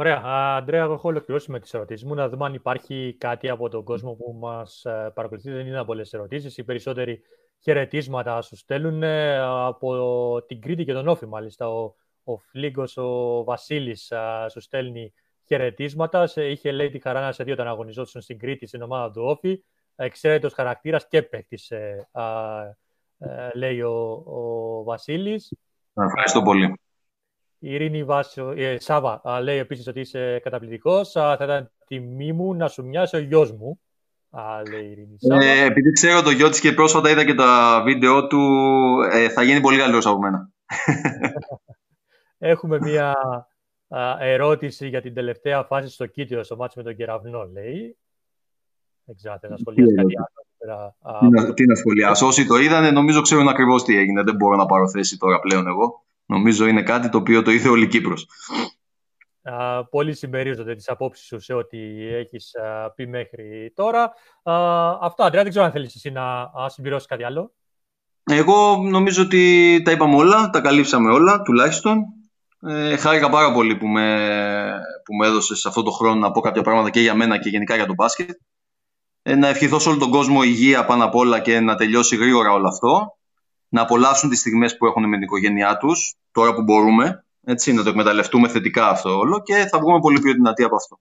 Ωραία. 0.00 0.22
Αντρέα, 0.24 0.82
εγώ 0.82 0.92
έχω 0.92 1.08
ολοκληρώσει 1.08 1.50
με 1.50 1.60
τις 1.60 1.74
ερωτήσεις 1.74 2.04
μου. 2.04 2.14
Να 2.14 2.28
δούμε 2.28 2.44
αν 2.44 2.54
υπάρχει 2.54 3.16
κάτι 3.18 3.48
από 3.48 3.68
τον 3.68 3.84
κόσμο 3.84 4.12
που 4.12 4.36
μας 4.40 4.84
ε, 4.84 5.10
παρακολουθεί. 5.14 5.50
Δεν 5.50 5.66
είναι 5.66 5.84
πολλές 5.84 6.12
ερωτήσεις. 6.12 6.56
Οι 6.56 6.64
περισσότεροι 6.64 7.22
χαιρετίσματα 7.62 8.42
σου 8.42 8.56
στέλνουν 8.56 9.02
ε, 9.02 9.38
από 9.38 10.44
την 10.46 10.60
Κρήτη 10.60 10.84
και 10.84 10.92
τον 10.92 11.08
Όφη, 11.08 11.26
μάλιστα. 11.26 11.68
Ο, 11.68 11.94
ο 12.24 12.38
Φλίγκος, 12.38 12.96
ο 12.96 13.44
Βασίλης, 13.44 14.12
σου 14.50 14.60
στέλνει 14.60 15.12
χαιρετίσματα. 15.46 16.28
Είχε 16.34 16.72
λέει 16.72 16.90
τη 16.90 16.98
χαρά 16.98 17.20
να 17.20 17.32
σε 17.32 17.44
δει 17.44 17.52
όταν 17.52 17.66
αγωνιζόταν 17.66 18.22
στην 18.22 18.38
Κρήτη 18.38 18.66
στην 18.66 18.82
ομάδα 18.82 19.10
του 19.10 19.22
Όφη. 19.24 19.64
Εξαίρετο 19.96 20.50
χαρακτήρας 20.50 21.08
και 21.08 21.22
παίκτης, 21.22 21.70
ε, 21.70 22.08
ε, 23.18 23.50
λέει 23.54 23.80
ο, 23.80 24.22
ο 24.26 24.82
Βασίλης. 24.82 25.52
Ευχαριστώ 25.94 26.42
πολύ. 26.42 26.80
Η 27.62 27.74
Ειρήνη 27.74 28.04
Βάσο, 28.04 28.50
ε, 28.56 28.78
Σάβα 28.78 29.40
λέει 29.42 29.58
επίσης 29.58 29.86
ότι 29.86 30.00
είσαι 30.00 30.40
καταπληκτικός. 30.42 31.10
Θα 31.10 31.38
ήταν 31.42 31.70
τιμή 31.86 32.32
μου 32.32 32.54
να 32.54 32.68
σου 32.68 32.84
μοιάσει 32.84 33.16
ο 33.16 33.18
γιος 33.18 33.52
μου. 33.52 33.80
Α, 34.30 34.62
λέει 34.70 34.84
η 34.84 34.90
Ειρήνη 34.90 35.16
Σάβα. 35.18 35.44
Ε, 35.44 35.64
επειδή 35.64 35.92
ξέρω 35.92 36.22
το 36.22 36.30
γιο 36.30 36.48
της 36.48 36.60
και 36.60 36.72
πρόσφατα 36.72 37.10
είδα 37.10 37.24
και 37.24 37.34
τα 37.34 37.82
βίντεο 37.84 38.26
του, 38.26 38.40
ε, 39.12 39.28
θα 39.28 39.42
γίνει 39.42 39.60
πολύ 39.60 39.76
καλύτερος 39.76 40.06
από 40.06 40.18
μένα. 40.18 40.50
Έχουμε 42.38 42.78
μία 42.80 43.14
ερώτηση 44.18 44.88
για 44.88 45.00
την 45.00 45.14
τελευταία 45.14 45.64
φάση 45.64 45.88
στο 45.88 46.06
Κίτιο, 46.06 46.42
στο 46.42 46.56
μάτσο 46.56 46.78
με 46.78 46.84
τον 46.84 46.96
Κεραυνό, 46.96 47.48
λέει. 47.52 47.96
Δεν 49.04 49.16
ξέρω, 49.16 49.38
να 49.48 49.56
σχολιάσει 49.56 49.94
κάτι 49.94 50.14
άλλο. 51.02 51.54
Τι 51.54 51.66
να 51.66 51.74
σχολιάσω. 51.74 52.26
Όσοι 52.26 52.46
το 52.46 52.56
είδανε, 52.56 52.90
νομίζω 52.90 53.20
ξέρουν 53.20 53.48
ακριβώς 53.48 53.84
τι 53.84 53.96
έγινε. 53.96 54.22
Δεν 54.22 54.36
μπορώ 54.36 54.56
να 54.56 54.66
πάρω 54.66 54.88
θέση 54.88 55.18
τώρα 55.18 55.40
πλέον 55.40 55.66
εγώ. 55.66 56.04
Νομίζω 56.30 56.66
είναι 56.66 56.82
κάτι 56.82 57.08
το 57.08 57.18
οποίο 57.18 57.42
το 57.42 57.50
είδε 57.50 57.68
όλη 57.68 57.84
η 57.84 57.88
Κύπρος. 57.88 58.26
Uh, 59.42 59.82
πολύ 59.90 60.14
συμμερίζονται 60.14 60.74
τις 60.74 60.88
απόψεις 60.88 61.26
σου 61.26 61.40
σε 61.40 61.52
ό,τι 61.52 61.78
έχεις 62.06 62.50
πει 62.94 63.06
μέχρι 63.06 63.72
τώρα. 63.74 64.12
Uh, 64.42 64.98
αυτό, 65.00 65.22
Αντρέα, 65.22 65.42
δεν 65.42 65.50
ξέρω 65.50 65.64
αν 65.64 65.72
θέλεις 65.72 65.94
εσύ 65.94 66.10
να 66.10 66.50
συμπληρώσεις 66.66 67.06
κάτι 67.06 67.24
άλλο. 67.24 67.52
Εγώ 68.24 68.76
νομίζω 68.76 69.22
ότι 69.22 69.82
τα 69.84 69.90
είπαμε 69.90 70.14
όλα, 70.14 70.50
τα 70.50 70.60
καλύψαμε 70.60 71.12
όλα, 71.12 71.42
τουλάχιστον. 71.42 72.04
Ε, 72.66 72.96
χάρηκα 72.96 73.28
πάρα 73.30 73.52
πολύ 73.52 73.76
που 73.76 73.86
με, 73.86 74.28
που 75.04 75.14
με 75.14 75.26
έδωσες 75.26 75.58
σε 75.58 75.68
αυτό 75.68 75.82
το 75.82 75.90
χρόνο 75.90 76.20
να 76.20 76.30
πω 76.30 76.40
κάποια 76.40 76.62
πράγματα 76.62 76.90
και 76.90 77.00
για 77.00 77.14
μένα 77.14 77.38
και 77.38 77.48
γενικά 77.48 77.74
για 77.74 77.86
τον 77.86 77.94
μπάσκετ. 77.94 78.38
Ε, 79.22 79.34
να 79.34 79.48
ευχηθώ 79.48 79.78
σε 79.78 79.88
όλο 79.88 79.98
τον 79.98 80.10
κόσμο 80.10 80.42
υγεία 80.42 80.84
πάνω 80.84 81.04
απ' 81.04 81.14
όλα 81.14 81.40
και 81.40 81.60
να 81.60 81.74
τελειώσει 81.74 82.16
γρήγορα 82.16 82.52
όλο 82.52 82.68
αυτό 82.68 83.14
να 83.70 83.82
απολαύσουν 83.82 84.30
τις 84.30 84.40
στιγμές 84.40 84.76
που 84.76 84.86
έχουν 84.86 85.08
με 85.08 85.14
την 85.14 85.22
οικογένειά 85.22 85.76
τους 85.76 86.14
τώρα 86.32 86.54
που 86.54 86.62
μπορούμε, 86.62 87.24
έτσι, 87.44 87.72
να 87.72 87.82
το 87.82 87.88
εκμεταλλευτούμε 87.88 88.48
θετικά 88.48 88.88
αυτό 88.88 89.18
όλο 89.18 89.42
και 89.42 89.54
θα 89.54 89.78
βγούμε 89.78 89.98
πολύ 90.00 90.20
πιο 90.20 90.32
δυνατοί 90.32 90.62
από 90.62 90.76
αυτό. 90.76 90.98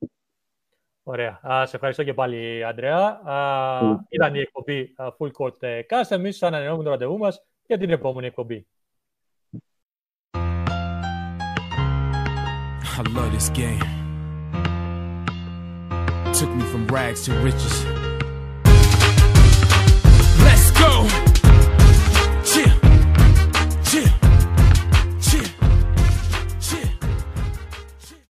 Ωραία. 1.03 1.39
Α, 1.51 1.65
σε 1.65 1.75
ευχαριστώ 1.75 2.03
και 2.03 2.13
πάλι, 2.13 2.63
Αντρέα. 2.65 3.21
Α, 3.23 3.79
mm. 3.83 3.97
Ήταν 4.09 4.35
η 4.35 4.39
εκπομπή 4.39 4.93
Full 4.97 5.31
Court 5.39 5.63
ε, 5.63 5.81
Cast. 5.89 6.09
εμείς 6.09 6.43
ανανεώνουμε 6.43 6.83
το 6.83 6.89
ραντεβού 6.89 7.17
μας 7.17 7.43
για 7.65 7.77
την 7.77 7.89
επόμενη 7.89 8.27
εκπομπή. 8.27 8.67
I 12.97 13.03
love 13.15 13.33